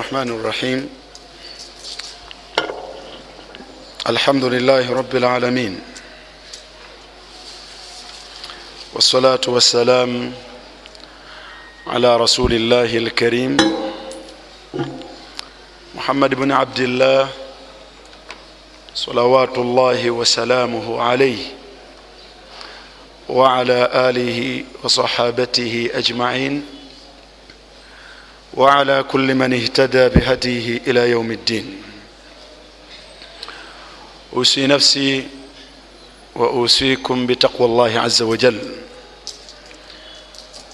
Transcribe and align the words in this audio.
الرحمن 0.00 0.28
الرحيم 0.28 0.88
الحمد 4.08 4.44
لله 4.44 4.92
رب 4.92 5.16
العالمين 5.16 5.80
والصلاة 8.94 9.40
والسلام 9.46 10.32
على 11.86 12.16
رسول 12.16 12.52
الله 12.52 12.96
الكريم 12.96 13.56
محمد 15.94 16.34
بن 16.34 16.52
عبد 16.52 16.80
الله 16.80 17.28
صلوات 18.94 19.58
الله 19.58 20.10
وسلامه 20.10 21.02
عليه 21.02 21.44
وعلى 23.28 23.88
آله 24.08 24.64
وصحابته 24.82 25.90
أجمعين 25.94 26.79
وعلى 28.54 29.02
كل 29.02 29.34
من 29.34 29.52
اهتدى 29.54 30.08
بهديه 30.08 30.80
إلى 30.86 31.10
يوم 31.10 31.32
الدين. 31.32 31.82
أوسي 34.36 34.66
نفسي 34.66 35.28
وأوسيكم 36.36 37.26
بتقوى 37.26 37.66
الله 37.66 38.00
عز 38.00 38.22
وجل. 38.22 38.58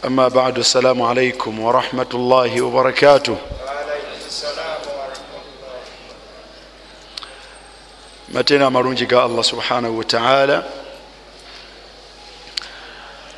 أما 0.05 0.28
بعد 0.28 0.59
السلام 0.59 1.02
عليكم 1.02 1.60
ورحمة 1.60 2.10
الله 2.14 2.62
وبركاته. 2.62 3.36
Mateena 8.33 8.66
amalungi 8.66 9.06
ga 9.06 9.22
allah 9.24 9.45
subhanahu 9.45 9.98
wataala 9.98 10.64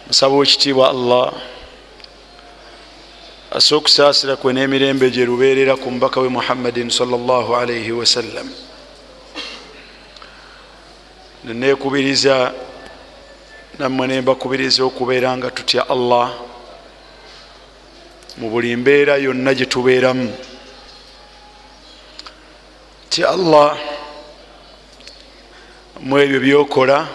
musaba 0.06 0.42
ekitiibwa 0.42 0.90
allah. 0.90 1.32
Asa 3.50 3.76
okusaasira 3.76 4.36
kwe 4.36 4.52
n'emirembe 4.52 5.10
gye 5.10 5.24
lubeerera 5.24 5.76
ku 5.76 5.90
mubaka 5.90 6.20
we 6.20 6.28
muhammadin 6.28 6.90
salaalaihi 6.90 7.92
wasallam 7.92 8.48
neneekubiriza 11.44 12.52
nammwe 13.78 14.06
nembakubiriza 14.06 14.84
okubeera 14.84 15.36
nga 15.36 15.48
tutya 15.50 15.88
allah 15.88 16.48
mu 18.38 18.50
buli 18.50 18.76
mbeera 18.76 19.16
yonna 19.18 19.54
gye 19.54 19.66
tubeeramu. 19.66 20.30
Tya 23.10 23.34
allah 23.34 23.74
mu 25.98 26.18
ebyo 26.18 26.38
byokola 26.40 27.08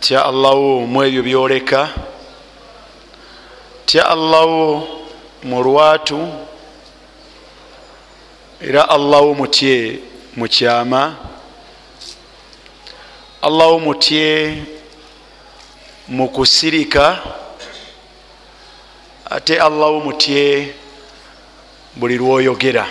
tya 0.00 0.26
allahwo 0.26 0.82
mu 0.82 1.04
ebyo 1.06 1.22
byoleka 1.22 1.94
tya 3.86 4.08
allahwo 4.10 4.88
mu 5.44 5.62
lwatu 5.62 6.28
era 8.60 8.88
allahwo 8.88 9.34
mutye 9.34 10.00
mu 10.36 10.48
kyama 10.48 11.16
allahwo 13.42 13.78
mutye 13.78 14.62
mu 16.08 16.28
kusirika 16.28 17.22
ate 19.30 19.60
allahwo 19.60 20.00
mutye 20.00 20.74
buli 21.96 22.16
lwoyogera. 22.18 22.86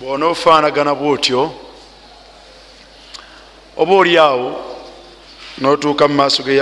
Bwona 0.00 0.26
ofaanagana 0.26 0.94
bwotyo 0.94 1.52
oba 3.76 3.94
oli 3.94 4.18
awo 4.18 4.64
notuuka 5.58 6.08
mu 6.08 6.14
maaso 6.14 6.42
ge 6.42 6.56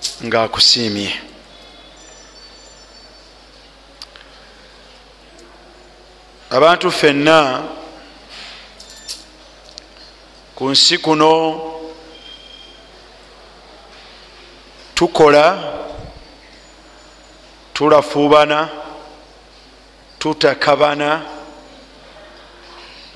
yakutonda 0.00 0.26
ngaakusiimye 0.26 1.20
abantu 6.50 6.90
ffenna 6.90 7.62
ku 10.54 10.70
nsi 10.70 10.98
kuno 10.98 11.60
tukola 14.94 15.72
tulafuubana 17.74 18.68
tutakabana 20.18 21.22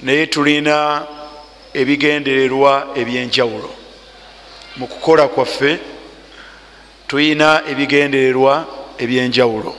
naye 0.02 0.26
tulina 0.26 1.06
ebigendererwa 1.74 2.88
ebyenjawulo. 2.94 3.70
Mu 4.76 4.86
kukola 4.86 5.28
kwaffe 5.28 5.93
tulina 7.14 7.62
ebigendererwa 7.70 8.66
ebyenjawulo. 8.98 9.76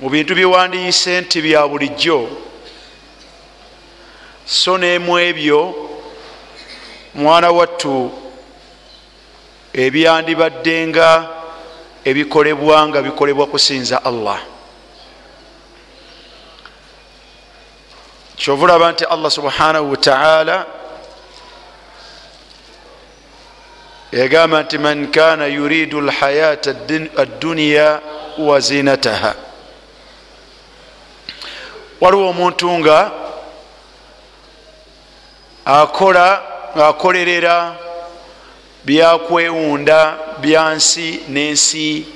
Mu 0.00 0.10
bintu 0.10 0.34
byewandiise 0.34 1.20
nti 1.20 1.38
bya 1.42 1.68
bulijjo 1.68 2.28
so 4.44 4.78
neemu 4.78 5.18
ebyo 5.18 5.60
mwana 7.14 7.50
wattu 7.50 8.10
ebyandibadde 9.72 10.86
nga 10.86 11.08
ebikolebwa 12.04 12.88
nga 12.88 13.02
bikolebwa 13.02 13.46
kusinza 13.46 14.04
allah. 14.04 14.40
Kyova 18.36 18.64
olaba 18.64 18.92
nti 18.92 19.04
allah 19.04 19.30
subhanahu 19.30 19.90
wataala 19.90 20.66
yagamba 24.14 24.62
nti 24.62 24.78
man 24.78 25.10
kana 25.10 25.46
yuridu 25.46 26.00
lhayata 26.00 26.70
adduniya 27.22 28.00
wa 28.38 28.60
zinataha 28.60 29.34
waliwo 32.00 32.28
omuntu 32.30 32.78
nga 32.78 33.10
akola 35.64 36.42
ngaakolerera 36.76 37.74
byakwewunda 38.84 40.16
byansi 40.40 41.20
n'ensi. 41.28 42.06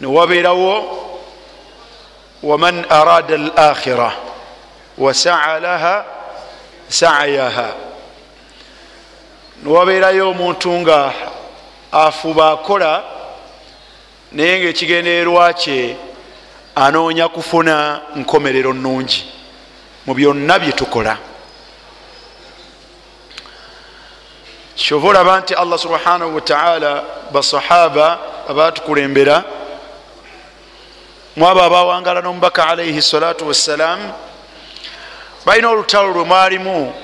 Newabeerawo 0.00 0.74
waman 2.42 2.84
arada 2.88 3.34
al 3.34 3.52
akhira 3.56 4.12
wasaa 4.98 5.60
laha 5.60 6.04
saayaha 6.88 7.89
newabeerayo 9.62 10.30
omuntu 10.30 10.72
nga 10.80 11.12
afuba 11.92 12.50
akola 12.52 13.04
naye 14.32 14.58
nga 14.60 14.68
ekigendererwa 14.68 15.52
kye 15.52 15.96
anoonya 16.74 17.28
kufuna 17.28 18.00
nkomerero 18.16 18.72
nungi 18.72 19.24
mu 20.06 20.14
byonna 20.14 20.58
bye 20.58 20.72
tukola. 20.72 21.18
Kyova 24.76 25.08
olaba 25.08 25.40
nti 25.40 25.54
allah 25.54 25.78
subhanahu 25.78 26.34
wataala 26.34 27.04
basahaba 27.32 28.18
abatukulembera 28.48 29.44
mwabo 31.36 31.62
abawangala 31.62 32.20
n'omubaka 32.22 32.68
alaihi 32.68 33.02
salatu 33.02 33.48
wassalamu 33.48 34.12
balina 35.46 35.68
olutalo 35.68 36.08
lwe 36.08 36.24
mwalimu 36.24 36.94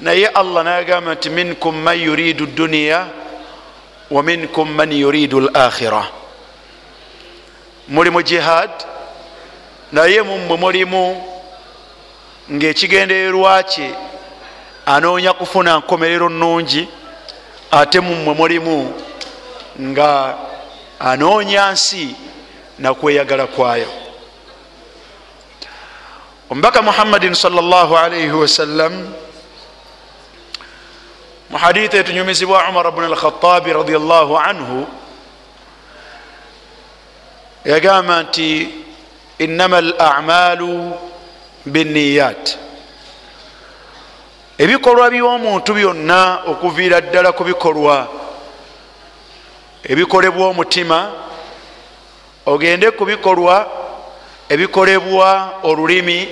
naye 0.00 0.26
allah 0.26 0.64
nayagamba 0.64 1.14
nti 1.14 1.30
minkum 1.30 1.76
man 1.82 1.98
yuridu 2.00 2.46
duniya 2.46 3.06
wa 4.10 4.22
minkum 4.22 4.70
man 4.70 4.92
yuridu 4.92 5.40
l 5.40 5.50
akhira 5.54 6.06
muli 7.88 8.10
mu 8.10 8.22
jihad 8.22 8.70
naye 9.92 10.22
mummwe 10.22 10.56
mulimu 10.56 11.22
ngaekigendererwa 12.52 13.62
kye 13.62 13.90
anoonya 14.86 15.32
kufuna 15.32 15.78
nkomerero 15.78 16.28
nungi 16.28 16.88
ate 17.70 18.00
mummwe 18.00 18.34
mulimu 18.34 18.94
nga 19.80 20.34
anoonya 21.00 21.72
nsi 21.72 22.14
nakweyagala 22.78 23.46
kwayo. 23.46 23.86
Omubaka 26.50 26.82
muhammadin 26.82 27.34
salaalaihi 27.34 28.30
wasallam 28.30 29.12
mu 31.54 31.60
haditha 31.60 31.98
etunyumizibwa 31.98 32.68
umar 32.68 32.90
bn 32.90 33.04
alkhatabi 33.04 33.72
radiallahu 33.72 34.38
anhu. 34.38 34.86
Yagamba 37.64 38.22
nti 38.22 38.68
innama 39.38 39.76
al 39.76 39.94
amalu 39.98 40.92
binniyat 41.66 42.58
ebikolwa 44.58 45.10
by'omuntu 45.10 45.74
byonna 45.74 46.42
okuviira 46.46 47.00
ddala 47.00 47.32
ku 47.32 47.44
bikolwa 47.44 48.08
ebikolebwa 49.86 50.46
omutima 50.48 51.12
ogende 52.46 52.90
ku 52.90 53.04
bikolwa 53.04 53.56
ebikolebwa 54.48 55.62
olulimi 55.62 56.28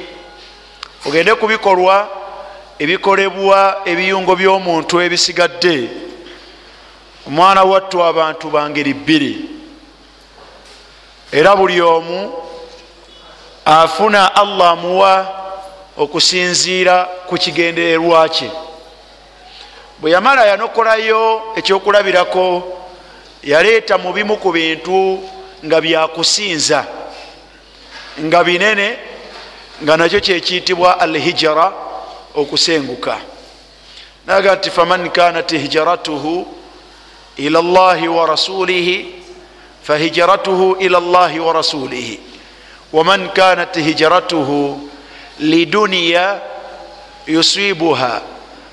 ogende 1.06 1.34
ku 1.34 1.46
bikolwa 1.46 2.21
ebikolebwa 2.78 3.82
ebiyungo 3.84 4.36
by'omuntu 4.36 5.00
ebisigadde. 5.00 5.88
Omwana 7.26 7.62
wattu 7.64 8.02
abantu 8.04 8.50
bangeri 8.50 8.94
bbiri. 8.94 9.50
Era 11.32 11.56
buli 11.56 11.80
omu 11.80 12.32
afuna 13.64 14.34
allah 14.34 14.70
amuwa 14.70 15.34
okusinziira 15.96 17.08
ku 17.26 17.34
kigendererwa 17.38 18.28
kye. 18.28 18.50
Bwe 19.98 20.10
yamala 20.10 20.46
yanokolayo 20.46 21.42
ekyokulabirako 21.56 22.62
yaleeta 23.42 23.98
mu 23.98 24.12
bimu 24.12 24.36
ku 24.36 24.52
bintu 24.52 25.22
nga 25.64 25.80
byakusinza 25.80 26.84
nga 28.20 28.44
binene 28.44 28.98
nga 29.82 29.96
nakyo 29.96 30.20
kyekiyitibwa 30.20 31.00
al 31.00 31.18
hijara 31.18 31.72
okusenguka. 32.34 33.18
Naga 34.26 34.54
nti 34.54 34.70
faman 34.70 35.10
kanat 35.10 35.50
hijratuhu 35.50 36.46
ila 37.36 37.62
llahi 37.62 38.08
wa 38.08 38.26
rasulihi 38.26 39.14
fahijratuhu 39.82 40.76
ila 40.80 41.00
llahi 41.00 41.40
wa 41.40 41.52
rasulihi. 41.52 42.20
Waman 42.92 43.28
kanat 43.28 43.76
hijratuhu 43.76 44.88
liduniya 45.38 46.40
yusibuha 47.26 48.20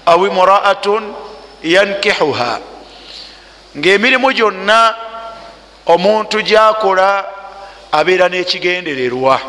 au 0.05 0.27
imraatun 0.27 1.13
yankihuha. 1.63 2.59
Ngaemirimu 3.77 4.33
gyonna 4.33 4.95
omuntu 5.85 6.41
gyakola 6.41 7.25
abeera 7.91 8.29
n'ekigendererwa. 8.29 9.39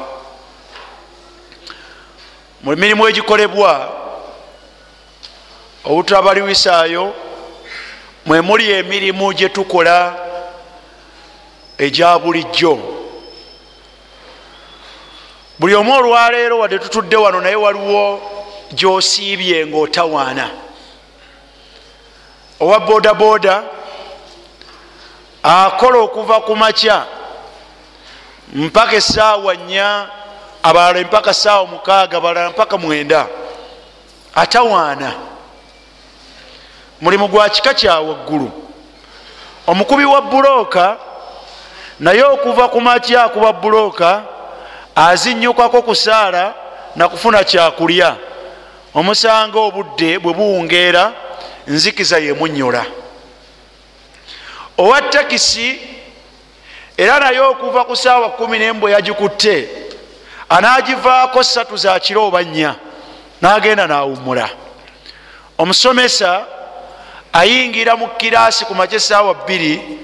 Mu 2.62 2.76
mirimu 2.76 3.08
egikolebwa 3.08 3.99
obutabaliwisaayo 5.84 7.14
mwe 8.26 8.40
muli 8.40 8.70
emirimu 8.72 9.32
gye 9.32 9.48
tukola 9.48 10.14
egya 11.78 12.18
bulijjo. 12.18 12.78
Buli 15.58 15.74
omu 15.74 15.94
olwaleero 15.94 16.58
wadde 16.58 16.78
tutudde 16.78 17.16
wano 17.16 17.40
naye 17.40 17.56
waliwo 17.56 18.20
gyosiibye 18.72 19.66
ngaotawaana 19.66 20.50
owa 22.60 22.80
bodaboda 22.80 23.62
akola 25.42 25.98
okuva 25.98 26.40
ku 26.40 26.56
makya 26.56 27.06
mpaka 28.52 28.96
esaawa 28.96 29.54
nnya 29.54 30.08
abalala 30.62 31.00
mpaka 31.00 31.34
saawa 31.34 31.66
mukaaga 31.66 32.16
abalala 32.16 32.50
mpaka 32.50 32.78
mwenda 32.78 33.26
atawaana 34.34 35.29
mulimu 37.00 37.28
gwa 37.28 37.48
kika 37.48 37.74
kya 37.74 38.00
waggulu. 38.00 38.50
Omukubi 39.66 40.04
wa 40.04 40.22
bulooka 40.22 40.96
naye 42.00 42.24
okuva 42.24 42.68
ku 42.68 42.80
makya 42.80 43.24
akuba 43.24 43.52
bulooka 43.52 44.22
azinyukako 44.94 45.82
ku 45.82 45.94
saala 45.94 46.54
nakufuna 46.96 47.44
kyakulya. 47.44 48.16
Omusanga 48.94 49.58
obudde 49.58 50.18
bwe 50.18 50.34
buwungeera 50.34 51.12
nzikiza 51.66 52.18
yemunyola 52.18 52.86
owa 54.78 55.02
takisi 55.02 55.80
era 56.96 57.20
naye 57.20 57.40
okuva 57.40 57.84
ku 57.84 57.96
saawa 57.96 58.30
kumi 58.30 58.58
nembwe 58.58 58.92
yagikutte 58.92 59.68
anagivaako 60.48 61.42
satu 61.42 61.76
za 61.76 62.00
kiro 62.00 62.26
oba 62.26 62.42
nnya 62.42 62.74
nagenda 63.40 63.86
nawumula 63.86 64.48
omusomesa 65.58 66.46
ayingira 67.32 67.96
mu 67.96 68.08
kiraasi 68.18 68.64
ku 68.64 68.74
makya 68.74 68.96
esaawa 68.96 69.34
bbiri 69.34 69.98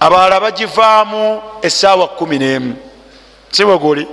abalala 0.00 0.40
bagivaamu 0.40 1.42
esaawa 1.62 2.08
kumi 2.08 2.38
nemu. 2.38 2.76
Sibweguli 3.50 4.08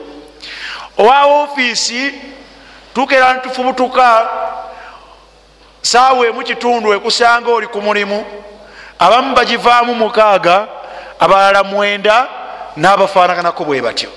owa 0.98 1.26
ofiisi 1.44 2.14
tukera 2.94 3.34
nitufubutuka 3.34 4.30
saawa 5.82 6.28
emu 6.28 6.44
kitundu 6.44 6.94
ekusanga 6.94 7.52
oli 7.52 7.68
ku 7.68 7.82
mulimu 7.82 8.26
abamu 9.00 9.36
bagivaamu 9.36 9.96
mukaaga 9.96 10.68
abalala 11.20 11.64
mwenda 11.64 12.28
n'abafaanaganako 12.78 13.64
bwe 13.66 13.82
batyo. 13.82 14.10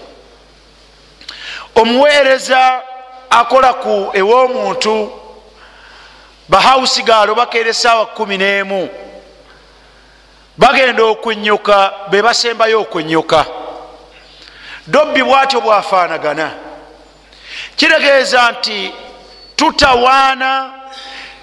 Omuweereza 1.75 2.83
akola 3.31 3.73
ku 3.75 4.11
ew'omuntu 4.15 5.13
bahausi 6.49 7.03
gaalo 7.03 7.35
bakeera 7.35 7.71
esaawa 7.71 8.07
kumi 8.07 8.39
n'emu. 8.39 8.89
Bagenda 10.57 11.03
okwenyoka 11.05 11.93
be 12.11 12.23
basembayo 12.23 12.81
okwenyoka 12.81 13.47
dobbi 14.87 15.23
bwatyo 15.23 15.61
bwafaanagana. 15.61 16.51
Kitegeeza 17.77 18.51
nti 18.53 18.95
tutawaana 19.57 20.73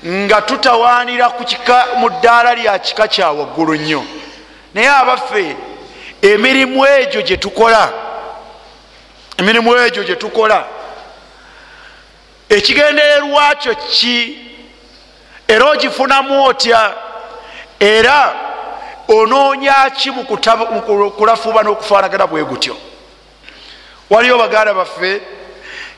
nga 0.06 0.42
tutawaanira 0.42 1.32
mu 1.98 2.10
ddaala 2.10 2.56
lya 2.56 2.80
kika 2.80 3.08
kya 3.08 3.32
waggulu 3.32 3.76
nnyo. 3.76 4.04
Naye 4.74 4.90
abaffe 4.90 5.56
emirimu 6.22 6.86
egyo 6.86 7.22
gyetukola 7.22 7.94
emirimu 9.38 9.78
egyo 9.78 10.04
gyetukola 10.04 10.66
ekigendererwa 12.50 13.56
kyo 13.56 13.76
ki 13.76 14.51
era 15.52 15.66
ogifunamu 15.70 16.44
otya 16.46 16.94
era 17.80 18.34
onoonya 19.08 19.90
ki 19.90 20.12
mu 20.12 20.24
kulafuba 21.18 21.64
n'okufaanagana 21.64 22.28
bwe 22.28 22.44
gutyo? 22.44 22.76
Waliyo 24.10 24.38
baganda 24.38 24.74
baffe 24.74 25.22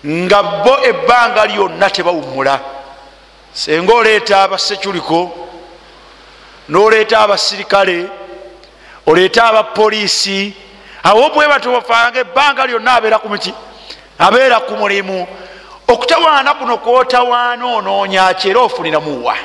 nga 0.05 0.44
bo 0.44 0.77
ebbanga 0.83 1.45
lyonna 1.45 1.89
tebawummula. 1.89 2.59
Senga 3.53 3.94
oleeta 3.94 4.44
abaseculiko 4.44 5.31
noleeta 6.69 7.19
abasirikale 7.19 8.07
oleeta 9.06 9.44
abapoliisi 9.44 10.53
awo 11.03 11.29
bwe 11.29 11.47
batofaanga 11.47 12.19
ebbanga 12.19 12.65
lyonna 12.65 12.94
abeera 12.94 13.19
ku 13.19 13.29
miki 13.29 13.53
abeera 14.19 14.59
ku 14.59 14.73
mulimu 14.75 15.27
okutawaana 15.88 16.53
kuno 16.53 16.77
kwotawaana 16.77 17.65
onoonya 17.65 18.33
ki 18.33 18.50
era 18.50 18.59
ofuniramuwa 18.59 19.38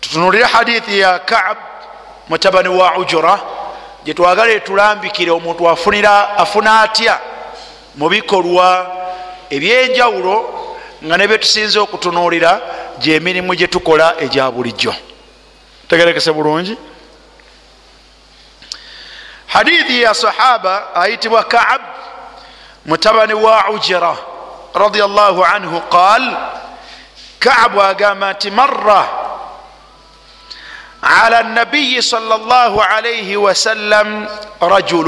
tutunulire 0.00 0.44
hadithi 0.44 0.98
ya 0.98 1.18
kaab 1.18 1.56
mutabani 2.28 2.68
wa 2.68 2.98
ujura 2.98 3.40
gyetwagala 4.04 4.52
etulambikire 4.52 5.30
omuntu 5.30 5.68
afuna 5.68 6.80
atya 6.80 7.20
mu 7.94 8.08
bikolwa 8.08 8.68
ebyenjawulo 9.50 10.36
nga 11.04 11.16
ne 11.16 11.28
byetusinze 11.28 11.78
okutunuulira 11.78 12.60
gyemirimu 12.98 13.54
gyetukola 13.54 14.14
egya 14.18 14.50
bulijjo. 14.50 14.94
Tegerekese 15.88 16.32
bulungi? 16.32 16.76
Hadithi 19.46 20.02
ya 20.02 20.14
sahaba 20.14 20.94
ayitibwa 20.94 21.44
kaab 21.44 21.93
mutabani 22.85 23.33
wa 23.33 23.69
ujira 23.69 24.15
radiallahu 24.75 25.43
anhu 25.45 25.81
qal 25.91 26.23
kaabu 27.39 27.81
agamba 27.81 28.33
nti 28.33 28.51
marra 28.51 29.19
على 31.03 31.39
النبي 31.39 32.01
صلى 32.01 32.35
الله 32.35 32.83
عليه 32.83 33.37
وسلم 33.37 34.27
رجل 34.63 35.07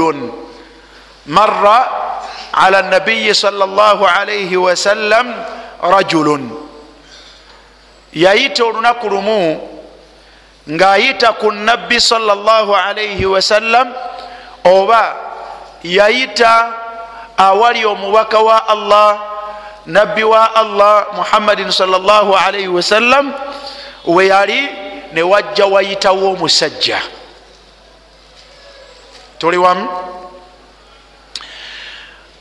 مر 1.26 1.64
على 2.54 2.78
النبي 2.80 3.34
صلى 3.34 3.64
الله 3.64 3.98
عليه 4.08 4.56
وسلم 4.56 5.26
رجل 5.84 6.28
yayita 8.12 8.64
olunaku 8.64 9.08
lumu 9.08 9.56
ng'ayita 10.68 11.32
ku 11.40 11.48
nabbi 11.48 11.96
sallallahu 11.96 12.76
alaihi 12.76 13.24
wasallam 13.24 13.88
oba 14.68 15.16
yayita 15.80 16.76
awali 17.37 17.85
omubaka 17.85 18.39
wa 18.39 18.67
allah 18.67 19.19
nabbi 19.85 20.23
wa 20.23 20.55
allah 20.55 21.07
muhammadin 21.13 21.71
sallallahu 21.71 22.35
alaihi 22.35 22.67
wasallam 22.67 23.33
we 24.05 24.27
yali 24.27 24.69
newajja 25.13 25.65
wayitawo 25.65 26.31
omusajja. 26.31 27.01
Tuli 29.37 29.57
wamu? 29.57 29.87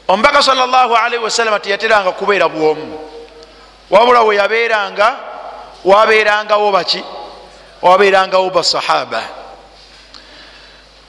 Omubaka 0.09 0.43
salllahalaihi 0.43 1.25
wasalama 1.25 1.61
teyateranga 1.61 2.13
kubeera 2.13 2.49
bwomu. 2.49 2.99
Wabula 3.91 4.23
we 4.23 4.37
yabeeranga 4.37 5.17
wabeerangawo 5.85 6.73
baki? 6.73 7.05
Wabeerangawo 7.83 8.51
basahaba 8.51 9.23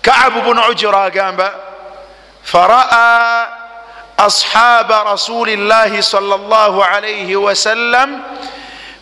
kaabu 0.07 0.41
bunu 0.41 0.61
ujura 0.71 1.03
agamba 1.03 1.53
faraa 2.43 3.47
rasuli 4.17 5.55
llahi 5.57 6.03
sal 6.03 6.23
llah 6.23 6.73
alaihi 6.95 7.35
wasallam 7.35 8.23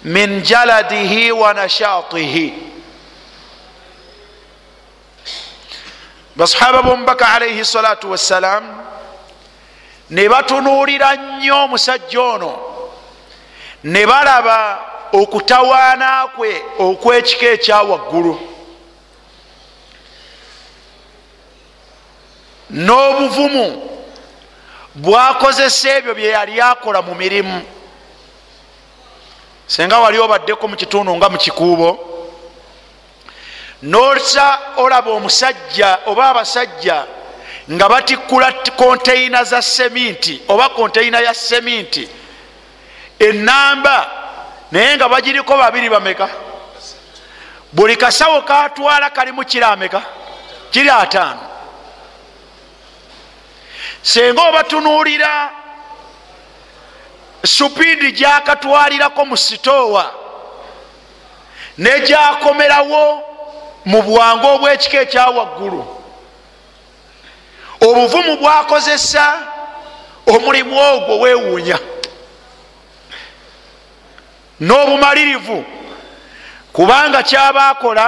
min 0.03 0.41
jaladihi 0.43 1.31
wa 1.31 1.53
nashatihi 1.53 2.53
basahaba 6.35 6.81
bomubaka 6.83 7.27
alaihi 7.27 7.65
salatu 7.65 8.11
wassalam 8.11 8.63
ne 10.09 10.29
batunuulira 10.29 11.15
nnyo 11.15 11.63
omusajja 11.63 12.21
ono 12.21 12.59
ne 13.83 14.05
balaba 14.07 14.79
okutawaana 15.13 16.27
kwe 16.35 16.61
okwekika 16.79 17.45
ekyawaggulu 17.55 18.35
n'obuvumu 22.69 23.94
bwakozesa 24.95 25.89
ebyo 25.97 26.15
bye 26.15 26.27
yali 26.27 26.61
akola 26.61 27.01
mu 27.01 27.15
mirimu. 27.15 27.61
Senga 29.67 29.99
wali 29.99 30.19
obaddeko 30.19 30.67
mu 30.67 30.75
kitundu 30.75 31.15
nga 31.15 31.29
mu 31.29 31.37
kikuubo. 31.37 32.11
Nosa 33.81 34.59
olaba 34.77 35.11
omusajja 35.11 35.99
oba 36.05 36.29
abasajja 36.29 37.05
nga 37.71 37.89
batikkula 37.89 38.51
konteina 38.77 39.43
za 39.43 39.61
seminti 39.61 40.41
oba 40.47 40.69
konteina 40.69 41.19
ya 41.19 41.33
seminti 41.33 42.09
enamba 43.19 44.11
naye 44.71 44.95
nga 44.95 45.09
bagiriko 45.09 45.57
babiri 45.57 45.89
bameka? 45.89 46.29
Buli 47.73 47.97
kasawo 47.97 48.41
katwala 48.41 49.09
kalimu 49.09 49.45
kiri 49.45 49.63
ameka 49.63 50.01
kiri 50.71 50.89
ataano 50.89 51.54
senga 54.05 54.41
obatunuulira. 54.49 55.49
Supiidi 57.45 58.11
gyakatwalirako 58.11 59.25
mu 59.25 59.37
sitoowa 59.37 60.05
negyakomerawo 61.77 63.03
mu 63.85 64.01
bwangu 64.01 64.47
obwekika 64.47 64.97
ekyawaggulu 65.05 65.81
obuvumu 67.87 68.33
bwakozesa 68.41 69.25
omulimu 70.33 70.73
ogwo 70.89 71.13
weewuunya 71.23 71.77
n'obumalirivu 74.65 75.65
kubanga 76.73 77.23
kyaba 77.23 77.69
akola 77.69 78.05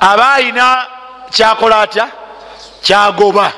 aba 0.00 0.32
ayina 0.32 0.86
kyakola 1.30 1.80
atya? 1.80 2.06
Kyagoba 2.82 3.52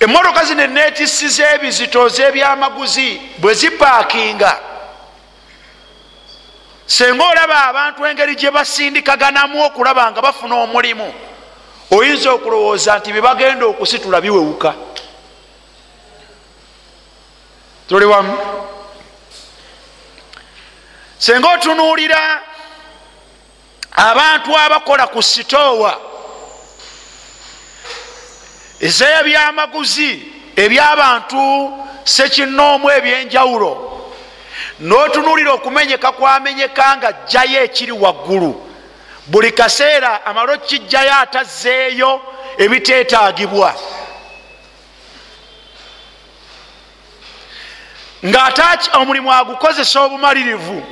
emotoka 0.00 0.44
zino 0.44 0.62
enetisi 0.62 1.28
z'ebizito 1.28 2.08
z'ebyamaguzi 2.08 3.20
bwe 3.38 3.54
zipaakinga. 3.54 4.60
Senga 6.86 7.24
olaba 7.24 7.66
abantu 7.68 8.06
engeri 8.06 8.34
gye 8.36 8.50
basindikaganamu 8.50 9.62
okulaba 9.64 10.10
nga 10.10 10.22
bafuna 10.22 10.54
omulimu 10.54 11.14
oyinza 11.90 12.32
okulowooza 12.32 12.98
nti 12.98 13.12
bebagenda 13.12 13.66
okusitula 13.66 14.20
biwewuka. 14.20 14.74
Tuli 17.88 18.04
wamu. 18.04 18.38
Senga 21.18 21.48
otunuulira 21.48 22.42
abantu 23.96 24.58
abakola 24.58 25.06
ku 25.06 25.22
sitoowa 25.22 26.09
ez'ebyamaguzi 28.80 30.10
eby'abantu 30.56 31.42
sekinoomu 32.04 32.90
ebyenjawulo. 32.90 33.72
N'otunuulira 34.80 35.52
okumenyeka 35.52 36.12
kwamenyeka 36.12 36.96
nga 36.96 37.12
jjayo 37.12 37.64
ekiri 37.64 37.92
waggulu. 37.92 38.52
Buli 39.26 39.52
kaseera 39.52 40.26
amalo 40.26 40.58
kijjayo 40.58 41.14
atazzeeyo 41.14 42.20
ebiteetaagibwa. 42.58 43.74
Ng'ate 48.24 48.90
omulimu 48.98 49.32
agukozesa 49.32 50.00
obumalirivu 50.00 50.82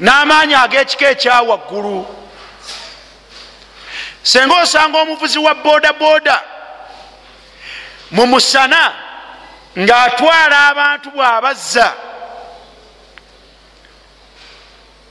n'amaanyi 0.00 0.54
ag'ekika 0.54 1.10
ekyawaggulu 1.10 2.06
senga 4.22 4.54
osanga 4.54 4.98
omuvuzi 4.98 5.38
wa 5.38 5.54
booda 5.54 5.92
booda 5.92 6.42
mu 8.10 8.26
musana 8.26 8.92
ng'atwala 9.78 10.68
abantu 10.68 11.10
bw'abazza. 11.10 11.94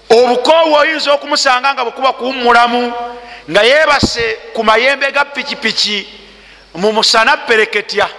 Obukoowu 0.09 0.73
oyinza 0.73 1.13
okumusanga 1.13 1.73
nga 1.73 1.83
bwekuba 1.85 2.13
kuwummulamu 2.13 2.93
nga 3.49 3.61
yeebase 3.63 4.39
ku 4.53 4.63
mayembe 4.63 5.11
ga 5.11 5.25
pikipiki 5.25 6.07
mu 6.75 6.91
musana 6.91 7.37
pereketya. 7.37 8.09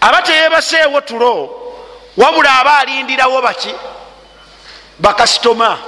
Aba 0.00 0.22
teyeebaseewo 0.22 1.00
tulo 1.00 1.32
wabula 2.16 2.58
aba 2.60 2.78
alindirawo 2.78 3.42
baki? 3.42 3.74
Bakasitoma 4.98 5.78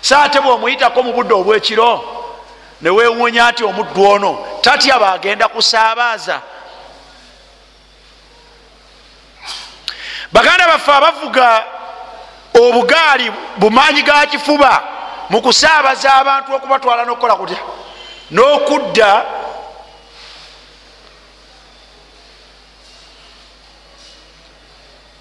saate 0.00 0.40
bwomuyitako 0.40 1.02
mu 1.02 1.12
budde 1.12 1.34
obwekiro 1.34 2.04
newewuunya 2.80 3.50
nti 3.50 3.64
omuddu 3.64 4.04
ono? 4.04 4.46
Tatya 4.60 4.98
bagenda 4.98 5.48
kusaabaaza 5.48 6.40
baganda 10.32 10.66
baffe 10.66 10.92
abavuga 10.92 11.64
obugaali 12.54 13.32
bumaanyi 13.56 14.02
ga 14.02 14.26
kifuba 14.26 14.82
mu 15.30 15.42
kusaabaza 15.42 16.14
abantu 16.14 16.54
okubatwala 16.54 17.04
nokukola 17.04 17.36
kutya? 17.36 17.58
N'okudda 18.30 19.24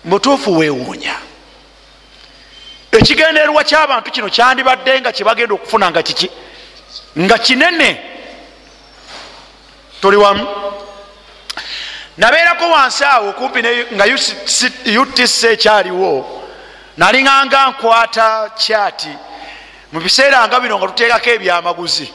mutuufu 0.05 0.57
weewuunya 0.57 1.15
ekigendererwa 2.97 3.63
kyabantu 3.63 4.11
kino 4.11 4.29
kyandibadde 4.29 5.01
nga 5.01 5.11
kyebagenda 5.11 5.53
okufuna 5.53 5.91
nga 5.91 6.03
kiki? 6.03 6.29
Nga 7.19 7.37
kinene. 7.37 7.89
Tuli 10.01 10.17
wamu? 10.17 10.47
Nabeerako 12.17 12.69
wansi 12.69 13.03
awo 13.03 13.33
kumpi 13.33 13.59
nga 13.93 14.05
utc 15.01 15.43
ekyaliwo 15.43 16.43
nalinganga 16.97 17.69
nkwata 17.69 18.49
kyati 18.57 19.13
mu 19.91 19.99
biseera 19.99 20.47
nga 20.47 20.59
bino 20.59 20.77
nga 20.77 20.87
tuteekako 20.87 21.29
ebyamaguzi. 21.29 22.07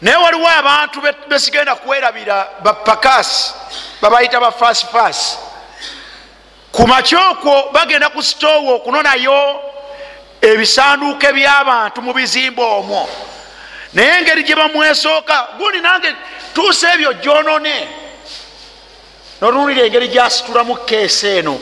Naye 0.00 0.16
waliwo 0.16 0.48
abantu 0.48 1.00
besigenda 1.28 1.74
kwerabira 1.74 2.48
bapakasi 2.62 3.54
babayita 4.00 4.40
ba 4.40 4.52
ku 6.74 6.86
makyokwo 6.86 7.70
bagenda 7.72 8.08
ku 8.10 8.22
sitoowa 8.22 8.74
okunonayo 8.74 9.60
ebisanduuko 10.42 11.26
ebyabantu 11.26 12.02
mu 12.02 12.12
bizimba 12.12 12.62
omwo. 12.62 13.08
Naye 13.94 14.18
engeri 14.18 14.42
gye 14.42 14.56
bamwesooka 14.56 15.48
gundi 15.58 15.80
nange 15.80 16.10
tuusa 16.54 16.94
ebyo 16.94 17.12
gyonone. 17.22 17.88
Nolunulira 19.40 19.86
engeri 19.86 20.08
gyasitulamu 20.08 20.74
keesi 20.86 21.26
eno. 21.26 21.60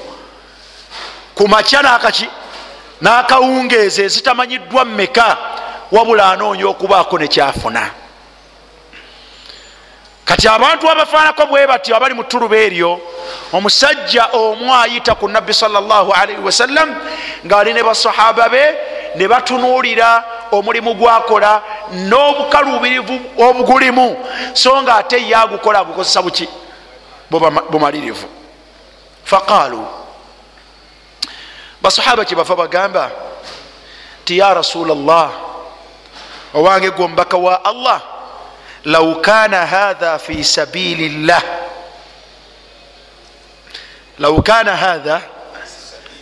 Ku 1.35 1.49
makya 1.49 1.83
nakaki 1.83 2.26
n'akawungeezi 3.02 4.02
ezitamanyiddwa 4.02 4.85
mmeka 4.85 5.37
wabula 5.92 6.33
anoonya 6.33 6.66
okubaako 6.69 7.19
nekyafuna 7.19 8.01
kati 10.25 10.49
abantu 10.49 10.91
abafaanako 10.91 11.47
bwe 11.47 11.67
batyo 11.67 11.97
abali 11.97 12.14
mu 12.14 12.25
ttuluba 12.25 12.57
eryo 12.57 13.00
omusajja 13.52 14.29
omu 14.33 14.75
ayita 14.75 15.14
ku 15.14 15.29
nabbi 15.29 15.55
salaalii 15.55 16.43
wasallam 16.45 16.95
ng'ali 17.47 17.73
ne 17.73 17.83
basahaba 17.83 18.49
be 18.49 18.64
ne 19.17 19.29
batunuulira 19.29 20.25
omulimu 20.52 20.95
gwakola 20.95 21.62
n'obukaluubirivu 21.93 23.21
obugulimu. 23.38 24.17
So 24.55 24.83
nga 24.83 24.97
ate 24.97 25.17
ye 25.29 25.35
agukola 25.35 25.79
agukozesa 25.79 26.23
buki? 26.23 26.49
Bumalirivu 27.71 28.26
faqaalu 29.25 29.87
basahaba 31.83 32.25
kyebava 32.25 32.57
bagamba 32.57 33.11
ti 34.25 34.38
ya 34.38 34.55
rasula 34.55 34.95
llah 34.95 35.31
owange 36.55 36.91
gwe 36.91 37.05
omubaka 37.05 37.37
wa 37.37 37.64
allah 37.64 38.02
law 38.85 39.21
kana 39.21 39.67
hatha 39.67 40.19
fi 40.19 40.45
sabili 40.45 41.09
llah 41.09 41.43
law 44.19 44.43
kana 44.43 44.77
hatha 44.77 45.21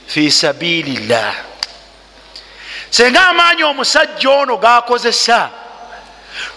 fi 0.06 0.30
sabili 0.30 0.96
llah 0.96 1.34
senga 2.90 3.28
amaanyi 3.28 3.64
omusajja 3.64 4.30
ono 4.30 4.56
gakozesa 4.56 5.50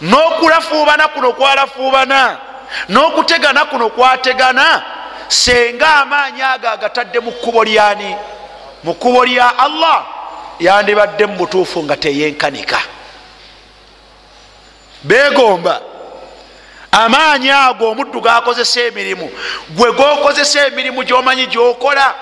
n'okulafuubana 0.01 1.07
kuno 1.07 1.33
kwalafuubana 1.33 2.37
n'okutegana 2.89 3.65
kuno 3.65 3.89
kwategana 3.89 4.83
senga 5.27 5.95
amaanyi 5.95 6.41
ago 6.41 6.67
agatadde 6.69 7.19
mu 7.19 7.31
kkubo 7.31 7.63
lyani 7.63 8.15
mu 8.83 8.93
kkubo 8.93 9.25
lya 9.25 9.59
allah. 9.59 10.05
Yandibadde 10.59 11.25
mu 11.25 11.35
butuufu 11.37 11.83
nga 11.83 11.97
teyenkanika. 11.97 12.79
Begomba 15.03 15.81
amaanyi 16.93 17.51
ago 17.51 17.89
omuddu 17.89 18.21
gakozesa 18.21 18.81
emirimu. 18.81 19.31
Gwe 19.69 19.91
gokozesa 19.91 20.67
emirimu 20.67 21.03
gyomanyi 21.03 21.47
gyokola. 21.47 22.13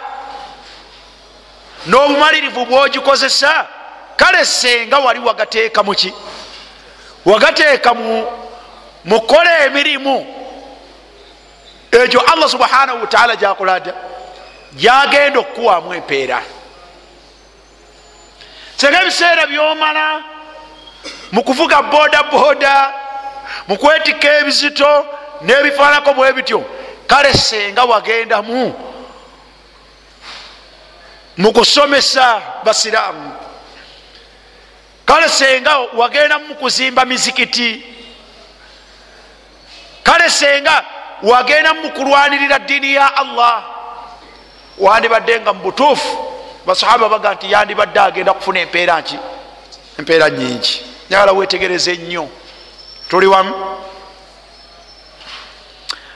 N'obumalirivu 1.87 2.65
bwogikozesa 2.65 3.67
kale 4.15 4.45
senga 4.45 4.97
wali 4.99 5.19
wagateeka 5.19 5.83
muki 5.83 6.13
wagateeka 7.25 7.93
mu 7.93 9.19
kukola 9.19 9.65
emirimu. 9.65 10.35
Egyo 11.91 12.21
allah 12.21 12.49
subhanahu 12.49 13.01
wataala 13.01 13.35
gyakolada 13.35 13.93
gyagenda 14.73 15.39
okukuwamu 15.39 15.93
empeera. 15.93 16.41
Senga 18.77 19.01
ebiseera 19.01 19.47
byomala 19.47 20.23
mu 21.31 21.43
kuvuga 21.43 21.81
boda 21.81 22.23
boda 23.67 23.67
mu 23.67 23.77
kwetika 23.77 24.39
ebizito 24.39 25.05
n'ebifaanako 25.41 26.13
bwe 26.13 26.33
bityo 26.33 26.65
kale 27.07 27.33
senga 27.33 27.83
wagendamu 27.83 28.73
mu 31.37 31.53
kusomesa 31.53 32.41
basiraamu. 32.63 33.31
Kale 35.05 35.29
senga 35.29 35.77
wagendamu 35.77 36.45
mu 36.47 36.55
kuzimba 36.55 37.05
mizikiti. 37.05 37.83
Kale 40.03 40.29
senga 40.29 40.85
wagendamu 41.23 41.81
mu 41.81 41.91
kulwanirira 41.91 42.59
ddiini 42.59 42.93
ya 42.93 43.15
allah. 43.15 43.63
Wandibadde 44.77 45.39
nga 45.39 45.53
mu 45.53 45.61
butuufu 45.61 46.17
basahaba 46.65 47.09
baga 47.09 47.33
nti 47.33 47.51
yandibadde 47.51 47.99
agenda 47.99 48.33
kufuna 48.33 48.59
empeera 48.59 49.01
nki 49.01 49.19
empeera 49.99 50.29
nyingi 50.29 50.85
nyagala 51.09 51.31
wetegereze 51.31 51.95
nnyo 51.95 52.29
tuli 53.11 53.27
wamu 53.27 53.55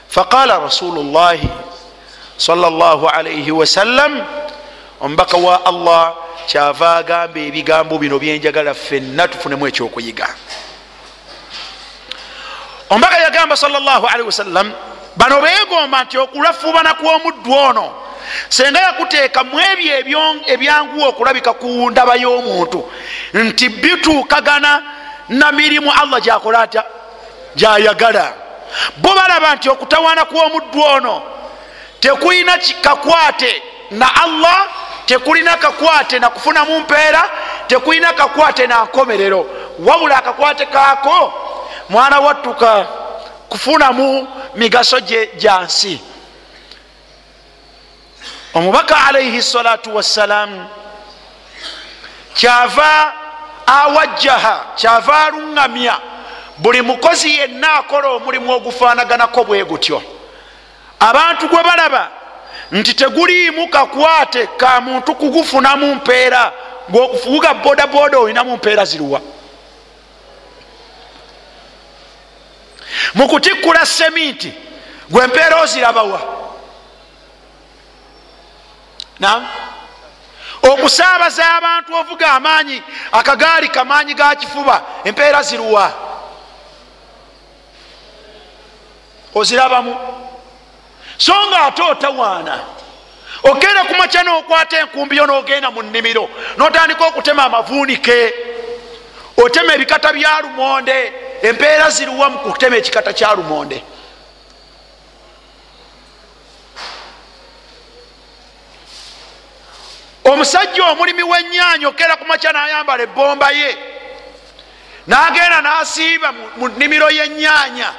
faqala 0.07 0.59
rasulu 0.59 1.03
llahi 1.03 1.49
salllah 2.37 2.99
alaihi 3.13 3.51
wasallam 3.51 4.23
omubaka 5.01 5.37
wa 5.37 5.65
allah 5.65 6.15
kyava 6.47 6.95
agamba 6.95 7.39
ebigambo 7.39 7.99
bino 7.99 8.19
byenjagala 8.19 8.73
ffenna 8.73 9.27
tufunemu 9.27 9.67
ekyokuyiga. 9.67 10.27
Omubaka 12.89 13.17
yagamba 13.17 13.57
salllahalihi 13.57 14.27
wasallam 14.31 14.71
bano 15.17 15.41
begomba 15.41 16.03
nti 16.03 16.17
okulafuubana 16.17 16.93
kw'omuddu 16.93 17.51
ono 17.51 17.91
senga 18.49 18.79
yakuteekamu 18.79 19.59
ebyo 19.59 20.23
ebyanguwa 20.47 21.07
okulabika 21.07 21.53
ku 21.53 21.91
ndaba 21.91 22.15
y'omuntu 22.15 22.79
nti 23.33 23.69
bituukagana 23.69 24.71
na 25.29 25.51
mirimu 25.51 25.91
allah 26.01 26.21
gyakola 26.21 26.59
atya? 26.59 26.83
Gyayagala. 27.55 28.33
Bo 28.97 29.09
balaba 29.15 29.55
nti 29.55 29.69
okutawaana 29.69 30.25
kw'omuddu 30.25 30.81
ono 30.83 31.21
tekulina 31.99 32.57
kakwate 32.81 33.61
na 33.91 34.07
allah 34.23 34.67
tekulina 35.05 35.57
kakwate 35.57 36.19
nakufunamu 36.19 36.79
mpeera 36.79 37.29
tekulina 37.67 38.13
kakwate 38.13 38.67
nankomerero 38.67 39.45
wabula 39.79 40.17
akakwate 40.17 40.65
kaako 40.65 41.33
mwana 41.89 42.19
wattuka 42.19 42.87
kufunamu 43.49 44.27
migaso 44.55 44.99
gyansi 45.37 45.99
omubaka 48.53 49.05
alaihi 49.05 49.41
salatu 49.41 49.95
wassalamu 49.95 50.67
kyava 52.33 53.13
awajjaha 53.67 54.65
kyava 54.75 55.25
aluŋŋamya. 55.25 55.99
Buli 56.57 56.81
mukozi 56.81 57.37
yenna 57.37 57.73
akola 57.73 58.07
omulimu 58.09 58.51
ogufaanaganako 58.51 59.43
bwe 59.43 59.65
gutyo. 59.65 60.01
Abantu 60.99 61.47
gwe 61.47 61.63
balaba 61.63 62.11
nti 62.71 62.93
teguliimu 62.93 63.67
kakwate 63.67 64.47
ka 64.47 64.81
muntu 64.81 65.15
kugufunamu 65.15 65.95
mpeera 65.95 66.51
ngaokufuga 66.91 67.53
bodaboda 67.53 68.17
olinamu 68.19 68.55
mpeera 68.57 68.85
ziruwa. 68.85 69.21
Mukutikkula 73.13 73.85
seminti 73.85 74.53
gwe 75.09 75.27
mpeera 75.27 75.61
ozirabawa. 75.61 76.21
Nam 79.19 79.47
okusaabaza 80.71 81.55
abantu 81.55 81.95
ovuga 81.95 82.31
amaanyi 82.31 82.81
akagaali 83.11 83.67
kamaanyi 83.69 84.13
ga 84.13 84.35
kifuba 84.35 84.81
empeera 85.03 85.41
ziruwa. 85.43 85.93
Ozirabamu. 89.35 89.95
So 91.17 91.33
nga 91.47 91.61
ate 91.65 91.81
otawaana 91.81 92.59
ogenda 93.43 93.83
kumakya 93.83 94.23
nokwata 94.23 94.79
enkumbiyo 94.79 95.25
nogenda 95.27 95.71
mu 95.71 95.83
nnimiro 95.83 96.29
notandika 96.57 97.05
okutema 97.05 97.43
amavuunike. 97.43 98.33
Otema 99.37 99.73
ebikata 99.73 100.13
bya 100.13 100.41
lumonde 100.41 101.13
empeera 101.41 101.89
ziruwa 101.89 102.29
mu 102.29 102.39
kutema 102.39 102.77
ekikata 102.77 103.13
kya 103.13 103.33
lumonde 103.35 103.83
omusajja 110.25 110.83
omulimi 110.91 111.23
w'ennyaanya 111.23 111.87
okera 111.87 112.15
kumakya 112.17 112.51
nayambala 112.51 113.03
ebbomba 113.03 113.51
ye 113.51 113.77
nagenda 115.07 115.61
nasiiba 115.61 116.31
mu 116.57 116.67
nnimiro 116.67 117.09
y'ennyaanya 117.09 117.89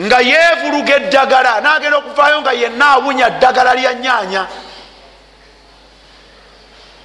nga 0.00 0.18
yevuluga 0.20 0.96
eddagala 0.96 1.60
nagenda 1.60 1.96
okuvaayo 1.98 2.40
nga 2.40 2.52
yenna 2.52 2.86
awunya 2.86 3.30
ddagala 3.30 3.74
lya 3.74 3.92
nnyaanya 3.94 4.42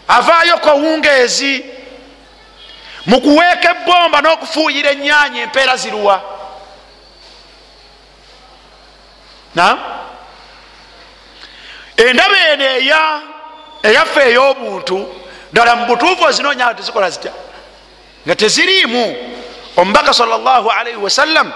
avaayo 0.08 0.58
kowungeezi 0.58 1.53
mu 3.08 3.21
kuweeka 3.21 3.71
ebbomba 3.71 4.21
n'okufuuyira 4.21 4.91
ennyaanya 4.91 5.41
empeera 5.41 5.75
ziruwa. 5.77 6.17
Na 9.56 9.77
endaba 11.97 12.38
eno 12.51 12.65
eya 12.65 13.21
eyaffe 13.84 14.22
ey'obuntu 14.30 15.08
ddala 15.54 15.76
mu 15.76 15.86
butuufu 15.86 16.24
ozinoonya 16.24 16.66
nga 16.66 16.74
tezikola 16.74 17.10
zitya. 17.10 17.32
Nga 18.28 18.36
teziriimu 18.36 19.16
omubaka 19.78 20.13
salllahalihi 20.13 20.98
wasallam 20.98 21.54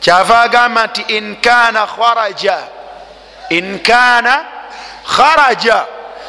kyava 0.00 0.40
agamba 0.40 0.86
nti 0.86 1.00
inkana 1.00 1.86
kharaja 1.86 2.58
inkana 3.48 4.44
kharaja. 5.16 5.86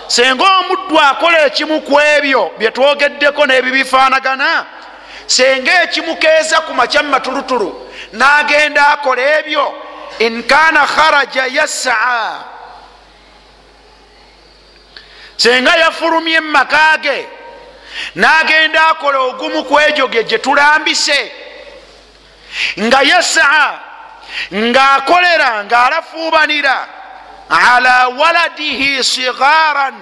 Senga 0.08 0.46
omuddu 0.60 1.00
akola 1.00 1.46
ekimu 1.46 1.82
ku 1.82 2.00
ebyo 2.00 2.52
byetwogeddeko 2.58 3.46
n'ebibifaanagana 3.46 4.65
senga 5.26 5.84
ekimukeeza 5.84 6.62
ku 6.62 6.74
makya 6.74 7.04
mumatulutulu 7.04 7.89
n'agenda 8.13 8.88
akola 8.88 9.39
ebyo. 9.39 9.74
Inkana 10.19 10.86
kharaja 10.86 11.46
yasaa 11.46 12.52
senga 15.43 15.75
yafulumye 15.75 16.39
mumaka 16.39 16.97
ge 17.01 17.27
n'agenda 18.15 18.88
akola 18.88 19.19
ogumu 19.19 19.63
ku 19.63 19.79
egyo 19.79 20.08
ge 20.08 20.23
gye 20.23 20.38
tulambise. 20.38 21.32
Nga 22.79 23.01
yasaa 23.01 23.79
ng'akolera 24.53 25.63
ng'alafuubanira 25.63 26.88
ala 27.49 28.08
waladihi 28.08 29.03
sigaran. 29.03 29.95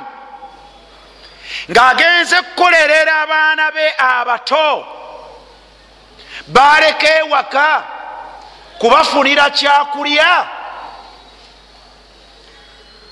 Ng'agenze 1.72 2.38
kukolerera 2.42 3.22
abaana 3.22 3.72
be 3.72 3.86
abato. 3.98 4.86
Baleka 6.48 7.08
ewaka 7.20 7.84
kubafunira 8.80 9.50
kyakulya. 9.50 10.48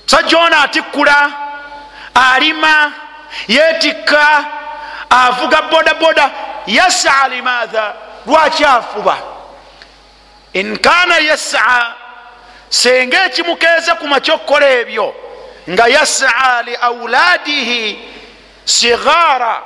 Sajja 0.06 0.38
ono 0.38 0.56
atikkula 0.62 1.39
alima 2.14 2.92
yetikka 3.48 4.44
avuga 5.10 5.62
bodaboda. 5.62 6.30
Yasaa 6.66 7.28
limaatha 7.28 7.94
lwaki 8.26 8.64
afuba? 8.64 9.18
Inkana 10.52 11.18
yasaa 11.18 11.94
senga 12.68 13.24
ekimukeeza 13.24 13.94
ku 13.94 14.08
makyokukola 14.08 14.66
ebyo 14.70 15.14
nga 15.70 15.86
yasaa 15.86 16.62
li 16.62 16.74
auladihi 16.76 17.98
sigara 18.64 19.62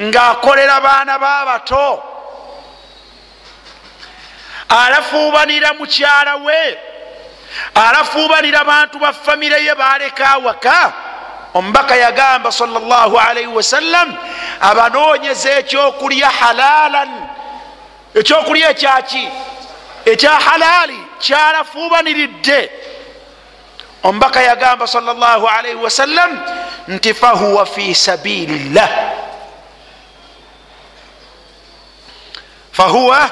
ng'akolera 0.00 0.80
baana 0.80 1.18
babato 1.18 2.02
alafuubanira 4.68 5.72
mukyala 5.74 6.36
we 6.36 6.78
alafuubanira 7.74 8.64
bantu 8.64 8.98
ba 8.98 9.12
famire 9.12 9.64
ye 9.64 9.74
baleka 9.74 10.30
awaka 10.30 10.92
omubaka 11.56 11.96
yagamba 11.96 12.52
salaalaihi 12.52 13.46
wasallam 13.58 14.08
abanoonyeza 14.60 15.50
ekyokulya 15.60 16.28
halalan. 16.30 17.10
Ekyokulya 18.14 18.70
ekyaki 18.70 19.28
ekya 20.04 20.30
halaali 20.46 20.98
kyalafuubaniridde. 21.18 22.70
Omubaka 24.02 24.42
yagamba 24.42 24.86
salaalaihi 24.86 25.80
wasallam 25.86 26.30
nti 26.88 27.14
fahuwa 27.14 27.66
fi 27.66 27.94
sabilillah. 27.94 28.90
Fahuwa 32.72 33.30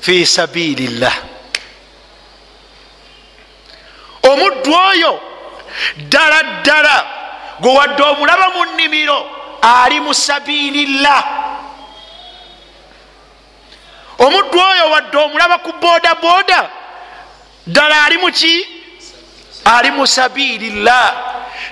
fi 0.00 0.26
sabilillah. 0.26 1.14
Omuddu 4.22 4.74
oyo 4.74 5.31
ddala 5.96 6.42
ddala 6.42 7.06
gwe 7.60 7.72
wadde 7.74 8.02
omulaba 8.02 8.48
mu 8.54 8.64
nnimiro 8.64 9.30
ali 9.62 10.00
mu 10.00 10.14
sabilillah 10.14 11.24
omuddu 14.18 14.58
oyo 14.58 14.90
wadde 14.90 15.16
omulaba 15.16 15.58
ku 15.58 15.72
boda 15.80 16.14
boda 16.14 16.70
ddala 17.66 18.04
ali 18.04 18.18
muki 18.18 18.66
ali 19.64 19.90
mu 19.90 20.06
sabilillah 20.06 21.14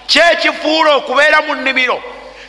kyekifuula 0.07 0.91
okubeera 0.95 1.43
mu 1.43 1.55
nnimiro 1.55 2.03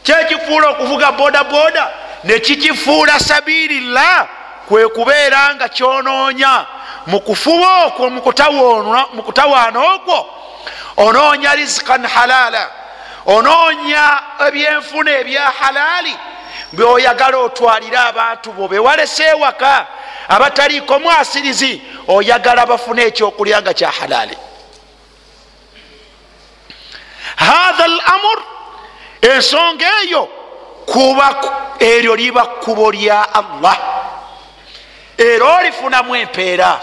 kyekifuula 0.04 0.70
okuvuga 0.70 1.12
boda 1.12 1.44
boda 1.44 1.92
nekikifuula 2.24 3.20
sabilillah 3.20 4.28
kwe 4.72 4.88
kubeera 4.88 5.56
nga 5.56 5.70
kyonoonya. 5.70 6.66
Mukufuba 7.08 7.86
okwo 7.86 8.10
mukutawaana 9.14 9.80
okwo 9.94 10.30
onoonya 11.06 11.56
rizikan 11.56 12.06
halala 12.06 12.64
onoonya 13.26 14.06
ebyenfuna 14.48 15.12
ebya 15.22 15.46
halaali 15.60 16.16
byoyagala 16.74 17.38
otwalire 17.38 17.98
abantu 17.98 18.52
bo 18.52 18.68
bewalese 18.68 19.24
ewaka. 19.24 19.88
Abataliiko 20.28 21.00
mwasirizi 21.00 21.82
oyagala 22.08 22.66
bafune 22.66 23.02
ekyokulya 23.02 23.62
nga 23.62 23.74
kya 23.74 23.92
halaali. 23.92 24.38
Hatha 27.36 27.86
l 27.86 28.02
amur 28.06 28.40
ensonga 29.22 29.86
eyo 30.04 30.30
kuba 30.86 31.36
eryo 31.80 32.16
liba 32.16 32.46
kkubo 32.46 32.92
lya 32.92 33.34
allah. 33.34 33.78
Era 35.18 35.46
olifunamu 35.58 36.16
empeera 36.16 36.80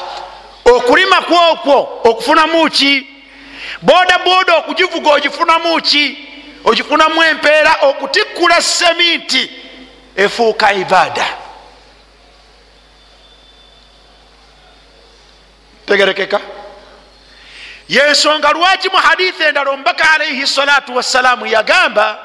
okulima 0.65 1.21
kwokwo 1.21 2.01
okufunamu 2.05 2.71
ki 2.71 3.18
boda 3.83 4.19
boda 4.19 4.57
okugivuga 4.57 5.11
ogifunamu 5.11 5.83
ki? 5.83 6.29
Ogifunamu 6.65 7.23
empeera 7.23 7.77
okutikkula 7.83 8.63
seminti 8.63 9.51
efuuka 10.17 10.73
ibaada. 10.73 11.27
Tegerekeka. 15.87 16.41
Yensonga 17.89 18.53
lwaki 18.53 18.89
mu 18.89 18.97
hadithi 18.97 19.43
endala 19.43 19.71
omubaka 19.71 20.11
alaihi 20.11 20.47
salatu 20.47 20.97
wassalaamu 20.97 21.47
yagamba 21.47 22.19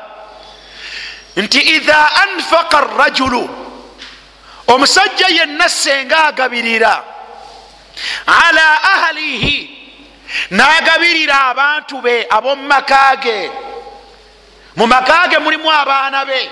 nti 1.36 1.60
idha 1.60 2.16
anfaqa 2.16 2.82
rajulu 2.98 3.50
omusajja 4.68 5.28
yenna 5.28 5.70
senga 5.70 6.26
agabirira 6.26 7.04
ala 8.26 8.84
ahalihi 8.84 9.83
n'agabirira 10.52 11.42
abantu 11.50 12.02
be 12.02 12.28
ab'omumaka 12.30 13.16
ge. 13.22 13.52
Mu 14.76 14.88
maka 14.88 15.28
ge 15.28 15.38
mulimu 15.40 15.72
abaana 15.72 16.26
be 16.26 16.50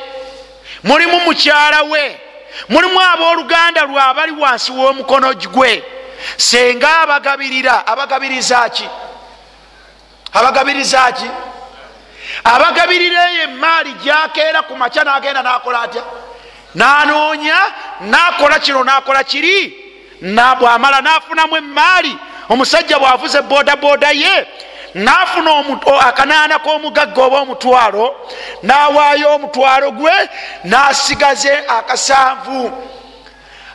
mulimu 0.83 1.19
mukyala 1.19 1.83
we 1.83 2.17
mulimu 2.69 2.99
abooluganda 3.01 3.81
lwe 3.83 4.01
abali 4.01 4.31
wansi 4.31 4.71
w'omukono 4.71 5.33
gwe. 5.33 5.83
Senga 6.37 7.01
abagabirira 7.01 7.87
abagabiriza 7.87 8.69
ki? 8.69 8.89
Abagabiriza 10.33 11.11
ki? 11.11 11.29
Abagabirira 12.43 13.31
eyo 13.31 13.43
emaali 13.43 13.93
gyakeera 13.93 14.61
ku 14.61 14.75
makya 14.75 15.03
n'agenda 15.03 15.41
n'akola 15.41 15.81
atya? 15.81 16.03
Nanoonya 16.75 17.57
nakola 18.01 18.59
kino 18.59 18.83
nakola 18.83 19.23
kiri 19.23 19.75
bwamala 20.59 21.01
nafunamu 21.01 21.57
emaali 21.57 22.17
omusajja 22.51 22.99
bwavuze 22.99 23.41
bodaboda 23.41 24.11
ye 24.11 24.47
nafuna 24.93 25.51
akanaana 25.99 26.59
k'omugagga 26.59 27.21
oba 27.23 27.39
omutwalo 27.39 28.05
nawaayo 28.63 29.35
omutwalo 29.35 29.91
gwe 29.91 30.29
nasigaze 30.63 31.57
akasanvu. 31.67 32.71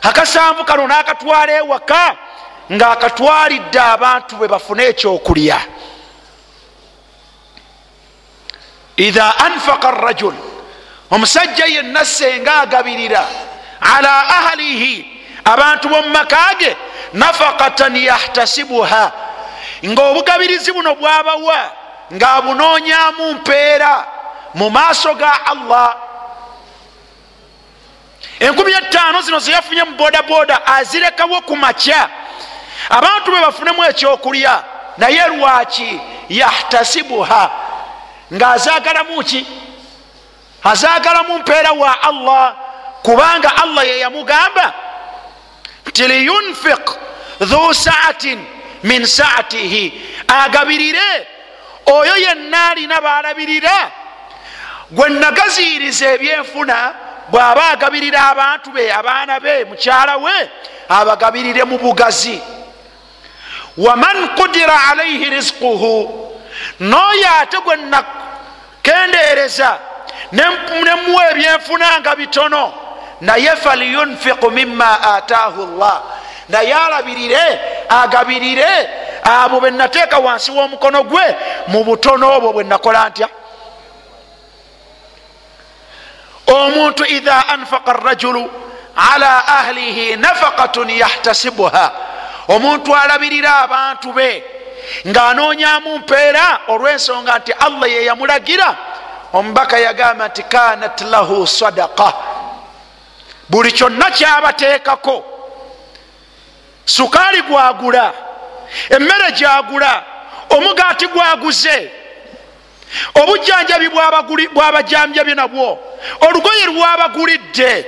Akasanvu 0.01 0.63
kano 0.63 0.87
nakatwala 0.87 1.53
ewaka 1.53 2.15
ngaakatwalidde 2.71 3.79
abantu 3.79 4.35
bwe 4.35 4.47
bafune 4.47 4.83
ekyokulya. 4.83 5.59
Idha 8.97 9.37
anfaqa 9.37 9.91
rajul 9.91 10.33
omusajja 11.11 11.65
yenna 11.65 12.05
senga 12.05 12.55
agabirira 12.61 13.27
ala 13.97 14.29
ahalihi 14.29 15.21
abantu 15.45 15.89
bomumaka 15.89 16.55
ge 16.59 16.75
nafakatan 17.13 17.95
yahtasibuha. 17.95 19.11
Nga 19.85 20.03
obugabirizi 20.03 20.71
buno 20.71 20.95
bwabawa 20.95 21.71
ngaabunoonyamu 22.13 23.33
mpeera 23.33 24.05
mu 24.53 24.69
maaso 24.69 25.13
ga 25.13 25.45
allah. 25.45 25.95
Enkumi 28.39 28.71
etaano 28.71 29.21
zino 29.21 29.39
zeyafunye 29.39 29.83
mu 29.83 29.95
bodaboda 29.97 30.65
azirekawo 30.67 31.41
ku 31.41 31.55
makya. 31.55 32.09
Abantu 32.89 33.31
be 33.31 33.39
bafunemu 33.41 33.83
ekyokulya 33.83 34.63
naye 34.97 35.27
lwaki 35.27 35.99
yahtasibuha? 36.29 37.51
Ngaazagalamu 38.33 39.23
ki? 39.23 39.47
Azagalamu 40.63 41.39
mpeera 41.39 41.71
wa 41.71 42.01
allah 42.03 42.55
kubanga 43.03 43.55
allah 43.63 43.87
yeyamugamba 43.87 44.73
nti 45.87 46.07
liyunfiq 46.07 46.85
dhu 47.39 47.73
saatin 47.73 48.45
min 48.83 49.05
saatihi 49.05 50.01
agabirire 50.27 51.27
oyo 51.85 52.15
yenna 52.17 52.69
alina 52.69 53.01
balabirira 53.01 53.91
gwe 54.91 55.09
nagaziyiriza 55.09 56.05
ebyenfuna 56.15 56.93
bw'aba 57.31 57.69
agabirira 57.69 58.19
abantu 58.31 58.71
be 58.71 58.93
abaana 58.93 59.39
be 59.39 59.65
mukyala 59.65 60.17
we 60.17 60.49
abagabirire 60.89 61.63
mu 61.63 61.77
bugazi 61.77 62.39
waman 63.77 64.27
kudira 64.35 64.75
alaihi 64.89 65.29
rizquhu 65.29 65.95
n'oyo 66.79 67.27
ate 67.41 67.57
gwe 67.65 67.75
nakendeereza 67.75 69.79
nemuwa 70.31 71.31
ebyenfuna 71.31 71.99
nga 71.99 72.15
bitono 72.15 72.86
naye 73.21 73.55
faliyunfiqu 73.55 74.51
mima 74.51 75.01
ataahu 75.15 75.77
llah 75.79 76.01
naye 76.49 76.73
alabirire 76.73 77.59
agabirire 77.89 78.89
abo 79.23 79.59
benateeka 79.59 80.17
wansi 80.19 80.51
w'omukono 80.51 81.03
gwe 81.03 81.35
mu 81.67 81.83
butono 81.83 82.37
obwo 82.37 82.53
bwe 82.53 82.63
nakola 82.63 83.09
ntya? 83.09 83.29
Omuntu 86.47 87.05
idha 87.05 87.47
anfaqa 87.47 87.93
rajulu 87.93 88.49
ala 88.95 89.47
ahlihi 89.47 90.15
nafaqatun 90.15 90.89
yahtasibuha. 90.89 91.91
Omuntu 92.47 92.95
alabirira 92.95 93.59
abantu 93.59 94.13
be 94.13 94.43
ng'anoonyamu 95.07 95.97
mpeera 95.99 96.59
olw'ensonga 96.67 97.39
nti 97.39 97.51
allah 97.51 97.89
yeyamulagira 97.89 98.75
omubaka 99.33 99.77
yagamba 99.77 100.27
nti 100.27 100.43
kanat 100.43 101.01
lahu 101.01 101.47
sadaqa 101.47 102.13
buli 103.49 103.71
kyonna 103.71 104.11
kyabateekako. 104.11 105.25
Sukaali 106.85 107.41
gwagula 107.41 108.13
emmere 108.89 109.31
gyagula 109.31 110.03
omugaati 110.49 111.07
gwaguze 111.07 111.91
obujjanjabi 113.15 113.89
bwabajambyabi 114.53 115.35
nabwo 115.35 115.79
olugoye 116.21 116.65
lwabagulidde 116.65 117.85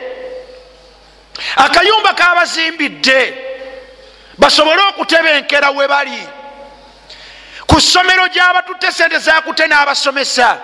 akayumba 1.56 2.13
kabazimbidde 2.13 3.34
basobole 4.38 4.82
okutebenkera 4.89 5.69
we 5.72 5.88
bali. 5.88 6.28
Ku 7.67 7.82
ssomero 7.82 8.28
gyabatutte 8.28 8.91
sente 8.91 9.17
zakute 9.17 9.67
n'abasomesa 9.67 10.58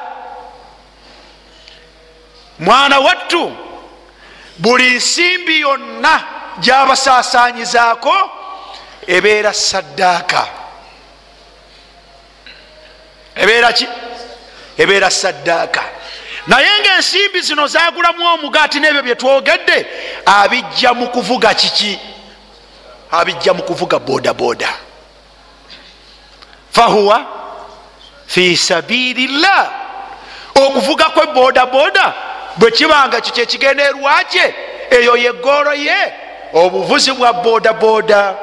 mwana 2.60 3.00
wattu 3.00 3.65
buli 4.58 4.96
nsimbi 4.96 5.60
yonna 5.60 6.24
gyabasaasanyizaako 6.60 8.16
ebeera 9.08 9.54
saddaaka 9.54 10.48
ebeera 13.36 13.74
ki? 13.74 13.88
Ebeera 14.78 15.10
saddaaka 15.10 15.84
naye 16.48 16.80
ngaensimbi 16.82 17.42
zino 17.42 17.68
zagulamu 17.68 18.26
omugaati 18.26 18.80
n'ebyo 18.80 19.04
byetwogedde 19.04 19.78
abijja 20.26 20.94
mu 20.94 21.08
kuvuga 21.08 21.54
kiki? 21.54 22.00
Abijja 23.12 23.54
mu 23.54 23.64
kuvuga 23.64 24.00
bodaboda. 24.00 24.70
Fahuwa 26.72 27.26
fi 28.28 28.58
sabirillah 28.58 29.72
okuvuga 30.56 31.06
kwe 31.06 31.26
bodaboda 31.26 32.14
bwe 32.58 32.72
kibanga 32.72 33.22
kyo 33.22 33.34
kyekigenderwa 33.34 34.24
kye 34.24 34.56
eyo 34.90 35.18
yegooro 35.18 35.74
ye. 35.74 36.14
Obuvuzi 36.54 37.12
bwa 37.12 37.34
bodaboda 37.34 38.36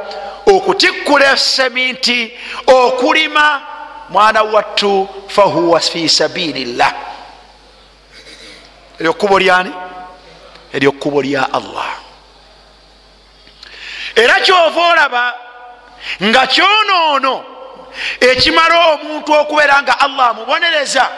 okutikkula 0.46 1.36
seminti 1.36 2.38
okulima. 2.66 3.62
Mwana 4.08 4.42
wattu 4.42 5.08
fahuwa 5.28 5.80
fi 5.80 6.08
sabirillah 6.08 6.94
eryo 9.00 9.12
kkubo 9.12 9.38
lyani 9.38 9.72
eryo 10.72 10.92
kkubo 10.92 11.22
lya 11.22 11.52
allah. 11.52 11.86
Era 14.14 14.40
kyova 14.40 14.80
olaba 14.92 15.34
nga 16.22 16.46
kyonoono 16.46 17.44
ekimala 18.20 18.92
omuntu 18.92 19.32
okubeera 19.32 19.82
nga 19.82 20.00
allah 20.00 20.28
amubonereza 20.28 21.08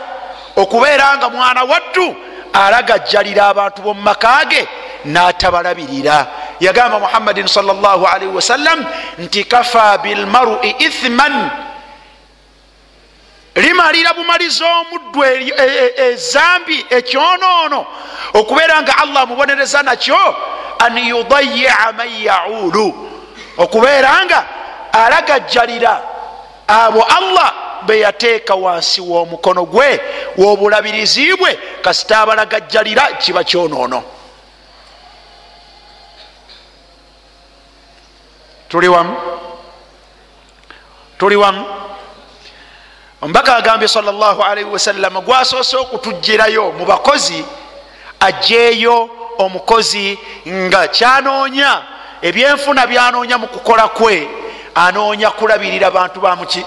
okubeera 0.57 1.17
nga 1.17 1.29
mwana 1.31 1.65
wattu 1.65 2.17
alagajjalira 2.55 3.47
abantu 3.49 3.83
bomumakage 3.83 4.69
n'atabalabirira. 5.05 6.27
Yagamba 6.61 6.99
muhammadin 6.99 7.47
salllahalaihi 7.47 8.35
wasallam 8.35 8.87
nti 9.19 9.45
kafa 9.45 9.99
bilmarui 9.99 10.75
ithman. 10.79 11.51
Limalira 13.55 14.15
bumaliza 14.15 14.65
omuddu 14.67 15.25
ezambi 15.97 16.79
e, 16.79 16.87
e, 16.91 16.97
ekyonoono 16.99 17.87
okubeera 18.35 18.83
nga 18.83 18.99
allah 18.99 19.23
amubonereza 19.23 19.83
nakyo 19.83 20.37
an 20.79 20.99
yudayica 20.99 21.93
man 21.97 22.11
yaulu. 22.23 23.11
Okubeera 23.59 24.25
nga 24.25 24.47
alagajjalira 24.93 26.03
abo 26.69 27.03
allah 27.03 27.55
beyateeka 27.87 28.55
wansi 28.55 29.01
w'omukono 29.01 29.65
gwe 29.65 30.01
w'obulabirizi 30.37 31.37
bwe 31.37 31.59
kasita 31.83 32.21
abalagajjalira 32.21 33.03
kiba 33.13 33.45
kyonoono. 33.45 34.03
Tuli 38.69 38.89
wamu? 38.89 39.17
Tuli 41.19 41.37
wamu? 41.37 41.65
Omubaka 43.23 43.57
agambye 43.57 43.89
salllahalaihi 43.89 44.71
wasallama 44.71 45.21
gwasoose 45.21 45.77
okutugirayo 45.77 46.73
mu 46.73 46.85
bakozi 46.85 47.45
ajjeeyo 48.21 49.11
omukozi 49.39 50.19
nga 50.49 50.89
kyanoonya 50.89 51.83
ebyenfuna 52.23 52.87
byanoonya 52.87 53.39
mu 53.39 53.47
kukola 53.47 53.89
kwe 53.89 54.29
anoonya 54.75 55.31
kulabirira 55.31 55.91
bantu 55.91 56.21
bamuki 56.21 56.65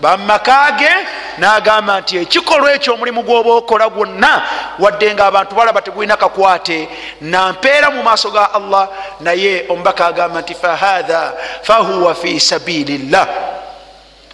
bamumakage 0.00 0.90
nagamba 1.38 2.00
nti 2.00 2.16
ekikolwa 2.16 2.72
ekyo 2.72 2.94
omulimu 2.94 3.22
gwoba 3.22 3.50
okola 3.50 3.88
gwonna 3.88 4.42
wadde 4.78 5.14
nga 5.14 5.26
abantu 5.26 5.54
balaba 5.54 5.82
tegulina 5.82 6.16
kakwate. 6.16 6.88
Nampeera 7.20 7.90
mu 7.90 8.02
maaso 8.02 8.30
ga 8.30 8.52
allah 8.54 8.88
naye 9.20 9.66
omubaka 9.68 10.06
agamba 10.06 10.40
nti 10.40 10.54
fahatha 10.54 11.32
fahuwa 11.62 12.14
fi 12.14 12.40
sabilillah. 12.40 13.28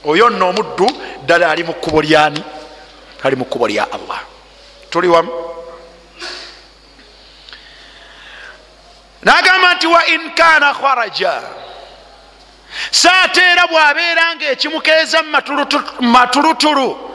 Oyo 0.05 0.31
nno 0.31 0.49
omuddu 0.49 0.89
ddala 1.23 1.51
ali 1.51 1.65
mu 1.65 1.73
kkubo 1.73 2.03
lyani 2.03 2.45
ali 3.23 3.37
mu 3.37 3.45
kkubo 3.45 3.69
lya 3.69 3.87
allah. 3.93 4.21
Tuli 4.91 5.09
wamu? 5.09 5.33
Nagamba 9.23 9.75
nti 9.75 9.87
wa 9.87 10.07
in 10.07 10.31
kana 10.31 10.75
kharaja 10.75 11.43
saateera 12.91 13.67
bwabeera 13.67 14.35
nga 14.35 14.47
ekimukeeza 14.47 15.23
mumatulutulu 16.01 17.11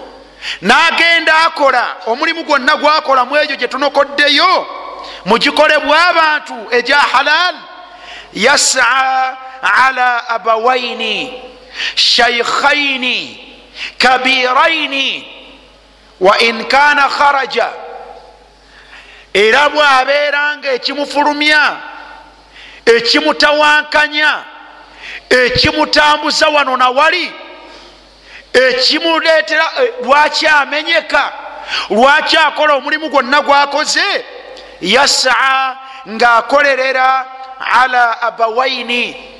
nagenda 0.61 1.35
akola 1.35 1.95
omulimu 2.05 2.43
gwonna 2.43 2.77
gwakola 2.77 3.25
mu 3.25 3.37
egyo 3.37 3.55
gyetunokoddeyo 3.55 4.67
mugikolebwa 5.25 6.07
abantu 6.07 6.55
egya 6.71 6.97
halal 6.97 7.55
yasa 8.33 9.37
ala 9.61 10.29
abawaini 10.29 11.43
shaykhaini 11.95 13.45
kabiraini 13.97 15.35
wa 16.19 16.39
in 16.39 16.65
kana 16.65 17.09
kharaja. 17.09 17.69
Era 19.33 19.69
bwabeera 19.69 20.57
nga 20.57 20.71
ekimufulumya 20.71 21.77
ekimutawankanya 22.85 24.43
ekimutambuza 25.29 26.49
wano 26.49 26.77
nawali 26.77 27.31
ekimuleetera 28.53 29.65
lwaki 30.03 30.47
amenyeka 30.47 31.33
lwaki 31.89 32.37
akola 32.37 32.73
omulimu 32.73 33.09
gwonna 33.09 33.41
gwakoze? 33.41 34.25
Yasaa 34.81 35.77
ngaakolerera 36.09 37.25
ala 37.81 38.21
abawaini 38.21 39.31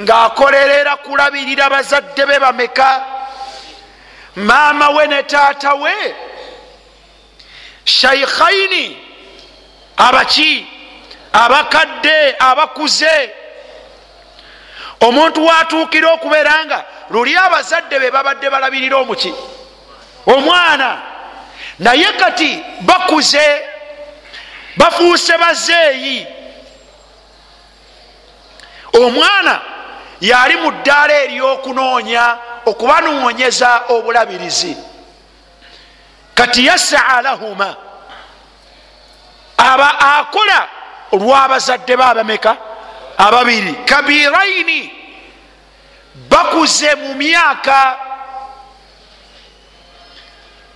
ngaakolerera 0.00 0.96
kulabirira 0.96 1.70
bazadde 1.70 2.26
be 2.26 2.38
bameka. 2.38 3.04
Maama 4.36 4.90
we 4.90 5.06
ne 5.06 5.22
taata 5.22 5.74
we 5.74 6.14
shaikhaini 7.84 8.96
abaki 9.96 10.66
abakadde 11.32 12.36
abakuze 12.38 13.30
omuntu 15.00 15.46
watuukira 15.46 16.12
okubeera 16.12 16.64
nga 16.64 16.84
luli 17.10 17.36
abazadde 17.36 17.98
be 17.98 18.10
babadde 18.10 18.50
balabirira 18.50 18.96
omuki? 18.96 19.34
Omwana. 20.26 20.98
Naye 21.78 22.12
kati 22.12 22.64
bakuze 22.80 23.62
bafuuse 24.76 25.38
bazeeyi 25.38 26.26
omwana 28.92 29.60
yali 30.20 30.56
mu 30.56 30.70
ddaala 30.70 31.14
ery'okunoonya 31.24 32.38
okubanoonyeza 32.66 33.82
obulabirizi. 33.88 34.76
Kati 36.34 36.66
yasaa 36.66 37.22
lahuma. 37.22 37.76
Aba 39.56 40.00
akola 40.00 40.68
olw'abazadde 41.12 41.96
baabameka 41.96 42.56
ababiri. 43.18 43.74
Kabiraini 43.84 44.92
bakuze 46.28 46.94
mu 46.94 47.14
myaka 47.14 47.98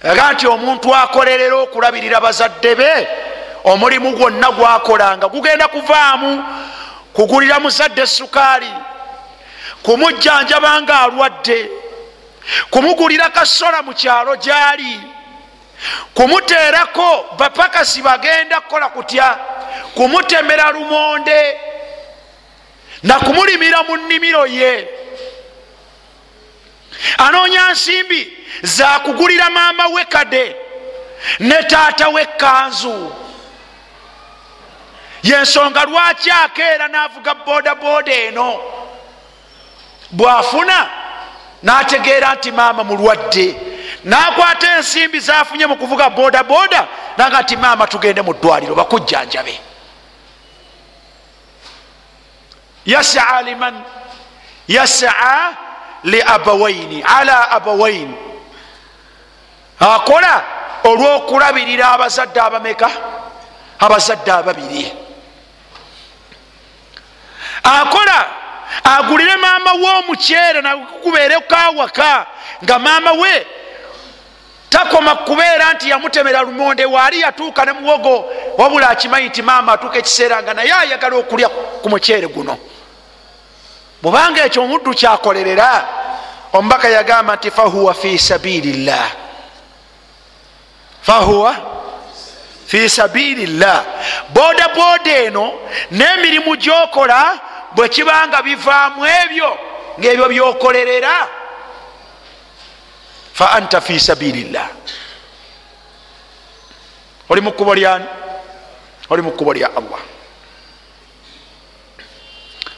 aga 0.02 0.32
nti 0.32 0.46
omuntu 0.46 0.94
akolerera 0.94 1.56
okulabirira 1.56 2.20
bazadde 2.20 2.74
be 2.74 3.08
omulimu 3.64 4.16
gwonna 4.16 4.50
gwakolanga. 4.50 5.28
Gugenda 5.28 5.68
kuvaamu 5.68 6.44
kugulira 7.12 7.60
muzadde 7.60 8.06
sukaali 8.06 8.72
kumujjanjaba 9.82 10.82
nga 10.82 11.00
alwadde 11.00 11.70
kumugulira 12.70 13.30
kasola 13.30 13.82
mu 13.82 13.92
kyalo 13.94 14.36
gyali 14.36 15.00
kumuteerako 16.14 17.36
bapakasi 17.38 18.02
bagenda 18.02 18.60
kukola 18.60 18.88
kutya 18.88 19.38
kumutemera 19.94 20.70
lumonde 20.70 21.60
nakumulimira 23.02 23.82
mu 23.82 23.96
nnimiro 23.96 24.46
ye. 24.46 24.88
Anoonya 27.18 27.70
nsimbi 27.70 28.36
zakugulira 28.62 29.50
maama 29.50 29.86
we 29.86 30.04
kade 30.04 30.56
ne 31.40 31.62
taata 31.62 32.08
we 32.08 32.24
kanzu. 32.24 33.12
Yensonga 35.22 35.84
lwaki 35.84 36.30
akeera 36.30 36.88
navuga 36.88 37.34
bodaboda 37.34 38.12
eno? 38.12 38.60
Bwafuna 40.10 40.90
nategeera 41.62 42.34
nti 42.34 42.52
maama 42.52 42.84
mulwadde. 42.84 43.56
Nakwata 44.04 44.76
ensimbi 44.76 45.20
zafunye 45.20 45.66
mu 45.66 45.76
kuvuga 45.76 46.10
bodaboda 46.10 46.88
naga 47.16 47.42
nti 47.42 47.56
maama 47.56 47.86
tugende 47.86 48.22
mu 48.22 48.34
ddwaliro 48.34 48.74
bakujjanjabe 48.74 49.60
yasaa 52.86 53.42
liman 53.42 53.82
yasaa 54.68 55.52
liabawaini 56.04 57.02
ala 57.18 57.50
abawaini 57.50 58.14
akola 59.80 60.44
olwokulabirira 60.84 61.88
abazadde 61.92 62.40
abameka 62.40 62.90
abazadde 63.78 64.32
ababiri 64.32 64.92
akola 67.62 68.26
agulire 68.84 69.36
maama 69.36 69.72
we 69.72 69.88
omukyere 69.98 70.60
nakubeereko 70.62 71.54
awaka 71.56 72.26
nga 72.64 72.78
maama 72.78 73.12
we 73.12 73.46
takoma 74.70 75.14
kubeera 75.14 75.72
nti 75.74 75.90
yamutemera 75.90 76.42
lumonde 76.42 76.84
waali 76.84 77.20
yatuuka 77.20 77.64
ne 77.64 77.72
muwogo 77.72 78.32
wabula 78.60 78.88
akimanyi 78.88 79.28
nti 79.28 79.42
maama 79.42 79.72
atuuka 79.72 79.98
ekiseera 79.98 80.42
nga 80.42 80.54
naye 80.54 80.72
ayagala 80.72 81.16
okulya 81.16 81.48
ku 81.82 81.88
muceere 81.88 82.26
guno. 82.26 82.58
Bwubanga 84.02 84.44
ekyo 84.44 84.62
omuddu 84.62 84.94
kyakolerera 84.94 85.88
omubaka 86.52 86.88
yagamba 86.88 87.36
nti 87.36 87.50
fahuwa 87.50 87.94
fi 87.94 88.18
sabirillah 88.18 89.06
fahuwa 91.02 91.52
fi 92.66 92.88
sabirillah 92.88 93.84
boda 94.28 94.68
boda 94.68 95.12
eno 95.24 95.52
n'emirimu 95.90 96.56
gyokola 96.56 97.40
bwe 97.74 97.88
kibanga 97.88 98.42
bivaamu 98.42 99.06
ebyo 99.06 99.58
ngaebyo 99.98 100.28
byokolerera. 100.28 101.14
Fa 103.32 103.50
anta 103.50 103.80
fi 103.80 104.00
sabirillah 104.00 104.68
oli 107.28 107.40
mukubo 107.40 107.74
lyani 107.74 108.04
oli 109.10 109.22
mukubo 109.22 109.52
lya 109.54 109.68
allah. 109.76 110.00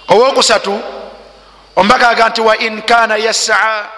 Owokusatu 0.08 0.80
omubaka 1.76 2.08
aga 2.08 2.28
nti 2.28 2.40
wa 2.40 2.56
in 2.58 2.82
kana 2.82 3.16
yasaa 3.16 3.88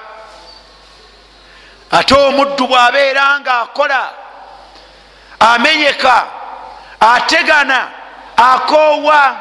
ate 1.90 2.14
omuddu 2.14 2.66
bwabeera 2.66 3.40
nga 3.40 3.60
akola 3.60 4.10
amenyeka 5.40 6.26
ategana 7.00 7.90
akoowa 8.36 9.36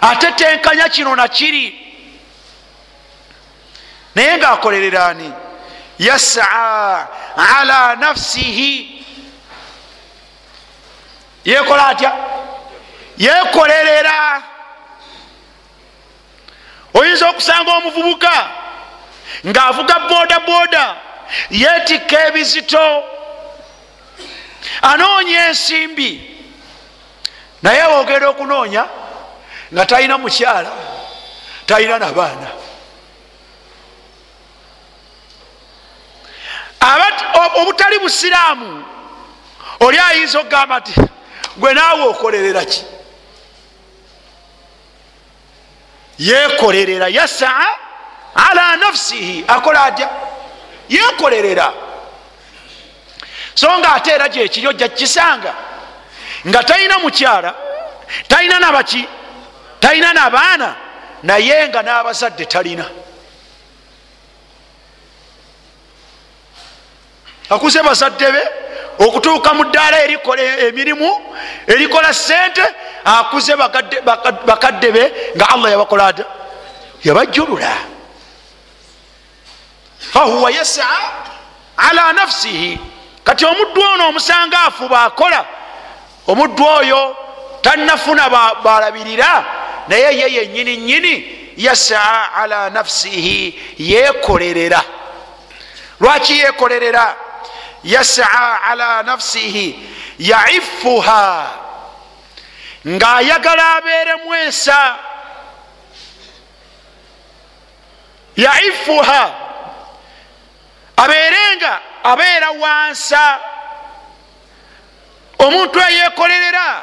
atetenkanya 0.00 0.88
kino 0.88 1.16
nakiri 1.16 1.86
naye 4.14 4.38
ngaakolererani 4.38 5.32
yasaa 5.98 7.06
ala 7.58 7.96
nafsihi 7.96 8.95
yekola 11.46 11.86
atya? 11.86 12.12
Yekolerera 13.18 14.42
oyinza 16.94 17.28
okusanga 17.30 17.70
omuvubuka 17.78 18.34
ngaavuga 19.46 19.98
boda 20.08 20.38
boda 20.40 20.84
yetikka 21.50 22.26
ebizito 22.28 23.04
anoonya 24.82 25.46
ensimbi. 25.48 26.10
Naye 27.62 27.82
wogenda 27.82 28.28
okunoonya 28.28 28.84
nga 29.72 29.86
talina 29.86 30.18
mukyala 30.18 30.70
talina 31.66 31.98
nabaana 31.98 32.48
obutali 37.60 37.98
busiraamu 37.98 38.84
oli 39.80 39.98
ayinza 39.98 40.40
okugamba 40.40 40.78
nti 40.80 40.94
gwe 41.56 41.74
naawe 41.74 42.02
okolerera 42.02 42.64
ki? 42.64 42.84
Yekolerera 46.18 47.08
yasaa 47.08 47.66
ala 48.34 48.76
nafsihi. 48.76 49.44
Akola 49.48 49.84
atya? 49.84 50.08
Yekolerera 50.88 51.72
so 53.54 53.78
nga 53.78 53.94
ate 53.94 54.10
era 54.10 54.28
gyekiri 54.28 54.68
ojja 54.68 54.88
kukisanga 54.88 55.54
nga 56.46 56.62
talina 56.62 56.98
mukyala 56.98 57.54
talina 58.28 58.58
nabaki 58.58 59.08
talina 59.80 60.12
nabaana 60.12 60.76
naye 61.22 61.68
nga 61.68 61.82
n'abazadde 61.82 62.44
talina. 62.44 62.84
Akuze 67.50 67.82
bazadde 67.82 68.32
be 68.32 68.42
okutuuka 68.98 69.54
mu 69.54 69.64
ddaala 69.64 70.04
erikola 70.04 70.42
emirimu 70.42 71.10
erikola 71.66 72.12
sente 72.12 72.62
akuze 73.04 73.56
bakadde 74.46 74.92
be 74.92 75.12
nga 75.36 75.48
allah 75.48 75.70
yabakola 75.70 76.06
ata 76.06 76.24
yabajjulula 77.04 77.72
fahuwa 80.12 80.50
yasaa 80.50 81.12
ala 81.76 82.12
nafsihi. 82.12 82.78
Kati 83.24 83.44
omuddu 83.44 83.80
ono 83.80 84.08
omusanga 84.08 84.60
afuba 84.60 85.02
akola 85.02 85.44
omuddu 86.26 86.64
oyo 86.64 87.16
tannafuna 87.62 88.30
balabirira 88.64 89.44
naye 89.88 90.18
ye 90.18 90.32
yenyini 90.34 90.76
nyini 90.76 91.38
yasaa 91.56 92.32
ala 92.36 92.70
nafsihi 92.70 93.60
yekolerera 93.78 94.82
lwaki 96.00 96.38
yekolerera 96.38 97.16
yasaa 97.86 98.58
ala 98.70 99.02
nafsihi 99.02 99.66
yaifuha 100.18 101.50
ngaayagala 102.88 103.64
abeeremu 103.76 104.34
ensa 104.34 104.96
yaifuha 108.36 109.22
abeerenga 110.96 111.80
abeera 112.04 112.50
wansa. 112.50 113.38
Omuntu 115.38 115.80
eyekolerera 115.80 116.82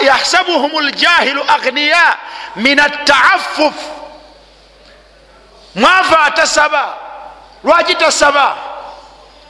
yahsabuhum 0.00 0.72
ljahilu 0.88 1.42
agniya 1.48 2.18
min 2.56 2.78
ataafuf 2.80 3.74
mwava 5.74 6.20
atasaba 6.22 6.94
lwaki 7.64 7.94
tasaba 7.94 8.56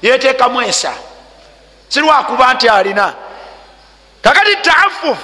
yeteekamu 0.05 0.63
ensa. 0.63 0.93
Sirwakuba 1.89 2.55
nti 2.55 2.69
alina. 2.69 3.15
Kakati 4.23 4.57
taafuf 4.57 5.19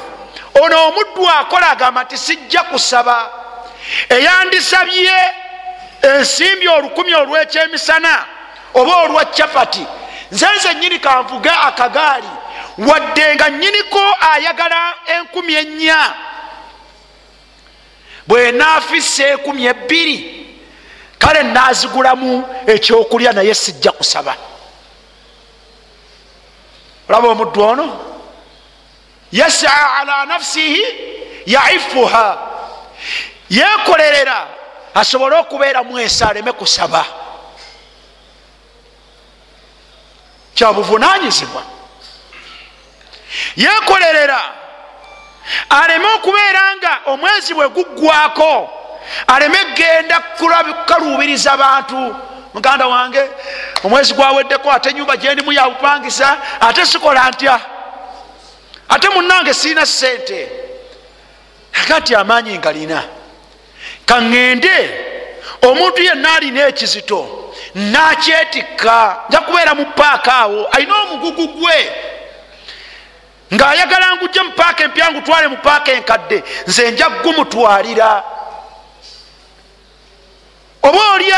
ono 0.63 0.87
omuddu 0.87 1.29
akola 1.29 1.71
agamba 1.71 2.05
nti 2.05 2.19
sijja 2.19 2.63
kusaba. 2.63 3.31
Eyandisabye 4.09 5.13
ensimbi 6.03 6.69
olukumi 6.69 7.15
olwekyemisana 7.15 8.25
oba 8.75 8.97
olwa 8.97 9.25
capati. 9.25 9.87
Nze 10.33 10.47
nze 10.57 10.75
nyini 10.75 10.99
kanvuga 10.99 11.61
akagaali. 11.61 12.29
Wadde 12.79 13.35
nga 13.35 13.51
nyiniko 13.51 14.01
ayagala 14.33 14.95
enkumi 15.07 15.55
ennya. 15.55 16.15
Bwenaafisa 18.27 19.27
ekumi 19.27 19.67
ebbiri 19.67 20.47
kale 21.19 21.43
nazigulamu 21.43 22.49
ekyokulya 22.67 23.33
naye 23.33 23.55
sijja 23.55 23.93
kusaba 23.93 24.37
olaba 27.11 27.29
omuddu 27.29 27.63
ono 27.63 28.01
yasaa 29.33 29.99
ala 30.01 30.25
nafsihi 30.27 30.85
yaifuha. 31.47 32.39
Yekolerera 33.51 34.47
asobole 34.95 35.37
okubeeramu 35.37 35.99
ensi 35.99 36.25
aleme 36.25 36.53
kusaba. 36.53 37.05
Kyabuvunanyizibwa 40.55 41.63
yekolerera 43.57 44.43
aleme 45.69 46.07
okubeera 46.07 46.77
nga 46.77 47.01
omwezi 47.07 47.55
bwe 47.55 47.69
guggwako 47.69 48.71
aleme 49.27 49.59
genda 49.75 50.21
kukaluubiriza 50.21 51.57
bantu 51.57 52.17
muganda 52.55 52.87
wange 52.87 53.23
omwezi 53.85 54.15
gwaweddeko 54.15 54.73
ate 54.73 54.93
nyumba 54.93 55.17
gyendimu 55.17 55.53
yabupangisa 55.53 56.37
ate 56.61 56.87
sikola 56.87 57.31
ntya? 57.31 57.61
Ate 58.89 59.09
munange 59.09 59.55
sirina 59.55 59.87
sente 59.87 60.49
agati 61.85 62.15
amaanyi 62.15 62.59
ngalina 62.59 63.03
kaŋŋende 64.07 64.77
omuntu 65.63 66.03
yenna 66.03 66.35
alina 66.35 66.67
ekizito 66.69 67.21
nakyetikka 67.75 69.17
nja 69.29 69.41
kubeera 69.41 69.75
mu 69.75 69.85
paaka 69.87 70.35
awo 70.35 70.67
alina 70.67 70.95
omugugu 71.03 71.49
gwe. 71.49 71.93
Ng'ayagala 73.55 74.17
ngujje 74.17 74.43
mu 74.43 74.53
paaka 74.53 74.85
empya 74.85 75.11
ngutwale 75.11 75.49
mu 75.49 75.57
paaka 75.57 75.93
enkadde 75.93 76.43
nze 76.67 76.91
nja 76.91 77.09
gumutwalira. 77.23 78.23
Oba 80.83 81.01
oli 81.15 81.33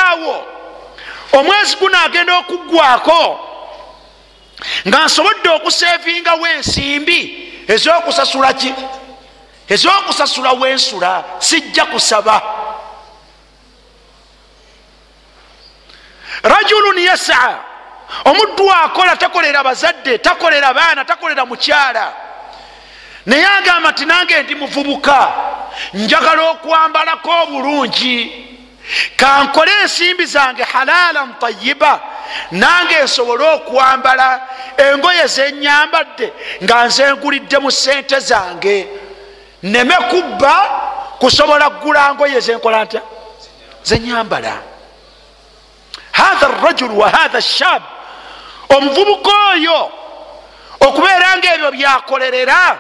omwezi 1.33 1.77
gunaagenda 1.77 2.39
okuggwako 2.39 3.49
nga 4.89 5.05
nsobodde 5.05 5.49
okuseevingawo 5.49 6.47
ensimbi 6.47 7.21
ez'okusasula 7.69 8.53
ki? 8.53 8.75
Ez'okusasula 9.69 10.53
wensula 10.53 11.25
sijja 11.39 11.85
kusaba. 11.85 12.43
Rajulun 16.43 16.99
yasaa 16.99 17.59
omuddu 18.25 18.73
akola 18.73 19.17
takolera 19.17 19.65
bazadde 19.65 20.19
takolera 20.19 20.75
baana 20.75 21.05
takolera 21.05 21.47
mukyala. 21.47 22.13
Naye 23.27 23.47
agamba 23.47 23.91
nti 23.91 24.05
nange 24.05 24.43
ndi 24.43 24.55
muvubuka 24.55 25.33
njagala 25.95 26.43
okwambalako 26.51 27.31
obulungi 27.43 28.52
kankole 29.17 29.73
ensimbi 29.83 30.27
zange 30.27 30.63
halalan 30.63 31.35
tayiba 31.41 32.01
nange 32.51 33.03
nsobole 33.03 33.45
okwambala 33.45 34.41
engoye 34.77 35.27
zenyambadde 35.27 36.33
nga 36.63 36.85
nzengulidde 36.85 37.59
mu 37.59 37.71
sente 37.71 38.21
zange. 38.21 38.89
Neme 39.63 39.95
kubba 39.95 40.55
kusobola 41.19 41.71
kugula 41.71 42.15
ngoye 42.15 42.41
zenkola 42.41 42.85
ntya 42.85 43.03
zenyambala. 43.83 44.55
Hatha 46.13 46.49
rajulu 46.63 46.99
wa 46.99 47.11
hatha 47.11 47.43
shab 47.43 47.83
omuvubuka 48.69 49.31
oyo 49.53 49.91
okubeera 50.81 51.37
nga 51.37 51.55
ebyo 51.55 51.71
byakolerera. 51.71 52.79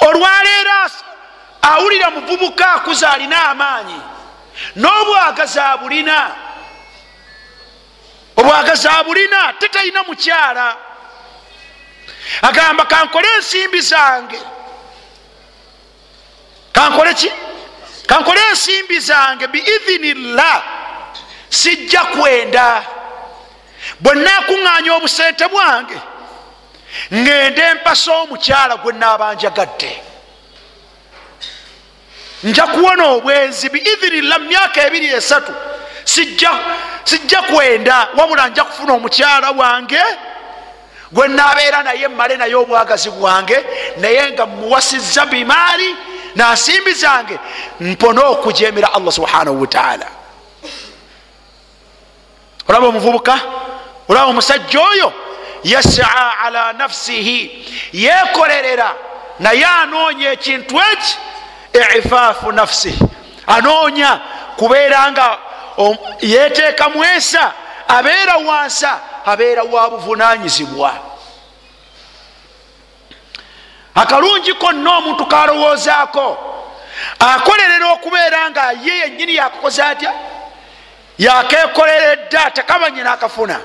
Olwaleero 0.00 0.72
awulira 1.62 2.10
muvubuka 2.10 2.72
akuza 2.72 3.12
alina 3.12 3.48
amaanyi 3.50 4.00
n'obwagazi 4.76 5.60
abulina 5.60 6.36
obwagazi 8.36 8.88
abulina 8.88 9.52
tetalina 9.58 10.02
mukyala. 10.02 10.76
Agamba 12.42 12.84
kankole 12.84 13.28
ensimbi 13.36 13.80
zange. 13.80 14.40
Kankole 16.72 17.14
ki? 17.14 17.32
Kankole 18.06 18.40
ensimbi 18.50 19.00
zange 19.00 19.46
biidhinillah. 19.46 20.62
Sijja 21.48 22.04
kwenda. 22.04 22.82
Bwenakuŋŋanya 24.00 24.92
obusente 24.96 25.48
bwange 25.48 25.98
ŋŋende 27.12 27.74
mpasa 27.74 28.12
omukyala 28.12 28.76
gwe 28.76 28.92
naabanjagadde 28.92 30.11
nja 32.42 32.66
kuwona 32.66 33.04
obwenzi 33.06 33.68
biidhinillah 33.68 34.40
myaka 34.40 34.86
ebiri 34.86 35.06
esatu 35.06 35.52
sijja 37.04 37.42
kwenda 37.54 38.08
wabula 38.16 38.48
nja 38.48 38.64
kufuna 38.64 38.92
omukyala 38.92 39.50
wange 39.50 40.00
gwe 41.12 41.28
nabeera 41.28 41.82
naye 41.82 42.08
mmale 42.08 42.36
naye 42.36 42.54
obwagazi 42.54 43.10
bwange 43.10 43.64
naye 43.96 44.30
nga 44.30 44.46
muwasizza 44.46 45.26
bimaari 45.26 45.96
nansimbi 46.34 46.92
zange 46.92 47.38
mpone 47.80 48.20
okujemera 48.20 48.94
allah 48.94 49.12
subhanahu 49.12 49.60
wataala 49.60 50.06
olaba 52.68 52.86
omuvubuka? 52.86 53.40
Olaba 54.08 54.26
omusajja 54.26 54.80
oyo? 54.80 55.12
Yasaa 55.64 56.32
ala 56.44 56.72
nafsihi 56.72 57.66
yekolerera 57.92 58.94
naye 59.40 59.64
anoonya 59.64 60.32
ekintu 60.32 60.80
eki 60.92 61.16
ifaafu 61.98 62.52
nafsihi 62.52 63.04
anoonya 63.46 64.20
kubeera 64.56 65.12
nga 65.12 65.38
yeteeka 66.20 66.88
mwesa 66.88 67.52
abeera 67.88 68.36
wansa 68.36 69.00
abeera 69.26 69.62
wa 69.62 69.90
buvunanyizibwa 69.90 70.94
akalungi 73.94 74.54
konna 74.54 74.96
omuntu 74.96 75.26
kalowoozaako 75.26 76.52
akolerera 77.18 77.92
okubeera 77.92 78.50
nga 78.50 78.72
ye 78.72 78.98
yenyini 78.98 79.34
yakukoza 79.34 79.86
atya? 79.86 80.12
Yakekoleredda 81.18 82.50
tekamanye 82.50 83.02
nakafuna. 83.02 83.60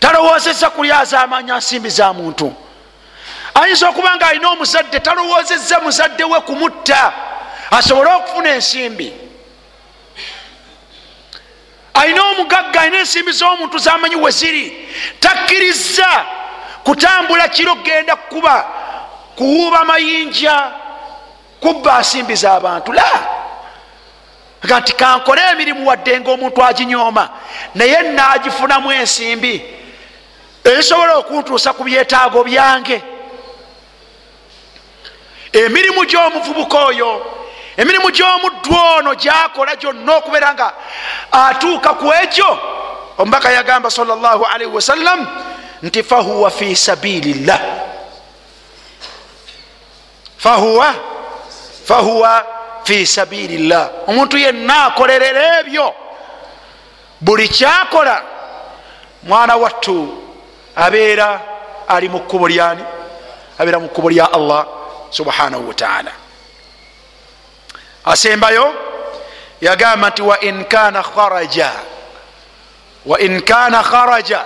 Talowoozeza 0.00 0.70
kulyaza 0.70 1.20
amanya 1.20 1.56
nsimbi 1.56 1.90
za 1.90 2.12
muntu 2.12 2.54
ayinza 3.62 3.88
okuba 3.88 4.16
nga 4.16 4.26
alina 4.26 4.48
omuzadde 4.48 5.00
talowoozeza 5.00 5.80
muzadde 5.80 6.24
we 6.24 6.40
kumutta. 6.40 7.12
Asobole 7.70 8.10
okufuna 8.10 8.54
ensimbi. 8.54 9.12
Alina 11.94 12.22
omugagga 12.22 12.80
alina 12.80 12.98
ensimbi 12.98 13.32
z'omuntu 13.32 13.78
zamanyi 13.78 14.16
we 14.16 14.30
ziri. 14.30 14.88
Takkiriza 15.20 16.24
kutambula 16.84 17.48
kiro 17.48 17.74
genda 17.74 18.16
kukuba 18.16 18.66
kuwuuba 19.36 19.84
mayinja 19.84 20.70
kubba 21.60 22.00
nsimbi 22.00 22.34
z'abantu. 22.34 22.92
La! 22.92 23.36
Aga 24.64 24.80
nti 24.80 24.92
kankole 24.92 25.42
emirimu 25.52 25.88
wadde 25.88 26.20
nga 26.20 26.30
omuntu 26.30 26.64
aginyooma 26.64 27.28
naye 27.74 28.02
naagifunamu 28.02 28.92
ensimbi. 28.92 29.62
Ezisobola 30.64 31.16
okuntuusa 31.16 31.72
ku 31.72 31.84
byetaago 31.84 32.44
byange 32.44 33.02
emirimu 35.64 36.04
gy'omuvubuka 36.04 36.78
oyo 36.78 37.10
emirimu 37.76 38.10
gy'omuddu 38.10 38.76
ono 38.96 39.14
gyakola 39.14 39.76
gyonna 39.76 40.12
okubeera 40.16 40.54
nga 40.54 40.68
atuuka 41.32 41.90
ku 41.94 42.12
ekyo 42.22 42.50
omubaka 43.18 43.50
yagamba 43.50 43.90
salllah 43.90 44.40
alaihi 44.54 44.72
wasallam 44.72 45.26
nti 45.82 46.02
fahuwa 46.02 46.50
fi 46.50 46.76
sabilillah. 46.76 47.60
Fahuwa 50.38 50.94
fahuwa 51.84 52.46
fi 52.84 53.06
sabilillah. 53.06 53.90
Omuntu 54.06 54.38
yenna 54.38 54.84
akolerera 54.84 55.60
ebyo. 55.60 55.94
Buli 57.20 57.48
kyakola 57.48 58.22
mwana 59.22 59.56
wattu 59.56 60.22
abeera 60.76 61.40
ali 61.88 62.08
mu 62.08 62.20
kkubo 62.20 62.48
lyani? 62.48 62.84
Abeera 63.58 63.78
mu 63.78 63.88
kkubo 63.88 64.10
lya 64.10 64.32
allah 64.32 64.66
subhanahu 65.10 65.68
wataala 65.68 66.12
asembayo 68.04 68.74
yagamba 69.60 70.10
nti 70.10 70.22
wain 70.22 70.64
kana 70.64 71.02
kharaja 71.02 71.72
wain 73.06 73.40
kana 73.42 73.82
kharaja. 73.82 74.44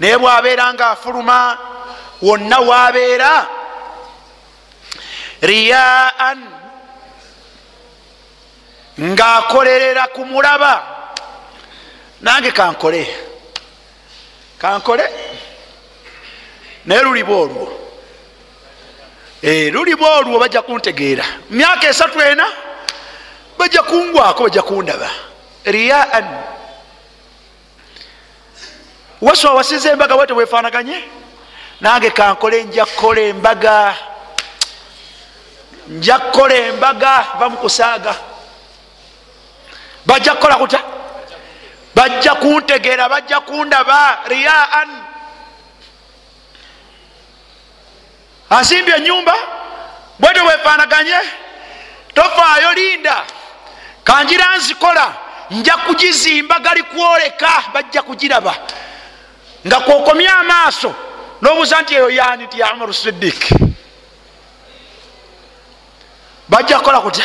Naye 0.00 0.18
bwabeera 0.18 0.74
nga 0.74 0.90
afuluma 0.90 1.58
wonna 2.22 2.58
wabeera 2.60 3.46
riyaan 5.42 6.38
ngaakolerera 9.00 10.06
ku 10.14 10.24
mulaba. 10.24 10.82
Nange 12.20 12.50
kankole 12.50 13.06
kankole? 14.58 15.04
Naye 16.84 17.02
luliba 17.02 17.32
olwo 17.32 17.77
luliba 19.42 20.16
olwo 20.18 20.38
bajja 20.38 20.62
kuntegeera. 20.62 21.24
Myaka 21.50 21.88
esatu 21.88 22.20
ena 22.20 22.46
bajja 23.58 23.82
kungwako 23.82 24.42
bajja 24.42 24.62
kundaba. 24.62 25.10
Riyaan 25.64 26.24
waswa 29.20 29.54
wasiza 29.54 29.90
embaga 29.92 30.16
bwete 30.16 30.34
bwefanaganye 30.34 31.04
nange 31.80 32.10
kankole 32.10 32.64
nja 32.64 32.86
kukola 32.86 33.20
embaga. 33.20 33.94
Nja 35.88 36.18
kukola 36.18 36.54
embaga 36.54 37.26
bamukusaaga 37.40 38.14
bajja 40.06 40.34
kukola 40.34 40.56
kuta? 40.56 40.80
Bajja 41.94 42.34
kuntegeera 42.34 43.08
bajja 43.08 43.40
kundaba. 43.40 44.18
Riyaan 44.28 44.88
ansimbye 48.50 48.94
enyumba 48.96 49.34
bwete 50.18 50.40
bwefanaganye 50.40 51.18
tofaayo 52.14 52.72
linda. 52.74 53.24
Kanjira 54.04 54.56
nzikola 54.56 55.14
nja 55.50 55.76
kugizimba 55.76 56.58
gali 56.58 56.82
kwoleka 56.82 57.62
bajja 57.72 58.02
kugiraba. 58.02 58.54
Nga 59.66 59.80
kwokomya 59.80 60.38
amaaso 60.38 60.94
nobuuza 61.42 61.82
nti 61.82 61.94
eyo 61.94 62.10
yani 62.10 62.46
ti 62.48 62.60
ya 62.60 62.72
umaru 62.72 62.94
sidik 62.94 63.48
bajja 66.48 66.78
kukola 66.78 67.00
kutya? 67.00 67.24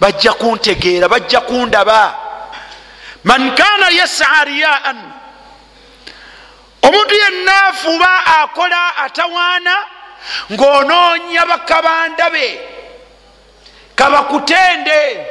Bajja 0.00 0.32
kuntegeera 0.32 1.08
bajja 1.08 1.40
kundaba. 1.40 2.14
Man 3.24 3.54
kana 3.54 3.88
yasaa 3.88 4.44
riyaan 4.44 5.12
omuntu 6.82 7.14
yenna 7.14 7.64
afuba 7.66 8.26
akola 8.26 8.96
atawaana 8.96 9.76
ng'onoonya 10.52 11.46
bakabanda 11.46 12.30
be 12.30 12.60
kabakutende. 13.94 15.26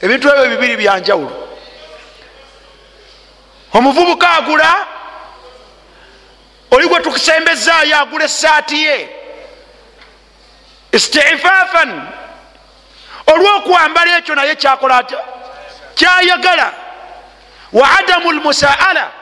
Ebintu 0.00 0.28
ebyo 0.28 0.46
bibiri 0.48 0.76
byanjawulo 0.76 1.48
omuvubuka 3.72 4.30
agula 4.30 4.86
oli 6.70 6.88
gwe 6.88 7.00
tukusembezaayo 7.00 7.96
agula 7.98 8.24
esaati 8.24 8.82
ye. 8.82 9.08
Istifafan 10.92 12.08
olwokwambala 13.26 14.18
ekyo 14.18 14.34
naye 14.34 14.54
kyakola 14.56 14.96
atya? 14.96 15.18
Kyayagala. 15.94 16.72
Wa 17.72 17.98
adamu 17.98 18.32
lmusaala 18.32 19.19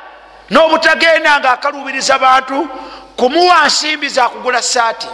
n'obutagenda 0.51 1.40
nga 1.40 1.51
akalubiriza 1.53 2.18
bantu 2.18 2.68
kumuwa 3.16 3.66
nsimbi 3.66 4.09
zakugula 4.09 4.62
saati 4.62 5.09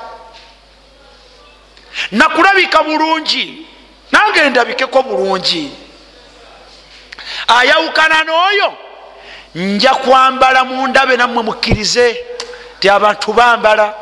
nakulabika 2.11 2.83
bulungi 2.83 3.67
nange 4.13 4.51
ndabikeko 4.51 5.03
bulungi. 5.03 5.73
Ayawukana 7.47 8.25
n'oyo 8.25 8.75
nja 9.55 9.95
kwambala 9.95 10.65
mundabe 10.65 11.17
nammwe 11.17 11.43
mukkirize 11.43 12.27
ti 12.81 12.89
abantu 12.91 13.33
bambala. 13.33 13.95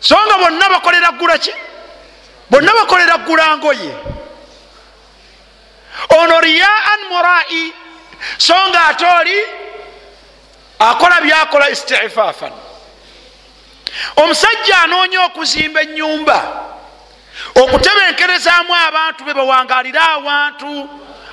So 0.00 0.16
nga 0.26 0.38
bonna 0.38 0.68
bakolera 0.68 1.12
ggula 1.12 1.38
ki? 1.38 1.52
Bonna 2.50 2.72
bakolera 2.72 3.18
ggula 3.18 3.56
ngoye. 3.56 3.94
Ono 6.18 6.40
riyaan 6.40 7.00
murai 7.10 7.72
so 8.38 8.54
nga 8.68 8.86
ate 8.86 9.06
oli 9.20 9.38
akola 10.78 11.20
byakola 11.20 11.70
istifaafan. 11.70 12.52
Omusajja 14.16 14.82
anoonya 14.82 15.24
okuzimba 15.24 15.80
enyumba 15.82 16.42
okutebenkerezaamu 17.54 18.74
abantu 18.74 19.24
be 19.24 19.34
bawangalire 19.34 19.98
awantu 19.98 20.88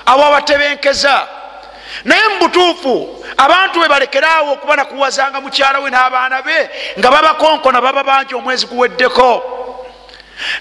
awabatebenkeza 0.06 1.28
naye 2.04 2.28
mubutuufu 2.28 3.24
abantu 3.36 3.80
be 3.80 3.88
balekeraawo 3.88 4.52
okuba 4.52 4.76
nakuwazanga 4.76 5.40
mukyala 5.40 5.80
we 5.80 5.90
n'abaana 5.90 6.42
be 6.42 6.70
nga 6.98 7.10
babakonkona 7.10 7.80
baba 7.80 8.04
bangi 8.04 8.34
omwezi 8.34 8.66
guweddeko. 8.66 9.56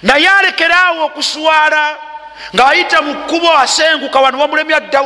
Naye 0.02 0.30
alekeraawo 0.30 1.06
okuswala 1.06 1.98
ng'ayita 2.56 3.02
mu 3.02 3.14
kkubo 3.16 3.54
asenguka 3.58 4.20
wano 4.20 4.40
wamulemya 4.40 4.80
dda 4.80 5.02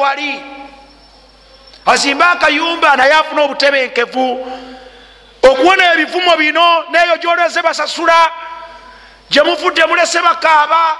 wali 1.85 1.99
azimbe 1.99 2.23
akayumba 2.23 2.95
naye 2.95 3.13
afuna 3.13 3.41
obutebenkevu 3.41 4.47
okuwona 5.43 5.93
ebivumo 5.93 6.37
bino 6.37 6.83
neeyo 6.91 7.17
gyoleze 7.17 7.61
basasula 7.61 8.31
gyemuvudde 9.29 9.85
mulese 9.85 10.21
bakaaba 10.21 10.97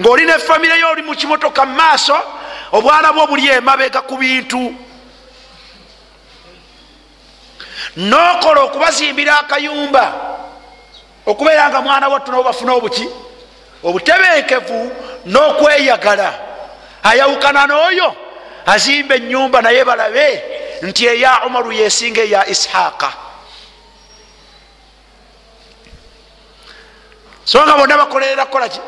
ng'olina 0.00 0.36
efamire 0.36 0.78
yo 0.80 0.90
oli 0.90 1.02
mu 1.02 1.14
kimotoka 1.14 1.66
mu 1.66 1.74
maaso 1.74 2.16
obwana 2.72 3.12
bwo 3.12 3.26
buli 3.26 3.48
emabega 3.48 4.00
ku 4.00 4.16
bintu. 4.16 4.74
Nokola 7.96 8.60
okubazimbira 8.62 9.40
akayumba 9.40 10.12
okubeera 11.26 11.68
nga 11.68 11.80
mwana 11.80 12.08
wattu 12.08 12.30
nabo 12.30 12.42
bafuna 12.42 12.72
obuki. 12.72 13.08
Obutebenkevu 13.84 14.92
n'okweyagala. 15.26 16.32
Ayawukana 17.02 17.66
n'oyo 17.66 18.21
azimba 18.66 19.14
enyumba 19.14 19.62
naye 19.62 19.84
balabe 19.84 20.42
nti 20.82 21.06
eya 21.06 21.46
umaru 21.46 21.72
yesinga 21.72 22.22
eya 22.22 22.46
ishaqa. 22.46 23.12
So 27.44 27.58
nga 27.66 27.76
bonna 27.76 27.96
bakolerera 27.96 28.46
kukolaki 28.46 28.80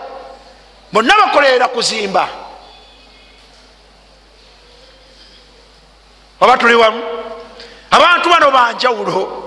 bonna 0.93 1.15
bakolerera 1.17 1.69
kuzimba. 1.69 2.29
Oba 6.41 6.59
tuli 6.59 6.75
wamu? 6.75 7.03
Abantu 7.91 8.29
bano 8.31 8.51
banjawulo 8.51 9.45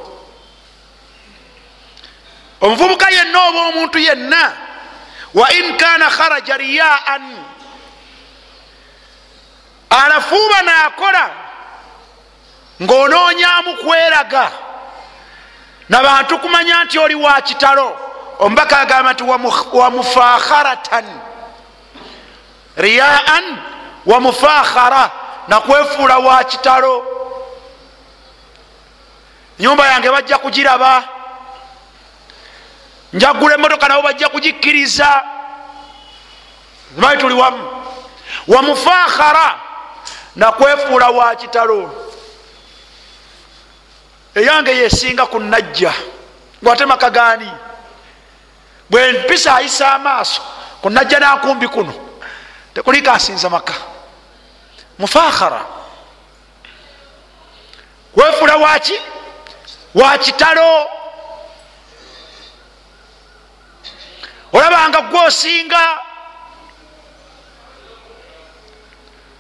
omuvubuka 2.62 3.10
yenna 3.10 3.40
oba 3.50 3.60
omuntu 3.60 4.00
yenna 4.00 4.54
wa 5.34 5.52
in 5.52 5.78
kana 5.78 6.10
kharaja 6.10 6.58
riyaan 6.58 7.24
alafuuba 9.90 10.62
naakola 10.62 11.30
ng'onoonyamu 12.84 13.74
kweraga. 13.78 14.52
Nabantu 15.90 16.40
kumanya 16.40 16.84
nti 16.84 17.00
oli 17.00 17.16
wa 17.16 17.42
kitalo. 17.42 18.00
Omubaka 18.40 18.80
agamba 18.80 19.14
nti 19.14 19.24
wamufakharatan 19.74 21.06
riyaan 22.78 23.58
wamufakhara 24.06 25.12
nakwefuula 25.48 26.18
wa 26.18 26.44
kitalo. 26.44 27.06
Nyumba 29.60 29.88
yange 29.88 30.10
bajja 30.12 30.38
kugiraba. 30.38 31.04
Njagula 33.14 33.56
emotoka 33.56 33.88
nabo 33.88 34.02
bajja 34.02 34.30
kugikkiriza. 34.30 35.24
Mali 36.98 37.22
tuli 37.22 37.36
wamu. 37.36 37.84
Wamufakhara 38.48 39.56
nakwefuula 40.38 41.10
wa 41.10 41.36
kitalo. 41.36 41.92
Eyange 44.36 44.72
yesinga 44.72 45.26
ku 45.26 45.40
najja 45.40 45.94
gwate 46.62 46.86
makagaani 46.86 47.52
bwe 48.90 49.12
mpisa 49.12 49.56
ayisa 49.56 49.94
amaaso 49.94 50.42
ku 50.82 50.90
najja 50.90 51.20
nakumbi 51.20 51.68
kuno 51.68 51.94
tekuli 52.74 53.02
kansinza 53.02 53.50
maka. 53.50 53.74
Mufakhara 55.00 55.66
kwefuula 58.14 58.56
waki 58.58 59.02
wa 59.96 60.18
kitalo. 60.18 60.90
Olabanga 64.54 65.02
gwosinga 65.02 66.00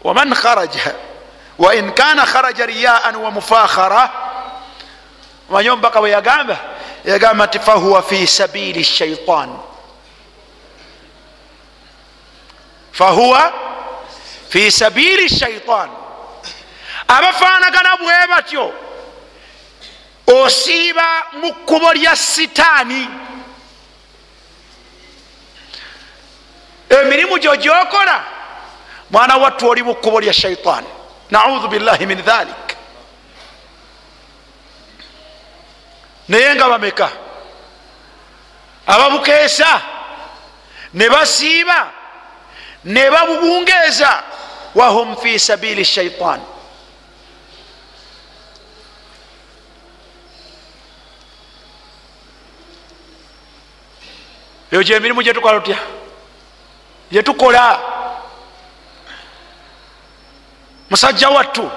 waman 0.07 0.31
kharaja 0.35 0.95
wain 1.59 1.91
kana 1.91 2.23
kharaja 2.25 2.65
riyaan 2.65 3.15
wa 3.15 3.31
mufakhara 3.31 4.03
omanyi 5.49 5.69
omubaka 5.69 5.99
bwe 5.99 6.09
yagamba 6.15 6.57
yagamba 7.05 7.45
nti 7.47 7.59
fahuwa 7.59 8.01
fi 8.03 8.27
sabili 8.27 8.83
shaitan 8.83 9.49
fahuwa 12.91 13.53
fi 14.49 14.71
sabili 14.71 15.29
shaitan 15.29 15.89
abafanagana 17.07 17.97
bwe 17.97 18.27
batyo 18.27 18.73
osiiba 20.27 21.07
mu 21.33 21.53
kkubo 21.53 21.93
lya 21.93 22.15
sitaani 22.15 23.09
emirimu 26.89 27.37
gyo 27.39 27.55
gyokola 27.55 28.36
mwana 29.11 29.37
wattu 29.37 29.69
oli 29.69 29.83
mu 29.83 29.95
kkubo 29.95 30.21
lya 30.21 30.33
shaitan 30.33 30.83
naudhu 31.31 31.67
billahi 31.67 32.05
min 32.05 32.21
dhalik. 32.21 32.77
Naye 36.27 36.55
nga 36.55 36.69
bameka 36.69 37.09
ababukeesa 38.87 39.81
ne 40.93 41.09
basiiba 41.09 41.91
ne 42.83 43.09
babubungeeza 43.11 44.23
wahum 44.75 45.15
fi 45.15 45.39
sabili 45.39 45.85
shaitan. 45.85 46.41
Eyo 54.71 54.83
gyemirimu 54.83 55.23
gyetukola 55.23 55.59
tutya 55.59 55.79
gyetukola 57.11 57.79
musajja 60.89 61.29
wattu. 61.29 61.71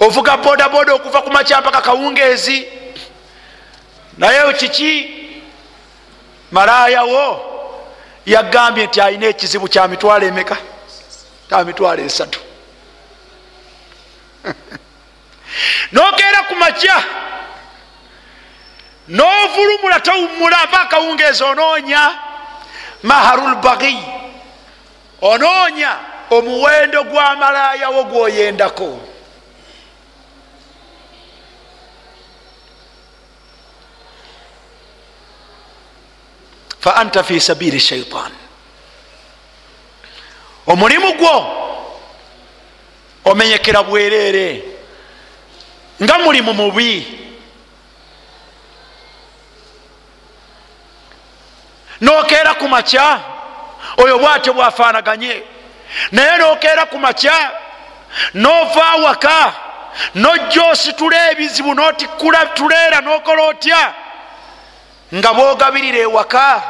Ovuga 0.00 0.36
bodaboda 0.36 0.94
okuva 0.94 1.22
ku 1.22 1.30
macampaka 1.30 1.80
kawungeezi. 1.80 2.68
Naye 4.18 4.52
kiki? 4.52 5.12
Malayawo 6.52 7.52
yagambye 8.26 8.86
nti 8.86 9.00
alina 9.00 9.26
ekizibu 9.26 9.68
kya 9.68 9.88
mitwalo 9.88 10.26
emeka? 10.26 10.56
Ta 11.48 11.64
mitwalo 11.64 12.02
esatu. 12.02 12.40
Nokeera 15.92 16.42
ku 16.42 16.54
maca 16.54 17.04
novulumula 19.08 20.00
towumula 20.00 20.60
ava 20.62 20.80
akawungeezi 20.80 21.44
onoonya. 21.44 22.18
Maharulbagi 23.02 23.98
onoonya 25.20 26.15
omuwendo 26.30 27.04
gwa 27.04 27.36
malayawo 27.36 28.04
gwoyendako. 28.04 29.00
Fa 36.80 36.96
anta 36.96 37.22
fi 37.22 37.40
sabili 37.40 37.80
shaitan 37.80 38.32
omulimu 40.66 41.12
gwo 41.12 41.36
omenyekera 43.24 43.82
bwereere 43.82 44.62
nga 46.02 46.18
mulimu 46.18 46.54
mubi. 46.54 47.22
Nokeera 52.00 52.54
ku 52.54 52.68
makya 52.68 53.20
oyo 53.96 54.18
bwatyo 54.18 54.52
bwafaanaganye 54.52 55.42
naye 56.12 56.36
nokeera 56.38 56.86
ku 56.86 56.98
makya 56.98 57.50
nova 58.34 58.94
waka 59.04 59.52
nojja 60.14 60.64
ositula 60.64 61.30
ebizibu 61.30 61.74
notikkula 61.74 62.46
tuleera 62.46 63.00
nokola 63.00 63.42
otya? 63.42 63.94
Nga 65.14 65.34
bwogabirira 65.34 65.98
ewaka 65.98 66.62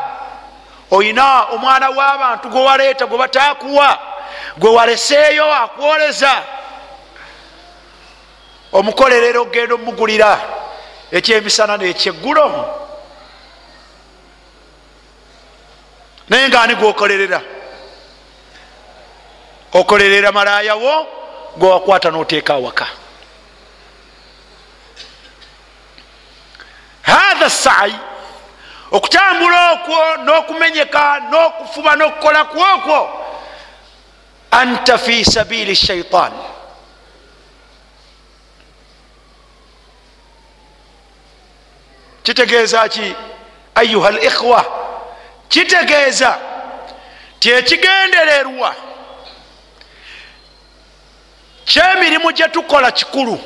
oyina 0.90 1.42
omwana 1.42 1.90
w'abantu 1.90 2.48
gwe 2.48 2.64
waleeta 2.64 3.06
gwe 3.06 3.18
bataakuwa 3.18 3.98
gwe 4.56 4.70
waleseeyo 4.70 5.54
akwoleza. 5.54 6.42
Omukolerera 8.72 9.40
okgenda 9.40 9.74
omugulira 9.74 10.40
ekyemisana 11.12 11.76
nekyeggulo. 11.76 12.46
Naye 16.28 16.48
nga 16.48 16.60
ani 16.62 16.74
gwokolerera 16.74 17.40
okolerera 19.78 20.32
malayawo 20.32 21.06
gwewakwata 21.56 22.10
noteeka 22.10 22.54
awaka. 22.54 22.86
Hatha 27.02 27.50
sai 27.50 27.94
okutambula 28.90 29.60
okwo 29.72 29.98
n'okumenyeka 30.24 31.04
n'okufuba 31.30 31.92
n'okukola 31.96 32.44
kwokwo 32.44 32.98
anta 34.50 34.98
fi 34.98 35.24
sabili 35.24 35.76
shaitan 35.76 36.32
kitegeeza 42.22 42.88
ki? 42.88 43.14
Ayuha 43.74 44.08
l 44.10 44.18
ikhwa 44.24 44.64
kitegeeza 45.48 46.38
tyekigendererwa 47.38 48.74
kyemirimu 51.66 52.32
gyetukola 52.32 52.90
kikulu. 52.92 53.40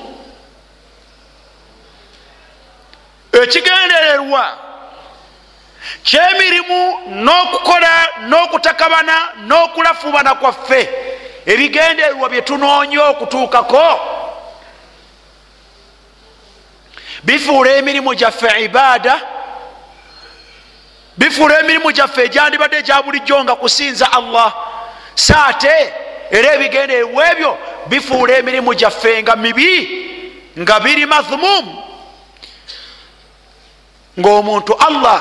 Ekigendererwa 3.33 4.59
kyemirimu 6.03 7.01
n'okukola 7.25 8.09
n'okutakabana 8.29 9.17
n'okulafubana 9.47 10.35
kwaffe. 10.35 10.89
Ebigendererwa 11.47 12.29
byetunoonya 12.29 13.05
okutuukako 13.05 14.01
bifuula 17.23 17.71
emirimu 17.71 18.15
gyaffe 18.15 18.65
ibaada 18.65 19.21
bifuula 21.17 21.61
emirimu 21.61 21.93
gyaffe 21.93 22.25
egyandibadde 22.25 22.77
egya 22.79 23.03
bulijjo 23.03 23.45
nga 23.45 23.55
kusinza 23.57 24.13
allah. 24.13 24.55
Saate 25.15 25.93
era 26.31 26.55
ebigendererwa 26.55 27.31
ebyo 27.33 27.59
bifuula 27.87 28.39
emirimu 28.39 28.75
gyaffe 28.75 29.23
nga 29.23 29.37
mibi 29.37 29.73
nga 30.59 30.81
biri 30.81 31.07
mathumum 31.07 31.65
ngaomuntu 34.19 34.75
allah 34.75 35.21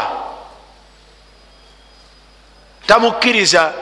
tamukkiriza 2.87 3.73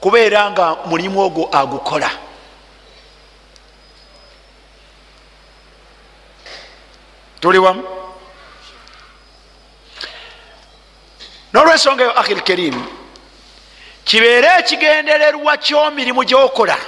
kubeera 0.00 0.50
nga 0.50 0.76
mulimu 0.86 1.20
ogwo 1.20 1.48
agukola. 1.52 2.10
Tuli 7.40 7.58
wamu? 7.58 7.82
Nolwensonga 11.52 12.02
eyo 12.02 12.18
ahi 12.20 12.34
lkerimu 12.34 12.97
kibeere 14.08 14.48
ekigendererwa 14.60 15.56
kyomirimu 15.56 16.24
gyokola. 16.24 16.78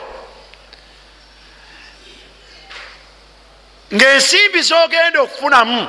Ngaensimbi 3.95 4.61
zogenda 4.63 5.21
okufunamu 5.23 5.89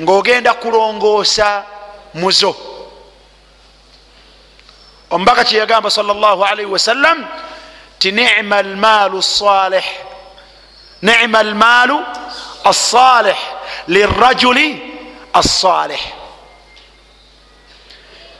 ngaogenda 0.00 0.54
kulongoosa 0.54 1.64
muzo 2.14 2.56
omubaka 5.10 5.44
kyeyagamba 5.44 5.90
sal 5.90 6.06
llah 6.06 6.50
alaihi 6.50 6.70
wasallam 6.70 7.26
ti 7.98 8.12
nima 8.12 8.56
almaalu 8.56 9.22
salih 9.22 9.84
nima 11.02 11.38
almaalu 11.38 12.04
alsalih 12.64 13.38
lirajuli 13.88 14.82
alsalih 15.32 16.00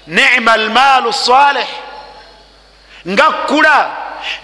nima 0.06 0.52
almaalu 0.52 1.12
salih 1.12 1.68
nga 3.08 3.30
kkula 3.32 3.96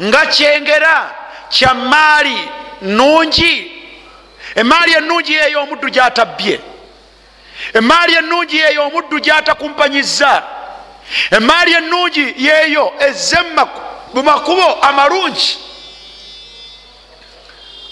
nga 0.03 0.27
kyengera 0.27 1.15
kya 1.51 1.75
maali 1.75 2.49
nungi 2.83 3.83
emaali 4.55 4.93
enungi 4.93 5.35
eyo 5.35 5.63
omuddu 5.63 5.89
gyatabbye. 5.89 6.61
Emaali 7.75 8.15
enungi 8.15 8.57
yeyo 8.57 8.87
omuddu 8.87 9.19
gyatakumpanyiza 9.21 10.43
emaali 11.31 11.73
enungi 11.73 12.35
yeyo 12.37 12.95
ezze 12.99 13.39
mu 14.15 14.23
makubo 14.23 14.75
amalungi. 14.83 15.59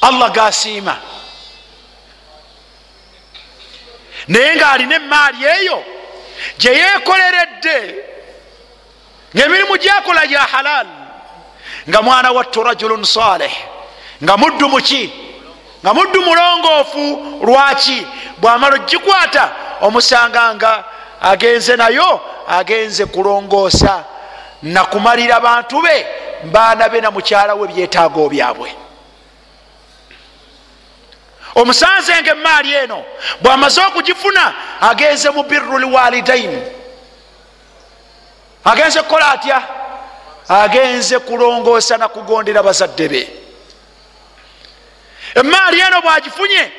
Allah 0.01 0.33
gasiima. 0.33 0.97
Naye 4.29 4.57
ng'alina 4.57 4.95
emaali 4.95 5.45
eyo 5.45 5.85
gyeyekoleredde 6.59 8.05
ngaemirimu 9.36 9.76
gyakola 9.76 10.26
gya 10.26 10.41
halal 10.41 10.86
nga 11.88 12.03
mwana 12.03 12.32
wattu 12.32 12.62
rajulun 12.62 13.05
saleh 13.05 13.53
nga 14.22 14.36
muddu 14.36 14.68
muki 14.68 15.12
nga 15.84 15.95
muddu 15.95 16.22
mulongoofu 16.22 17.05
lwaki 17.43 18.07
bwamala 18.38 18.76
ogikwata 18.76 19.53
omusanga 19.80 20.55
nga 20.55 20.84
agenze 21.20 21.76
nayo 21.76 22.20
agenze 22.49 23.07
kulongoosa 23.07 24.05
nakumalira 24.62 25.41
bantu 25.41 25.82
be 25.82 26.07
baana 26.45 26.88
be 26.88 27.01
na 27.01 27.11
mukyala 27.11 27.55
we 27.55 27.68
byetaago 27.68 28.28
byabwe 28.28 28.70
omusanze 31.55 32.23
nga 32.23 32.31
emaali 32.31 32.75
eno 32.75 33.05
bwamaze 33.41 33.81
okugifuna 33.81 34.55
agenze 34.81 35.31
mu 35.31 35.43
biru 35.43 35.79
lwalidaini 35.79 36.63
agenze 38.65 39.03
kukola 39.03 39.31
atya? 39.31 39.63
Agenze 40.49 41.19
kulongoosa 41.19 41.97
nakugondera 41.97 42.63
bazadde 42.63 43.09
be. 43.09 43.29
Emaali 45.35 45.81
eno 45.81 46.01
bwagifunye 46.03 46.73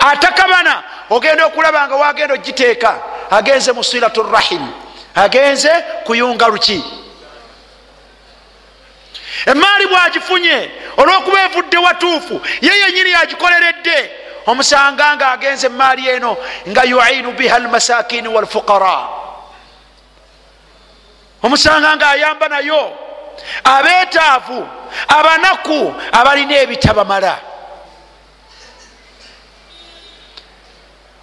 atakabana 0.00 0.82
ogenda 1.10 1.46
okulaba 1.46 1.86
nga 1.86 1.96
wagenda 1.96 2.34
ogiteeka 2.34 3.00
agenze 3.30 3.72
mu 3.72 3.84
silatu 3.84 4.22
rahim 4.22 4.72
agenze 5.14 5.70
kuyunga 6.04 6.46
luki. 6.46 6.84
Emaali 9.46 9.86
bwagifunye 9.86 10.70
olwokuba 10.98 11.44
evudde 11.44 11.78
watuufu 11.78 12.40
ye 12.60 12.72
yenyini 12.78 13.10
yagikoleredde. 13.10 13.98
Omusanga 14.46 15.16
nga 15.16 15.30
agenze 15.32 15.66
emaali 15.66 16.08
eno 16.08 16.36
nga 16.68 16.82
yuinu 16.84 17.32
biha 17.32 17.56
almasakini 17.56 18.28
walfuqara 18.28 19.08
omusanga 21.42 21.96
nga 21.96 22.08
ayamba 22.10 22.48
nayo 22.48 22.82
abeetaavu 23.64 24.68
abanaku 25.08 25.94
abalina 26.12 26.56
ebitabamala. 26.64 27.38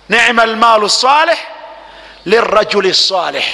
Nima 0.10 0.44
almaalu 0.44 0.90
salih 0.90 1.40
lirajuli 2.26 2.94
salih 2.94 3.46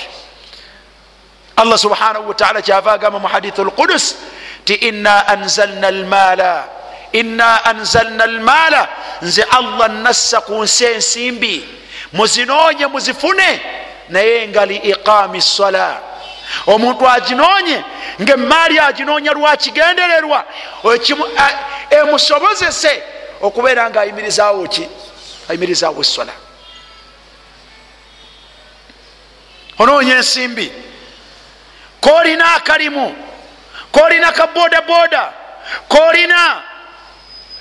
allah 1.55 1.77
subhanahu 1.77 2.27
wataala 2.27 2.61
kyava 2.61 2.91
agamba 2.93 3.19
mu 3.19 3.27
hadithu 3.27 3.63
lqudus 3.63 4.15
ti 4.65 4.73
inna 4.73 5.27
anzalna 5.27 5.87
almaala 5.87 6.67
inna 7.11 7.65
anzalna 7.65 8.23
almaala 8.23 8.87
nze 9.21 9.43
allah 9.43 9.89
nassa 9.89 10.41
ku 10.41 10.63
nsi 10.63 10.85
ensimbi. 10.85 11.67
Muzinoonye 12.13 12.87
muzifune. 12.87 13.61
Naye 14.09 14.47
nga 14.47 14.65
liiqaami 14.65 15.41
sala 15.41 16.01
omuntu 16.67 17.09
aginoonye 17.09 17.83
ngaemaali 18.21 18.79
aginoonya 18.79 19.31
lwakigendererwa 19.31 20.45
emusobozese 21.89 23.03
okubeera 23.41 23.89
nga 23.89 24.01
ayimirizaawo 24.01 24.67
ki? 24.67 24.89
Ayimirizaawo 25.49 26.01
esola 26.01 26.33
onoonya 29.79 30.17
ensimbi. 30.17 30.71
Koolina 32.01 32.53
akalimu 32.53 33.15
koolina 33.91 34.31
kabodaboda 34.31 35.33
koolina 35.87 36.61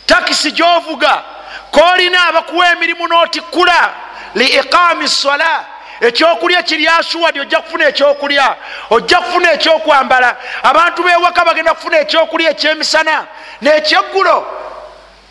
takisi 0.06 0.52
gyovuga 0.52 1.22
koolina 1.70 2.26
abakuwa 2.26 2.72
emirimu 2.72 3.08
n'otikkula 3.08 3.94
liiqaami 4.34 5.08
sola 5.08 5.64
ekyokulya 6.00 6.62
kiri 6.62 6.88
asuwadi 6.88 7.40
ojja 7.40 7.60
kufuna 7.60 7.88
ekyokulya. 7.88 8.56
Ojja 8.90 9.18
kufuna 9.18 9.52
ekyokwambala. 9.52 10.36
Abantu 10.62 11.02
bewaka 11.02 11.44
bagenda 11.44 11.74
kufuna 11.74 11.98
ekyokulya 11.98 12.50
ekyemisana 12.50 13.26
nekyeggulo 13.62 14.46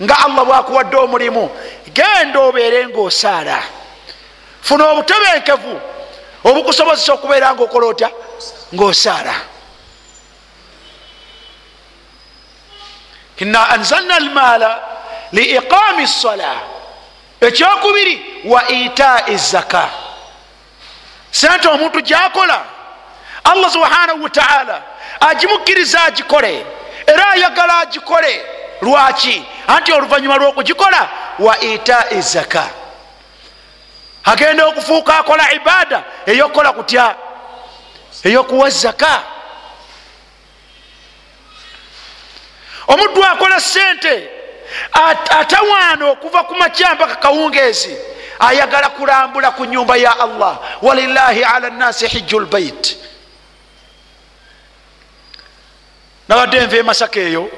nga 0.03 0.15
allah 0.25 0.45
bwakuwadde 0.45 0.97
omulimu. 0.97 1.49
Genda 1.93 2.39
obeere 2.39 2.87
ngaosaala 2.87 3.63
funa 4.61 4.85
obutebenkevu 4.89 5.81
obukusobozesa 6.43 7.13
okubeera 7.13 7.53
ngaokola 7.53 7.87
otya? 7.87 8.09
Ngaosaala 8.73 9.33
ina 13.39 13.69
anzalna 13.69 14.15
almaala 14.15 14.79
liiqami 15.31 16.07
sala 16.07 16.55
ekyokubiri 17.41 18.41
wa 18.45 18.67
itai 18.67 19.37
zaka 19.37 19.89
sente 21.31 21.67
omuntu 21.67 22.01
gyakola 22.01 22.65
allah 23.43 23.71
subhanahu 23.71 24.23
wataala 24.23 24.81
agimukkiriza 25.19 26.03
agikole 26.03 26.65
era 27.09 27.29
ayagala 27.29 27.79
agikole. 27.79 28.45
Lwaki? 28.81 29.43
Anti 29.67 29.91
oluvanyuma 29.91 30.37
lwokugikola 30.37 31.09
wa 31.39 31.59
itai 31.59 32.21
zaka 32.21 32.69
agenda 34.23 34.65
okufuuka 34.65 35.17
akola 35.17 35.53
ibaada 35.53 36.03
eyokukola 36.25 36.71
kutya? 36.71 37.15
Eyokuwa 38.23 38.69
zaka 38.69 39.23
omuddu 42.89 43.23
akola 43.23 43.59
sente 43.59 44.29
atawaana 45.39 46.05
okuva 46.05 46.43
ku 46.43 46.55
macyambaka 46.55 47.15
kawungeezi 47.15 47.97
ayagala 48.39 48.89
kulambula 48.89 49.51
ku 49.51 49.65
nyumba 49.65 49.97
ya 49.97 50.19
allah. 50.19 50.59
Walilahi 50.81 51.43
ala 51.43 51.69
nnasi 51.69 52.07
hijju 52.07 52.39
lbait 52.39 52.97
nabadde 56.27 56.65
nva 56.65 56.77
emasaka 56.77 57.19
eyo 57.19 57.51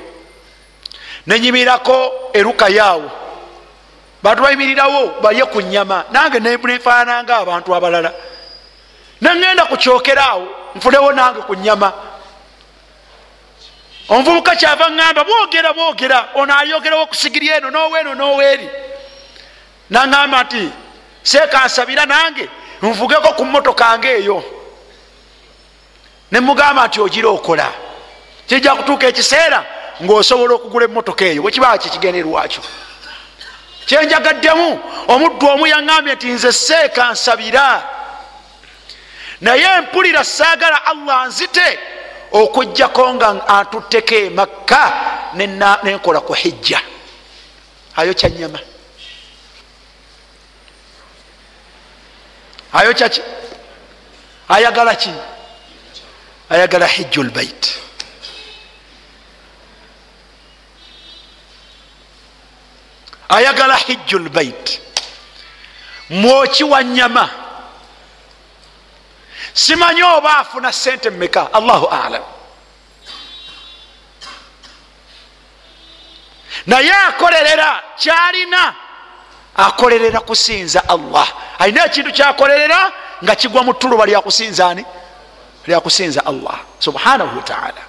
nenyimirako 1.28 2.14
eruka 2.34 2.70
yaawo 2.70 3.12
bantu 4.24 4.44
bayimirirawo 4.44 5.22
balye 5.22 5.46
ku 5.46 5.62
nyama 5.62 6.06
nange 6.12 6.40
nefaananga 6.40 7.38
abantu 7.38 7.76
abalala. 7.76 8.12
Nengenda 9.22 9.66
kukyokeraawo 9.66 10.48
nfunewo 10.76 11.12
nange 11.12 11.42
ku 11.42 11.56
nyama 11.56 11.94
omuvubuka 14.12 14.56
kyava 14.56 14.86
ŋŋamba 14.90 15.24
bwogera 15.24 15.74
bwogera 15.74 16.20
ono 16.36 16.54
ayogerawo 16.60 17.04
okusigiri 17.04 17.48
eno 17.48 17.70
noweeno 17.70 18.14
noweeri 18.14 18.68
naŋŋamba 19.90 20.40
nti 20.44 20.64
seekansabira 21.24 22.06
nange 22.06 22.46
nvugeko 22.82 23.30
ku 23.38 23.46
mmotoka 23.46 23.98
ngaeyo 23.98 24.38
nemugamba 26.32 26.88
nti 26.88 27.02
ogira 27.02 27.30
okola. 27.30 27.68
Kijja 28.48 28.76
kutuuka 28.76 29.08
ekiseera 29.08 29.60
ngaosobola 30.04 30.54
okugula 30.56 30.86
emmotoka 30.86 31.26
eyo 31.26 31.44
wekibaa 31.44 31.78
kikigenderwakyo 31.78 32.62
kyenjagaddemu 33.86 34.70
omuddu 35.08 35.46
omu 35.48 35.66
yaŋŋambye 35.68 36.14
nti 36.16 36.28
nze 36.36 36.52
seekansabira 36.52 37.84
naye 39.42 39.82
mpulira 39.82 40.24
saagala 40.24 40.86
allah 40.86 41.28
nzite 41.28 41.80
okugjako 42.32 43.14
nga 43.14 43.48
atutteko 43.48 44.16
emakka 44.16 44.82
nenkola 45.84 46.20
ku 46.20 46.34
hijja. 46.34 46.80
Ayo 47.96 48.14
kyanyama 48.14 48.60
ayo 52.74 52.94
kyaki 52.94 53.22
ayagala 54.48 54.96
ki? 54.96 55.12
Ayagala 56.50 56.88
hijju 56.88 57.24
lbait 57.24 57.82
ayagala 63.30 63.76
hijju 63.76 64.20
lbait 64.20 64.82
mwoki 66.10 66.64
wa 66.64 66.84
nyama 66.84 67.30
simanyi 69.54 70.04
oba 70.04 70.38
afuna 70.38 70.72
sente 70.74 71.10
mumeka 71.10 71.54
allahu 71.54 71.88
alam 71.88 72.24
naye 76.66 76.94
akolerera 76.94 77.84
kyalina. 77.98 78.76
Akolerera 79.56 80.20
kusinza 80.20 80.90
allah. 80.90 81.28
Alina 81.60 81.86
ekintu 81.86 82.12
kyakolerera 82.12 82.92
nga 83.24 83.36
kigwa 83.36 83.64
mu 83.64 83.74
tuluba 83.74 84.06
lyakusinza 84.06 84.68
ani? 84.68 84.86
Lyakusinza 85.68 86.26
allah 86.26 86.60
subhanahu 86.80 87.38
wataala 87.38 87.82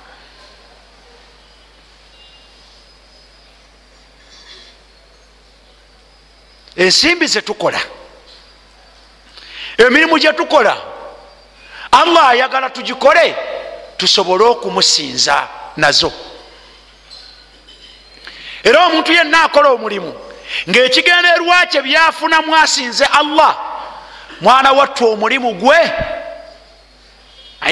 ensimbi 6.76 7.26
zetukola 7.26 7.80
emirimu 9.78 10.18
gyetukola 10.18 10.91
allah 11.92 12.28
ayagala 12.28 12.70
tugikole 12.70 13.36
tusobole 13.96 14.44
okumusinza 14.44 15.48
nazo. 15.76 16.12
Era 18.64 18.86
omuntu 18.86 19.12
yenna 19.12 19.42
akola 19.42 19.68
omulimu 19.68 20.14
ngaekigenderwa 20.68 21.66
kye 21.66 21.82
byafunamu 21.82 22.56
asinze 22.56 23.04
allah 23.04 23.56
mwana 24.40 24.72
watta 24.72 25.04
omulimu 25.04 25.54
gwe 25.54 25.92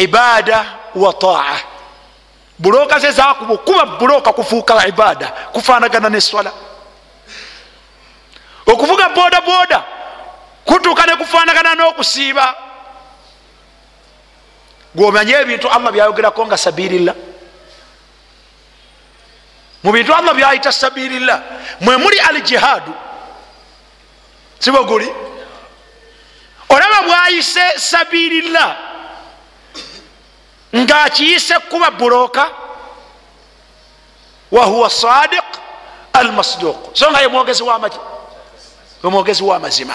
ibaada 0.00 0.64
wa 0.94 1.12
taa 1.12 1.56
buloka 2.58 2.98
ze 2.98 3.10
zakuba 3.10 3.54
okuba 3.54 3.86
buloka 3.86 4.32
kufuuka 4.32 4.86
ibaada 4.86 5.26
kufanagana 5.26 6.08
neswala. 6.08 6.52
Okuvuga 8.66 9.08
boda 9.08 9.40
boda 9.40 9.84
kutuuka 10.64 11.06
nekufanagana 11.06 11.74
n'okusiiba 11.74 12.69
gwomanye 14.94 15.32
ebintu 15.32 15.68
allah 15.68 15.92
byayogerako 15.92 16.46
nga 16.46 16.56
sabirillah 16.56 17.14
mu 19.82 19.92
bintu 19.92 20.14
allah 20.14 20.34
byayita 20.34 20.72
sabirillah 20.72 21.42
mwe 21.80 21.96
muli 21.96 22.20
al 22.20 22.42
jihaadu 22.42 22.92
sibo 24.58 24.84
guli? 24.84 25.08
Olaba 26.68 27.02
bwayise 27.02 27.64
sabirillah 27.76 28.76
ngaakiyise 30.76 31.54
kuba 31.70 31.90
buloka 31.90 32.50
wahuwa 34.52 34.90
sadiq 34.90 35.44
al 36.12 36.32
masduq 36.32 36.76
so 36.96 37.10
nga 37.10 37.20
ye 37.20 37.28
mwogezi 37.28 37.62
wamazima 39.42 39.94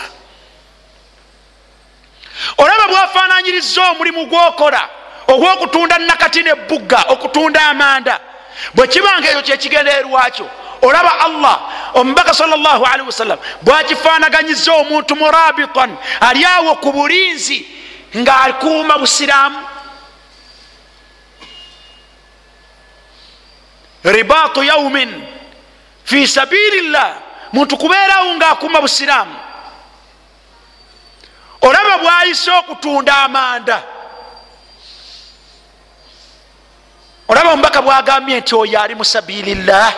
olaba 2.57 2.87
bwafananyiriza 2.87 3.81
omulimu 3.91 4.25
gwokola 4.25 4.89
ogwokutunda 5.27 5.97
nakati 5.97 6.41
nebugga 6.41 7.03
okutunda 7.09 7.61
amanda 7.61 8.19
bwekibanga 8.73 9.29
ekyo 9.29 9.41
kyekigendererwakyo 9.41 10.49
olaba 10.81 11.19
allah 11.19 11.59
omubaka 11.93 12.33
salllahalihi 12.33 13.07
wasallam 13.07 13.39
bwakifanaganyiza 13.61 14.73
omuntu 14.73 15.15
murabitan 15.15 15.97
ali 16.21 16.45
awo 16.45 16.75
ku 16.75 16.91
bulinzi 16.91 17.65
ngaakuuma 18.17 18.97
busiraamu. 18.97 19.59
Ribatu 24.03 24.63
yaumin 24.63 25.27
fi 26.03 26.27
sabilillah 26.27 27.15
muntu 27.53 27.77
kubeerawo 27.77 28.35
ngaakuuma 28.35 28.81
busiraamu 28.81 29.35
olaba 31.66 31.97
bwayise 31.97 32.51
okutunda 32.51 33.18
amanda. 33.18 33.84
Olaba 37.28 37.51
omubaka 37.51 37.82
bwagambye 37.82 38.39
nti 38.39 38.55
oyo 38.55 38.82
ali 38.82 38.95
mu 38.95 39.05
sabilillah. 39.05 39.93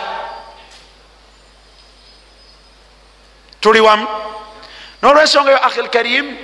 Tuli 3.60 3.80
wamu. 3.80 4.06
Nolwensonga 5.02 5.50
yo 5.50 5.64
ahi 5.64 5.82
lkarim 5.82 6.36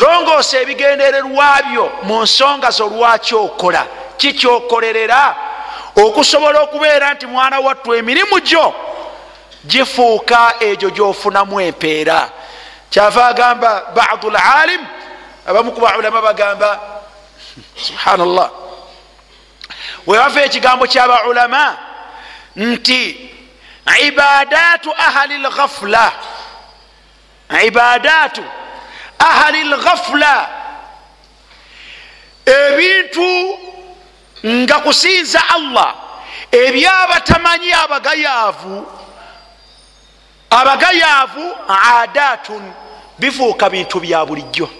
longoosa 0.00 0.60
ebigendererwa 0.60 1.62
byo 1.70 1.92
mu 2.02 2.22
nsonga 2.22 2.70
zo 2.70 2.86
lwaki 2.86 3.34
okola. 3.34 3.86
Kikyokolerera 4.16 5.36
okusobola 5.96 6.60
okubeera 6.60 7.14
nti 7.14 7.26
mwana 7.26 7.60
wattu 7.60 7.94
emirimu 7.94 8.40
gyo 8.40 8.74
gifuuka 9.66 10.54
egyo 10.60 10.90
gyofunamu 10.90 11.60
empeera 11.60 12.30
kyava 12.90 13.26
agamba 13.26 13.82
badu 13.94 14.30
lalim 14.30 14.86
abamu 15.46 15.72
ku 15.72 15.80
baulama 15.80 16.20
bagamba 16.22 16.80
subhanallah. 17.76 18.50
Wewava 20.06 20.40
ekigambo 20.44 20.86
kyabaulama 20.86 21.76
nti 22.56 23.30
ibadatu 24.06 24.92
ahali 24.98 25.38
lghafula 25.38 26.12
ibadatu 27.64 28.44
ahali 29.18 29.64
lghafula 29.64 30.48
ebintu 32.46 33.58
nga 34.46 34.78
kusinza 34.78 35.40
allah 35.48 35.94
ebyabatamanyi 36.52 37.72
abagayaavu 37.72 38.86
abagayaavu 40.50 41.56
adatun 41.68 42.72
bifuuka 43.18 43.70
bintu 43.70 44.00
bya 44.00 44.26
bulijjo. 44.26 44.70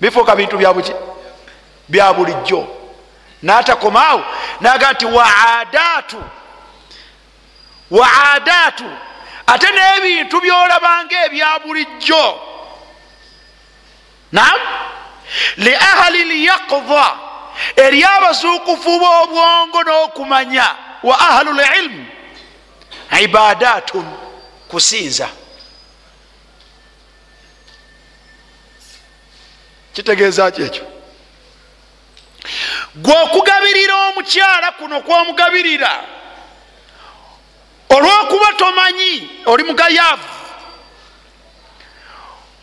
Bifuuka 0.00 0.36
bintu 0.36 0.58
bya 1.88 2.12
bulijjo. 2.12 2.68
Natakomaawo 3.42 4.24
naga 4.60 4.92
nti 4.92 5.06
waadatu 5.06 6.22
waadatu 7.90 8.84
ate 9.46 9.66
n'ebintu 9.70 10.40
byolabanga 10.40 11.24
ebya 11.24 11.58
bulijjo. 11.58 12.40
Nam 14.32 14.60
li 15.56 15.74
ahali 15.74 16.24
lyakda 16.24 17.16
eri 17.76 18.04
abazuukufu 18.04 18.98
b'obwongo 19.00 19.82
n'okumanya 19.82 20.76
wa 21.02 21.20
ahlu 21.20 21.52
lilmu 21.52 22.06
ibadatun 23.18 24.06
kusinza. 24.68 25.28
Kitegeeza 29.94 30.50
ki 30.50 30.62
ekyo? 30.62 30.86
Gwe 32.94 33.14
okugabirira 33.22 33.94
omukyala 34.08 34.72
kuno 34.72 35.00
kwomugabirira 35.00 36.04
olwokuba 37.90 38.52
tomanyi 38.52 39.30
oli 39.46 39.64
mugayaavu 39.64 40.28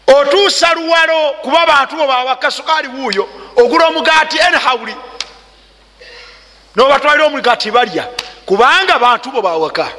otuusa 0.08 0.74
luwalo 0.74 1.32
kuba 1.41 1.66
bantu 1.66 1.95
bo 1.95 2.08
bawaka 2.08 2.52
sukaali 2.52 2.88
wuuyo 2.88 3.30
ogula 3.56 3.88
omugaati 3.88 4.38
enhawuli 4.38 4.95
nobatwalira 6.76 7.26
omugaati 7.26 7.72
balya 7.72 8.08
kubanga 8.45 9.00
bantu 9.00 9.32
bo 9.32 9.41
bawaka 9.41 9.91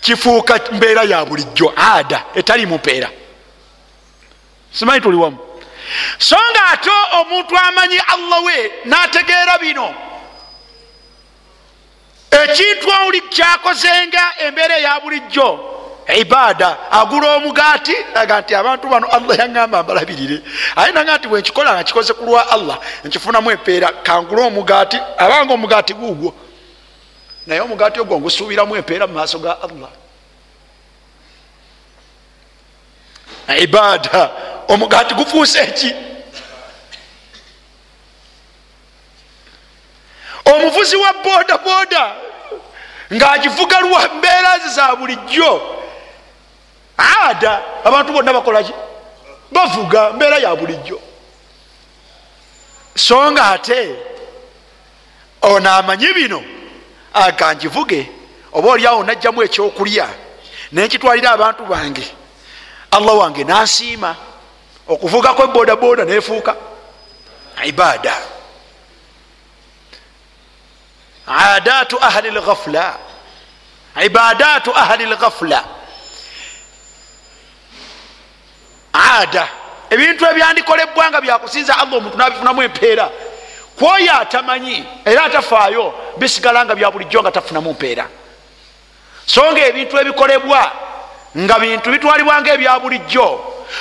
kifuuka 0.00 0.60
mbeera 0.72 1.02
ya 1.02 1.24
bulijjo 1.24 1.72
ada 1.76 2.24
etali 2.34 2.66
mumpeera 2.66 3.10
simanyi 4.72 5.00
tuli 5.00 5.16
wamu. 5.16 5.38
So 6.18 6.36
nga 6.36 6.64
ate 6.72 6.90
omuntu 7.20 7.56
amanyi 7.56 7.98
allah 8.06 8.44
we 8.44 8.72
nategeera 8.84 9.58
bino. 9.58 9.94
Ekintu 12.30 12.88
oli 13.06 13.20
kyakozenga 13.20 14.32
embeera 14.38 14.78
eya 14.78 15.00
bulijjo 15.00 15.74
ibaada 16.16 16.90
agula 16.90 17.36
omugaati 17.36 17.96
aga 18.14 18.40
nti 18.40 18.54
abantu 18.54 18.88
bano 18.88 19.06
allah 19.06 19.38
yaŋamba 19.38 19.82
mbalabirire. 19.82 20.42
Aye 20.76 20.92
naga 20.92 21.18
nti 21.18 21.28
bwenkikola 21.28 21.74
nga 21.74 21.84
kikoze 21.84 22.12
ku 22.12 22.24
lwa 22.24 22.50
allah 22.50 22.78
nkifunamu 23.04 23.50
empeera 23.50 23.92
kangula 23.92 24.42
omugaati 24.42 24.98
abanga 25.18 25.54
omugaati 25.54 25.94
guugwo 25.94 26.34
naye 27.48 27.60
omugaati 27.60 28.00
ogwo 28.00 28.20
ngusuubiramu 28.20 28.76
empeera 28.76 29.06
mu 29.06 29.14
maaso 29.14 29.38
ga 29.38 29.56
allah. 29.62 29.90
Ibaada 33.58 34.30
omugaati 34.68 35.14
gufuuse 35.14 35.58
eki 35.58 35.94
omuvuzi 40.44 40.96
wa 40.96 41.12
boda 41.12 41.58
boda 41.58 42.14
ngaagivuga 43.14 43.80
lwa 43.80 44.08
mbeera 44.08 44.58
ze 44.58 44.68
za 44.68 44.96
bulijjo 44.96 45.76
ada 46.96 47.62
abantu 47.84 48.12
bonna 48.12 48.32
bakolaki 48.32 48.72
bavuga 49.50 50.10
mbeera 50.10 50.38
ya 50.38 50.56
bulijjo. 50.56 51.00
So 52.96 53.32
nga 53.32 53.50
ate 53.50 53.96
ono 55.42 55.70
amanyi 55.70 56.12
bino 56.12 56.57
akangivuge 57.14 58.10
oba 58.52 58.70
oliawo 58.70 59.04
najjamu 59.04 59.42
ekyokulya 59.42 60.08
nenkitwalira 60.72 61.30
abantu 61.30 61.64
bange. 61.64 62.06
Allah 62.90 63.18
wange 63.18 63.44
nansiima 63.44 64.16
okuvugako 64.88 65.44
ebodaboda 65.44 66.04
nefuuka. 66.04 66.54
Ibaada. 67.64 68.14
Adatu 71.26 71.98
ahli 72.00 72.30
lghafula 72.30 72.98
ibadatu 74.04 74.76
ahli 74.76 75.06
lghafula 75.06 75.64
ada 78.92 79.48
ebintu 79.90 80.26
ebyandikolebwa 80.26 81.10
nga 81.10 81.20
byakusinza 81.20 81.78
allah 81.78 81.96
omuntu 81.98 82.18
nabifunamu 82.18 82.62
empeera 82.62 83.10
kwoyo 83.78 84.12
atamanyi 84.20 84.84
era 85.04 85.24
atafaayo 85.24 85.94
bisigala 86.16 86.64
nga 86.64 86.74
bya 86.74 86.90
bulijjo 86.90 87.22
nga 87.22 87.30
tafunamu 87.30 87.72
mpeera. 87.72 88.06
So 89.26 89.52
nga 89.52 89.66
ebintu 89.66 89.98
ebikolebwa 89.98 90.72
nga 91.36 91.58
bintu 91.58 91.90
bitwalibwa 91.90 92.40
nga 92.40 92.52
ebya 92.52 92.78
bulijjo 92.80 93.28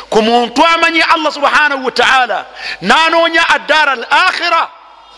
ku 0.10 0.22
muntu 0.22 0.66
amanyi 0.66 1.02
allah 1.02 1.32
subhanahu 1.32 1.86
wataala 1.86 2.46
nanoonya 2.82 3.50
addaara 3.50 3.92
al 3.92 4.06
akhira 4.10 4.70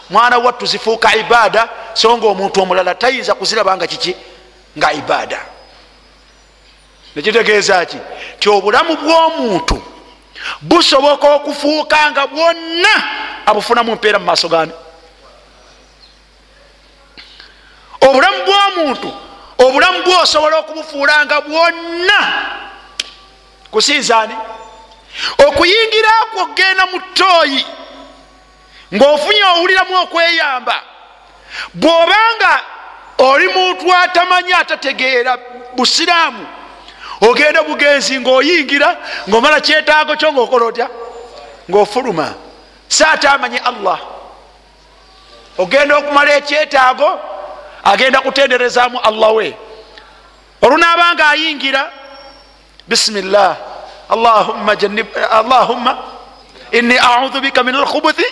mwana 0.10 0.38
wattu 0.38 0.66
zifuuka 0.66 1.16
ibaada 1.16 1.70
so 1.94 2.18
nga 2.18 2.28
omuntu 2.28 2.62
omulala 2.62 2.96
tayinza 2.96 3.36
kuziraba 3.36 3.78
nga 3.78 3.88
kiki? 3.88 4.16
Nga 4.78 4.94
ibaada. 4.94 5.40
Nekitegeeza 7.16 7.86
ki? 7.86 7.98
Ti 8.40 8.50
obulamu 8.50 8.96
bw'omuntu 8.96 9.82
busoboka 10.62 11.28
okufuuka 11.28 12.12
nga 12.12 12.28
bwonna 12.28 12.94
abufunamu 13.46 13.96
mpeera 13.96 14.20
mu 14.20 14.26
maaso 14.26 14.50
gani? 14.50 14.72
Obulamu 18.02 18.40
bw'omuntu 18.46 19.10
obulamu 19.60 20.04
bwosobola 20.04 20.58
okubufuula 20.58 21.26
nga 21.26 21.42
bwonna 21.42 22.20
kusinzaani 23.72 24.36
okuyingira 25.48 26.12
kwo 26.32 26.42
okgenda 26.44 26.86
mu 26.86 27.00
ttooyi 27.00 27.66
ng'ofunye 28.96 29.44
owuliramu 29.44 29.96
okweyamba 30.04 30.78
bw'obanga 31.74 32.54
oli 33.18 33.48
muntu 33.48 33.94
atamanyi 33.94 34.54
atategeera 34.54 35.38
busiraamu 35.76 36.48
ogenda 37.22 37.64
bugenzi 37.64 38.20
ng'oyingira 38.20 38.98
ng'omala 39.28 39.60
kyetaago 39.62 40.16
kyo 40.16 40.32
ng'okola 40.32 40.66
otya 40.66 40.88
ng'ofuluma. 41.70 42.34
Saate 42.90 43.28
amanyi 43.28 43.60
allah. 43.60 44.00
Ogenda 45.58 45.98
okumala 45.98 46.32
ekyetaago 46.38 47.20
agenda 47.84 48.22
kutenderezaamu 48.22 49.00
allah 49.00 49.34
we. 49.34 49.56
Olunaaba 50.62 51.14
nga 51.14 51.30
ayingira 51.30 51.92
bisimillah 52.88 53.58
allahumma, 54.10 54.74
allahumma 55.32 55.98
inni 56.72 56.98
audhu 56.98 57.42
bika 57.42 57.64
min 57.64 57.76
alkhubuthi 57.76 58.26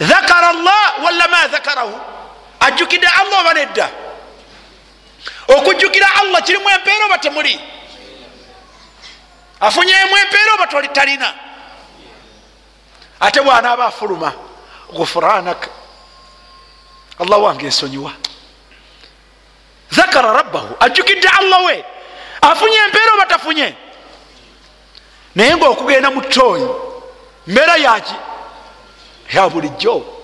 dhakara 0.00 0.48
allah 0.48 0.84
wala 1.04 1.28
ma 1.28 1.46
dhakarahu. 1.48 1.94
Ajjukidde 2.60 3.08
allah 3.08 3.40
oba 3.40 3.54
nedda 3.54 3.88
okujjukira 5.56 6.06
allah 6.20 6.42
kirimu 6.42 6.68
empeera 6.70 7.04
oba 7.06 7.18
temuli? 7.18 7.60
Afunyemu 9.60 10.16
empeera 10.16 10.54
oba 10.54 10.66
talina? 10.92 11.34
Ate 13.20 13.40
bwanaaba 13.40 13.86
afuluma 13.86 14.32
gufuranak 14.92 15.68
allah 17.20 17.42
wange 17.42 17.66
ensonyiwa 17.66 18.12
dhakara 19.92 20.32
rabbahu 20.32 20.76
ajjukidde 20.80 21.28
allah 21.28 21.64
we. 21.66 21.84
Afunye 22.40 22.76
empeera 22.76 23.12
oba 23.14 23.26
tafunye? 23.26 23.74
Naye 25.34 25.56
ngaokugenda 25.56 26.10
mu 26.10 26.20
tooyi 26.22 26.68
mbeera 27.46 27.76
yaki 27.76 28.14
ya 29.32 29.48
bulijjo 29.48 30.19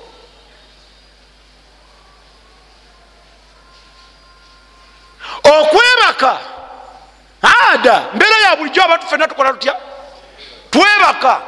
okwebaka. 5.46 6.38
Ada 7.72 8.04
mbeera 8.14 8.38
ya 8.38 8.56
bulijjo 8.56 8.82
abantu 8.82 9.06
fena 9.06 9.28
tukola 9.28 9.52
tutya? 9.52 9.74
Twebaka. 10.70 11.40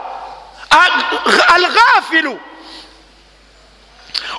Alghafilu 1.49 2.41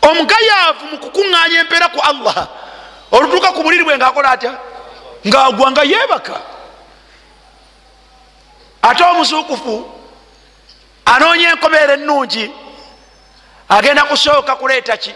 omugayaavu 0.01 0.86
mu 0.91 0.97
kukuŋŋaanya 0.97 1.60
empeera 1.60 1.88
ku 1.89 1.99
allah. 1.99 2.47
Olutuuka 3.12 3.51
ku 3.51 3.64
buliri 3.64 3.84
bwe 3.84 3.97
ngaakola 3.97 4.30
atya? 4.32 4.53
Ngaagwa 5.28 5.72
nga 5.72 5.84
yeebaka. 5.84 6.38
Ate 8.82 9.03
omuzuukufu 9.03 9.99
anoonya 11.05 11.49
enkobeera 11.49 11.93
ennungi 11.93 12.51
agenda 13.70 14.03
kusooka 14.03 14.55
kuleeta 14.55 14.97
ki 14.97 15.14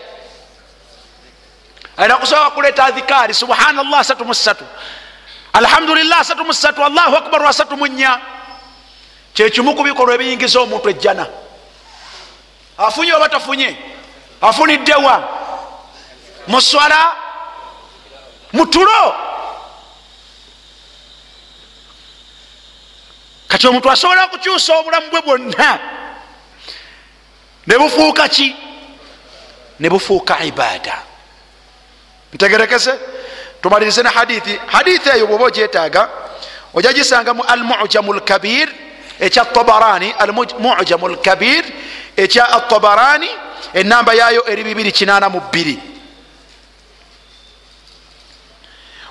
agenda 1.98 2.18
kusooka 2.18 2.50
kuleeta 2.50 2.86
adhikaari 2.86 3.34
subhanallah 3.34 4.00
asatu 4.00 4.26
musatu 4.26 4.66
alhamdulillah 5.54 6.20
asatu 6.20 6.44
musatu 6.46 6.84
allahu 6.86 7.16
akbaru 7.16 7.48
asatu 7.48 7.78
munya. 7.78 8.20
Kyekimu 9.34 9.76
ku 9.76 9.84
bikolwa 9.84 10.16
ebiyingiza 10.16 10.60
omuntu 10.62 10.89
ejjana 10.89 11.28
afunye 12.78 13.14
oba 13.14 13.30
tafunye? 13.30 13.78
Afuniddewa 14.41 15.30
muswala. 16.48 17.16
Mutulo. 18.54 19.16
Kati 23.48 23.68
omuntu 23.68 23.91
asobola 23.91 24.28
kukyusa 24.28 24.78
obulamu 24.78 25.10
bwe 25.10 25.22
bwonna 25.22 25.80
ne 27.68 27.78
bufuuka 27.78 28.28
ki? 28.30 28.56
Ne 29.80 29.89
bufuuka 29.89 30.44
ibaada 30.44 31.12
ntegerekese 32.34 32.94
tumalirize 33.62 34.04
ne 34.04 34.10
hadithi. 34.10 34.60
Hadithi 34.68 35.10
eyo 35.10 35.28
bwoba 35.28 35.46
ogyetaaga 35.46 36.10
ojja 36.74 36.94
gisanga 36.94 37.34
mu 37.34 37.44
almujamu 37.44 38.14
lkabir 38.14 38.70
ekya 39.20 39.46
tabarani 39.46 40.12
almujamu 40.12 41.08
lkabir 41.08 41.66
ekya 42.18 42.50
atabarani 42.50 43.30
enamba 43.74 44.14
yayo 44.14 44.46
eri 44.48 44.64
282 44.64 45.78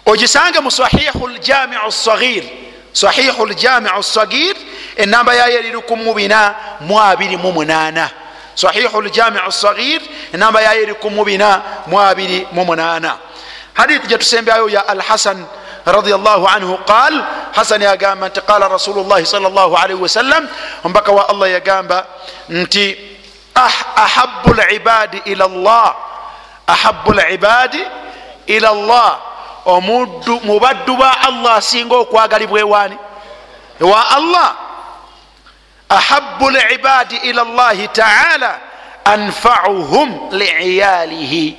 ogisange 0.06 0.60
mu 0.60 0.70
sahihu 0.70 1.28
ljamiu 1.28 1.92
sagir 1.92 2.44
sahihu 2.92 3.46
ljamiu 3.46 4.02
sagir 4.02 4.56
enamba 4.96 5.34
yayo 5.34 5.58
eri 5.58 5.72
1428 5.72 8.08
sahihu 8.55 9.01
ljamiu 9.01 9.51
sagir 9.51 10.01
enamba 10.33 10.61
yayo 10.61 10.81
eri 10.83 10.93
1428 10.93 13.11
hadithi 13.73 14.07
gyetusembayo 14.07 14.69
ya 14.69 14.87
alhasan 14.87 15.45
رضي 15.87 16.15
الله 16.15 16.49
عنه 16.49 16.79
قال 16.87 17.23
حسن 17.55 17.81
يقام 17.81 18.23
انت 18.23 18.39
قال 18.39 18.71
رسول 18.71 18.99
الله 18.99 19.23
صلى 19.23 19.47
الله 19.47 19.79
عليه 19.79 19.95
وسلم 19.95 20.49
ومبكى 20.83 21.11
الله 21.31 21.47
يقام 21.47 21.87
انت 22.51 22.75
أحب 23.97 24.51
العباد 24.51 25.21
إلى 25.27 25.45
الله 25.45 25.95
أحب 26.69 27.11
العباد 27.11 27.75
إلى 28.49 28.69
الله 28.69 29.17
mubaddu 30.43 30.95
ba 30.95 31.11
allah 31.27 31.55
asinga 31.59 31.95
okwagalibwa 31.95 32.59
ewaani 32.59 32.97
ewa 33.81 33.99
allah 34.15 34.55
ahabu 35.92 36.50
libadi 36.50 37.16
ila 37.16 37.44
llahi 37.44 37.88
taala 37.88 38.60
anfauhum 39.04 40.30
liiyalihi 40.32 41.56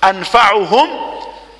anfauhum 0.00 0.88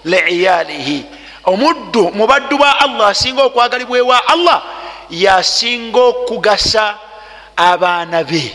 liiyalihi 0.05 1.05
omuddu 1.45 2.11
mubaddu 2.13 2.59
ba 2.59 2.81
allah 2.81 3.09
asinga 3.09 3.43
okwagalibwa 3.43 3.99
ewa 3.99 4.19
allah 4.29 4.63
yasinga 5.11 6.01
okugasa 6.01 6.99
abaana 7.57 8.25
be 8.25 8.53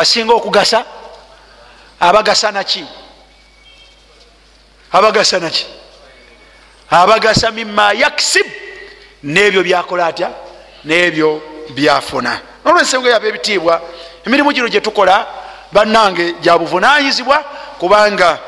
asinga 0.00 0.32
okugasa 0.34 0.84
abagasa 2.00 2.52
naki 2.52 2.84
abagasa 4.92 5.38
naki 5.40 5.66
abagasa 6.90 7.50
mima 7.50 7.92
yaksib 7.92 8.46
nebyo 9.22 9.62
byakola 9.62 10.06
atya? 10.06 10.30
Nebyo 10.84 11.42
byafuna. 11.74 12.40
Olwensenga 12.64 13.10
yaba 13.10 13.26
ebitiibwa. 13.26 13.80
Emirimu 14.26 14.52
gino 14.52 14.68
gyetukola 14.68 15.26
bannange 15.72 16.34
gyabuvunanyizibwa 16.40 17.44
kubanga 17.78 18.38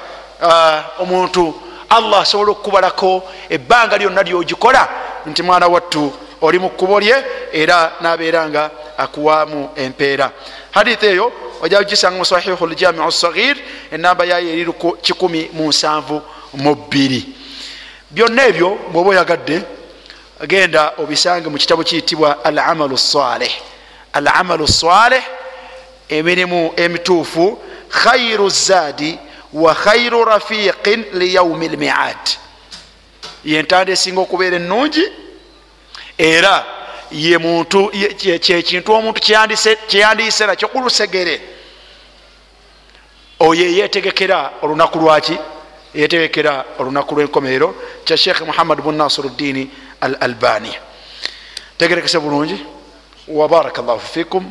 uh, 0.42 1.02
omuntu 1.02 1.54
allah 1.88 2.20
asobola 2.20 2.50
okukubalako 2.50 3.22
ebbanga 3.48 3.98
lyonna 3.98 4.22
lyogikola 4.22 4.88
nti 5.26 5.42
mwana 5.42 5.66
wattu 5.66 6.12
oli 6.40 6.58
mu 6.58 6.70
kkubo 6.70 7.00
lye 7.00 7.24
era 7.52 7.92
nabeera 8.00 8.48
nga 8.48 8.70
akuwaamu 8.98 9.70
empeera. 9.76 10.30
Hadith 10.70 11.02
eyo 11.02 11.32
ojja 11.62 11.84
gisanga 11.84 12.18
mu 12.18 12.24
sahihu 12.24 12.66
ljamiu 12.66 13.12
sagir 13.12 13.56
enamba 13.92 14.24
yayo 14.24 14.48
eri 14.48 14.64
1 14.64 16.20
mu 16.54 16.74
bbiri. 16.74 17.26
Byonna 18.10 18.46
ebyo 18.46 18.78
bwoba 18.92 19.10
oyagadde 19.10 19.62
genda 20.46 20.92
obisange 20.98 21.48
mu 21.48 21.58
kitabu 21.58 21.84
kiyitibwa 21.84 22.44
al 22.44 22.58
amalu 22.58 22.98
saleh 22.98 23.52
al 24.12 24.28
amalu 24.28 24.68
saleh 24.68 25.22
emirimu 26.08 26.72
emituufu 26.76 27.58
khairu 27.88 28.48
zaadi 28.48 29.18
wa 29.52 29.74
khairu 29.74 30.24
rafiqin 30.24 31.04
liyaumi 31.12 31.68
lmiad 31.68 32.24
yentanda 33.44 33.92
esinga 33.92 34.20
okubeera 34.20 34.56
ennungi 34.56 35.04
era 36.18 36.64
ye 37.12 37.38
muntu 37.38 37.90
kyekintu 38.40 38.92
omuntu 38.92 39.20
kyeyandiyise 39.88 40.46
nakyo 40.46 40.68
kulusegere 40.68 41.40
oyo 43.40 43.66
yetegekera 43.70 44.50
olunaku 44.62 44.98
lwaki? 44.98 45.38
Yetegekera 45.94 46.64
olunaku 46.78 47.14
lwenkomerero 47.14 47.74
kya 48.04 48.16
sheekh 48.16 48.40
muhammad 48.40 48.80
bun 48.80 48.94
nasiruddini 48.94 49.70
al 50.00 50.16
albani. 50.20 50.72
Tegerekese 51.78 52.18
bulungi 52.18 52.66
wabaraka 53.28 53.82
llahu 53.82 54.00
fikum 54.00 54.50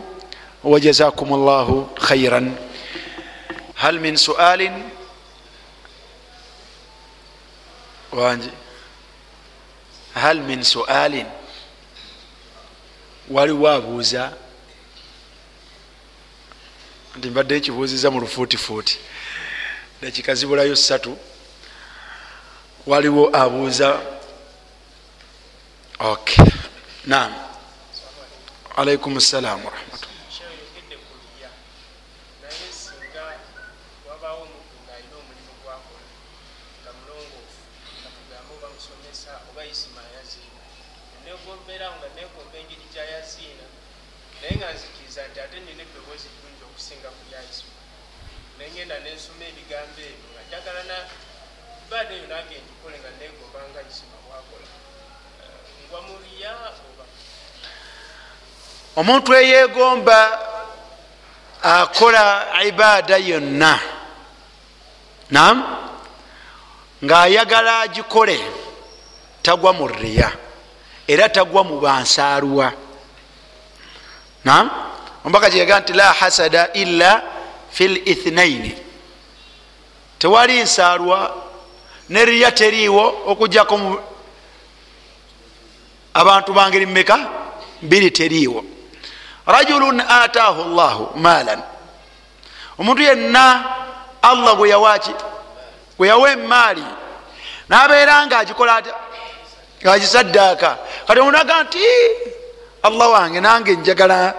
wajazakum 0.63 1.29
llahu 1.45 1.89
khairan 2.07 2.55
hal 3.75 3.99
min 3.99 4.17
sualin? 4.17 4.73
Wangi 8.11 8.49
hal 10.15 10.41
min 10.41 10.63
sualin? 10.63 11.25
Waliwo 13.29 13.69
abuuza 13.69 14.33
nti 17.17 17.29
mbadde 17.29 17.59
nkibuuziza 17.59 18.11
mu 18.11 18.19
lufuutifuuti. 18.19 18.97
Nekikazibulayo 20.01 20.75
ssatu. 20.75 21.17
Waliwo 22.87 23.29
abuuza 23.35 24.01
ok 25.99 26.31
nam 27.05 27.33
alaikum 28.75 29.19
ssalaamu 29.19 29.67
warahmatullah 29.67 30.09
naye 44.41 44.55
nga 44.55 44.73
nzikiriza 44.73 45.27
nti 45.27 45.39
ate 45.43 45.59
nina 45.59 45.83
eddoboozi 45.83 46.27
ddungi 46.31 46.63
okusinga 46.63 47.09
ku 47.15 47.21
lyaisma 47.29 47.75
nengenda 48.57 48.95
nensoma 49.03 49.43
ebigambo 49.51 49.99
ebyo 50.09 50.27
nga 50.31 50.41
njagala 50.47 50.81
na 50.91 50.97
ibaada 51.83 52.13
eyo 52.15 52.27
nange 52.31 52.55
njikole 52.63 52.95
nga 52.99 53.11
negomba 53.19 53.59
nga 53.69 53.81
isima 53.89 54.17
bwakola 54.25 54.67
ngwa 55.89 56.01
muliya 56.01 56.53
oba 56.89 57.05
omuntu 58.99 59.29
eyegomba 59.33 60.19
akola 61.63 62.23
ibaada 62.67 63.17
yonna. 63.17 63.79
Nam 65.31 65.55
ngaayagala 67.03 67.79
agikole 67.79 68.39
tagwa 69.41 69.73
mu 69.73 69.87
riya 69.87 70.31
era 71.07 71.29
tagwa 71.29 71.63
mu 71.63 71.79
bansaalwa 71.79 72.73
nam 74.43 74.69
ombaka 75.23 75.49
kyega 75.49 75.79
nti 75.79 75.93
la 75.93 76.13
hasada 76.13 76.73
illa 76.73 77.23
fi 77.71 77.87
lithnaini 77.87 78.73
tewali 80.19 80.61
nsaalwa 80.61 81.35
neriya 82.09 82.51
teriiwo 82.51 83.23
okujjako 83.31 83.75
abantu 86.13 86.53
bangeri 86.53 86.85
mumeka 86.85 87.15
mbiri 87.81 88.11
teriiwo 88.11 88.63
rajulun 89.55 89.97
ataahu 90.01 90.61
llahu 90.77 91.03
maalan 91.15 91.61
omuntu 92.79 93.01
yenna 93.01 93.45
allah 94.21 94.55
gwe 94.55 94.69
yawaki 94.69 95.13
gwe 95.97 96.07
yawa 96.07 96.31
emaali 96.31 96.85
nabeera 97.69 98.25
nga 98.25 98.37
agikola 98.39 98.75
atya 98.75 98.93
ngagisaddaaka. 99.83 100.77
Kati 101.07 101.19
omuntu 101.19 101.37
aga 101.39 101.63
nti 101.63 101.83
allah 102.83 103.11
wange 103.11 103.39
nange 103.41 103.75
njagala 103.75 104.33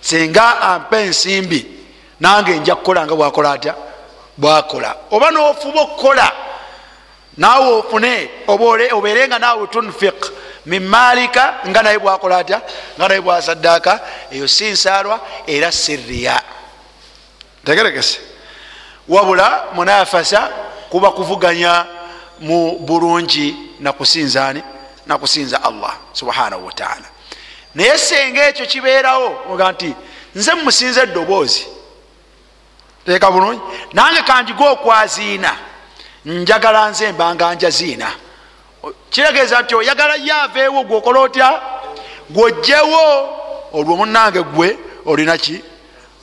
senga 0.00 0.60
ampa 0.60 0.98
ensimbi 1.00 1.66
nange 2.20 2.58
nja 2.58 2.74
kukola 2.74 3.06
nga 3.06 3.14
bwakola 3.14 3.52
atya? 3.52 3.74
Bwakola. 4.36 4.96
Oba 5.10 5.30
nofuba 5.30 5.80
okukola 5.80 6.32
naawe 7.36 7.68
ofune 7.78 8.30
obeere 8.48 9.28
nga 9.28 9.38
naawe 9.38 9.66
tunfik 9.66 10.32
min 10.66 10.82
malika 10.88 11.54
nga 11.66 11.82
naye 11.82 11.98
bwakola 11.98 12.38
atya? 12.38 12.62
Nga 12.98 13.08
naye 13.08 13.20
bwasaddaaka? 13.20 14.00
Eyo 14.30 14.48
si 14.48 14.70
nsaalwa 14.70 15.20
era 15.46 15.72
siriya 15.72 16.42
tegerekese. 17.64 18.18
Wabula 19.08 19.64
munafasa 19.74 20.50
kuba 20.90 21.10
kuvuganya 21.10 21.86
mu 22.40 22.78
bulungi 22.78 23.56
nakusinzani 23.80 24.62
nakusinza 25.06 25.62
allah 25.62 25.94
subhanahu 26.12 26.66
wataala 26.66 27.06
naye 27.74 27.98
senga 27.98 28.48
ekyo 28.48 28.66
kibeerawo 28.66 29.38
oga 29.52 29.72
nti 29.72 29.94
nze 30.34 30.54
musinza 30.54 31.02
eddoboozi. 31.02 31.66
Teeka 33.06 33.30
bulungi. 33.30 33.60
Nange 33.92 34.22
kanjiga 34.22 34.70
okwaziina 34.70 35.56
njagala 36.24 36.90
nze 36.90 37.12
mbanga 37.12 37.54
njaziina 37.54 38.12
kitegeeza 39.10 39.62
nti 39.62 39.74
oyagala 39.74 40.14
ye 40.14 40.32
aveewo 40.32 40.84
gweokola 40.84 41.20
otya? 41.20 41.62
Gwojjewo 42.30 43.02
olwo 43.72 43.96
munange 43.96 44.42
gwe 44.42 44.78
olina 45.06 45.38
ki? 45.38 45.60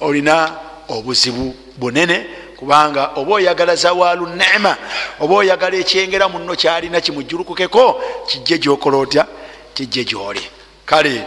Olina 0.02 0.52
obuzibu 0.90 1.56
bunene 1.78 2.26
kubanga 2.58 3.12
oba 3.16 3.34
oyagala 3.36 3.76
zawaalu 3.76 4.28
nema 4.28 4.78
oba 5.20 5.36
oyagala 5.36 5.78
ekyengera 5.78 6.30
muno 6.30 6.56
kyalina 6.56 7.02
kimujulukukeko 7.02 8.02
kijje 8.28 8.58
gyokola 8.58 8.98
otya? 8.98 9.28
Kijje 9.74 10.04
gyoli. 10.04 10.44
Kale 10.86 11.24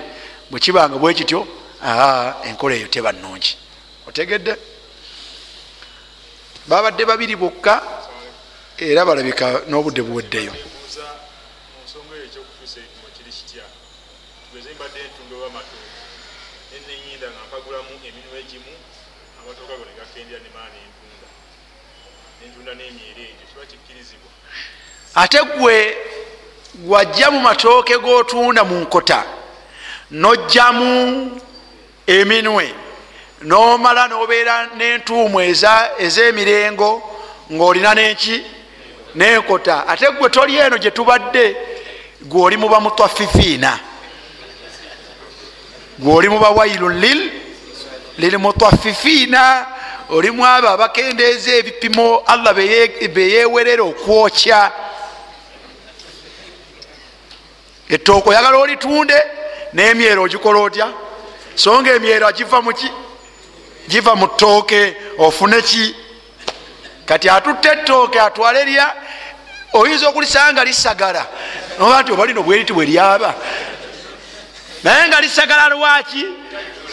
bwekibanga 0.50 0.96
bwe 0.98 1.14
kityo 1.14 1.46
enkola 2.44 2.74
eyo 2.74 2.86
teba 2.86 3.12
nungi 3.12 3.56
otegedde? 4.08 4.56
Babadde 6.66 7.04
babiri 7.04 7.36
bokka 7.36 7.82
era 8.78 9.04
balabika 9.04 9.62
n'obudde 9.68 10.02
buweddeyo 10.02 10.52
ate 25.16 25.38
gwe 25.58 25.96
wajja 26.86 27.30
mu 27.30 27.40
matooke 27.40 27.98
g'otunda 27.98 28.64
mu 28.64 28.80
nkota 28.80 29.24
nojjamu 30.10 31.30
eminwe 32.06 32.74
nomala 33.42 34.08
nobeera 34.08 34.66
n'entuumu 34.76 35.40
ez'emirengo 35.98 36.90
ng'olina 37.52 37.94
n'eki 37.94 38.36
n'enkota. 39.16 39.86
Ate 39.88 40.06
gwe 40.18 40.28
toli 40.30 40.56
eno 40.56 40.76
gye 40.78 40.90
tubadde 40.90 41.56
gwe 42.22 42.42
oli 42.42 42.56
muba 42.56 42.80
mutwafifiina 42.80 43.78
gwe 45.98 46.14
oli 46.14 46.28
muba 46.28 46.50
wailun 46.50 47.00
lil 47.00 47.30
lilmutwafifiina 48.18 49.66
olimu 50.10 50.46
abo 50.46 50.68
abakendeeza 50.68 51.50
ebipimo 51.56 52.22
allah 52.26 52.52
beye- 52.54 53.08
beyewerera 53.08 53.82
okwokya 53.82 54.72
ettooka 57.90 58.30
oyagala 58.30 58.56
olitunde 58.58 59.18
n'emyero 59.72 60.22
ogikola 60.22 60.58
otya? 60.60 60.88
So 61.54 61.80
nga 61.80 61.90
emyero 61.92 62.26
agiva 62.26 62.62
muki 62.62 62.88
giva 63.88 64.14
mu 64.14 64.26
ttooke 64.26 64.96
ofune 65.18 65.62
ki? 65.62 65.96
Kati 67.06 67.28
atutte 67.28 67.68
ettooke 67.68 68.20
atwale 68.20 68.64
lya 68.64 68.94
oyinza 69.72 70.08
okulisanga 70.08 70.64
lisagala. 70.64 71.26
Noba 71.78 72.02
nti 72.02 72.12
oba 72.12 72.26
lino 72.26 72.42
bweriti 72.42 72.72
bwe 72.72 72.86
lyaba. 72.86 73.34
Naye 74.82 75.08
nga 75.08 75.20
lisagala 75.20 75.68
lwaki? 75.68 76.26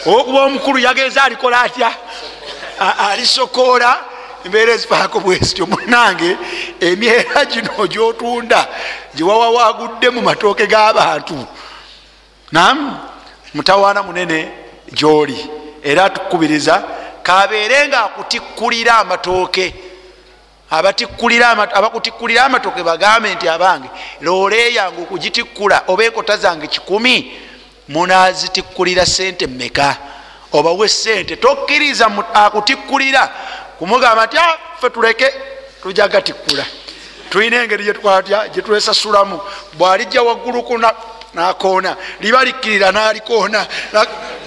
Okuba 0.06 0.42
omukulu 0.42 0.78
yagenza 0.78 1.24
alikola 1.24 1.60
atya? 1.60 1.90
Alisokoola 3.10 4.04
embeera 4.44 4.72
ezifaako 4.72 5.20
bwezityo 5.20 5.66
munange 5.66 6.36
emyera 6.80 7.44
gino 7.44 7.86
gyotunda 7.86 8.68
giwawawagudde 9.16 10.10
mu 10.10 10.20
matooke 10.22 10.66
g'abantu 10.66 11.46
nam 12.52 12.98
mutawaana 13.54 14.02
munene 14.02 14.48
gyoli. 14.92 15.46
Era 15.82 16.10
tukubiriza 16.10 16.82
kabeere 17.22 17.88
nga 17.88 18.04
akutikkulira 18.04 18.98
amatooke 18.98 19.74
abakutikkulira 20.70 22.44
amatooke 22.44 22.82
bagambe 22.82 23.34
nti 23.34 23.48
abange 23.48 23.88
loole 24.20 24.74
yange 24.74 25.02
okugitikkula 25.02 25.82
oba 25.88 26.04
enkota 26.04 26.36
zange 26.36 26.66
kikumi 26.66 27.32
munazitikkulira 27.88 29.06
sente 29.06 29.46
mmeka? 29.46 29.96
Obawe 30.52 30.88
sente 30.88 31.36
tokkiriza 31.36 32.10
akutikkulira? 32.34 33.30
Kumugamba 33.78 34.26
nti 34.26 34.38
"Ah, 34.38 34.58
ffe 34.78 34.90
tuleke 34.90 35.34
tujagatikkula 35.82 36.64
tulina 37.34 37.62
engeri 37.62 37.84
gyetukwatya 37.84 38.48
gyetwesasulamu 38.48 39.40
bwalijja 39.78 40.22
wagguluku 40.22 40.78
na- 40.78 40.94
nakoona 41.34 41.96
liba 42.20 42.44
likkirira 42.44 42.92
nalikoona 42.92 43.66
Na- 43.92 44.06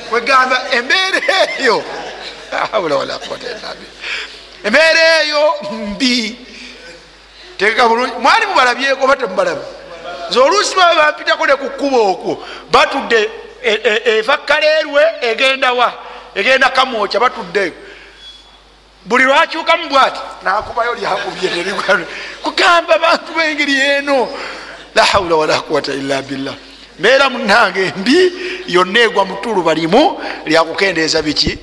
kwegamba 0.10 0.62
embeera 0.72 1.20
eyo. 1.60 1.84
Billah. 2.82 3.20
embeera 4.64 5.22
eyo 5.24 5.54
mbi. 5.72 6.38
Tegeka 7.58 7.88
bulungi. 7.90 8.14
Mwali 8.20 8.46
mubalabyeko 8.46 9.04
oba 9.04 9.16
temubalabe 9.16 9.62
nze 10.30 10.40
oluusi 10.40 10.76
baba 10.76 10.96
bampitako 10.96 11.46
ne 11.48 11.56
ku 11.56 11.70
kkuba 11.70 11.98
okwo 11.98 12.44
batudde 12.72 13.30
e- 13.64 13.82
e- 13.84 14.02
eva 14.18 14.38
kaleerwe 14.38 15.04
egenda 15.22 15.74
wa? 15.74 15.92
Egenda 16.36 16.70
kamwokya 16.70 17.20
batudde 17.20 17.74
buli 19.07 19.25
lwakyukamu 19.25 19.89
bwati 19.89 20.21
nakubayo 20.45 20.95
lyakubye 20.95 21.49
terigwa 21.51 22.01
kugamba 22.43 22.99
bantu 22.99 23.33
bengeri 23.37 23.81
eno 23.81 24.29
la 24.95 25.05
haula 25.05 25.37
wala 25.37 25.61
quwata 25.61 25.93
illa 25.95 26.23
billah 26.23 26.55
mbeera 26.99 27.31
munange 27.31 27.93
mbi 27.97 28.33
yonna 28.67 29.01
egwa 29.01 29.25
mutulu 29.25 29.63
balimu 29.63 30.19
lyakukendeeza 30.47 31.23
biki 31.23 31.59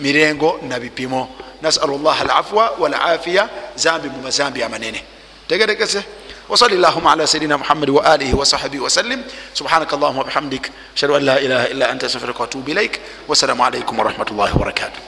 mirengo 0.00 0.60
na 0.68 0.80
bipimo 0.80 1.28
nasalu 1.62 1.98
llah 1.98 2.20
alafwa 2.20 2.70
walafiya 2.78 3.48
zambi 3.76 4.08
mu 4.08 4.22
mazambi 4.22 4.62
amanene 4.62 5.04
tegerekese 5.48 6.02
وصل 6.48 6.72
اللهم 6.72 7.08
على 7.08 7.26
سيدنا 7.26 7.56
محمد 7.56 7.90
وآله 7.90 8.34
وصحبه 8.36 8.80
وسلم 8.80 9.24
سبحانك 9.54 9.94
اللهم 9.94 10.18
وبحمدك 10.18 10.70
أشهد 10.96 11.10
أن 11.10 11.22
لا 11.22 11.38
إله 11.38 11.62
إلا 11.72 11.92
أنت 11.92 12.04
أستغفرك 12.04 12.40
وأتوب 12.40 12.68
إليك 12.68 13.00
والسلام 13.28 13.62
عليكم 13.62 13.98
ورحمة 13.98 14.26
الله 14.30 14.56
وبركاته 14.56 15.00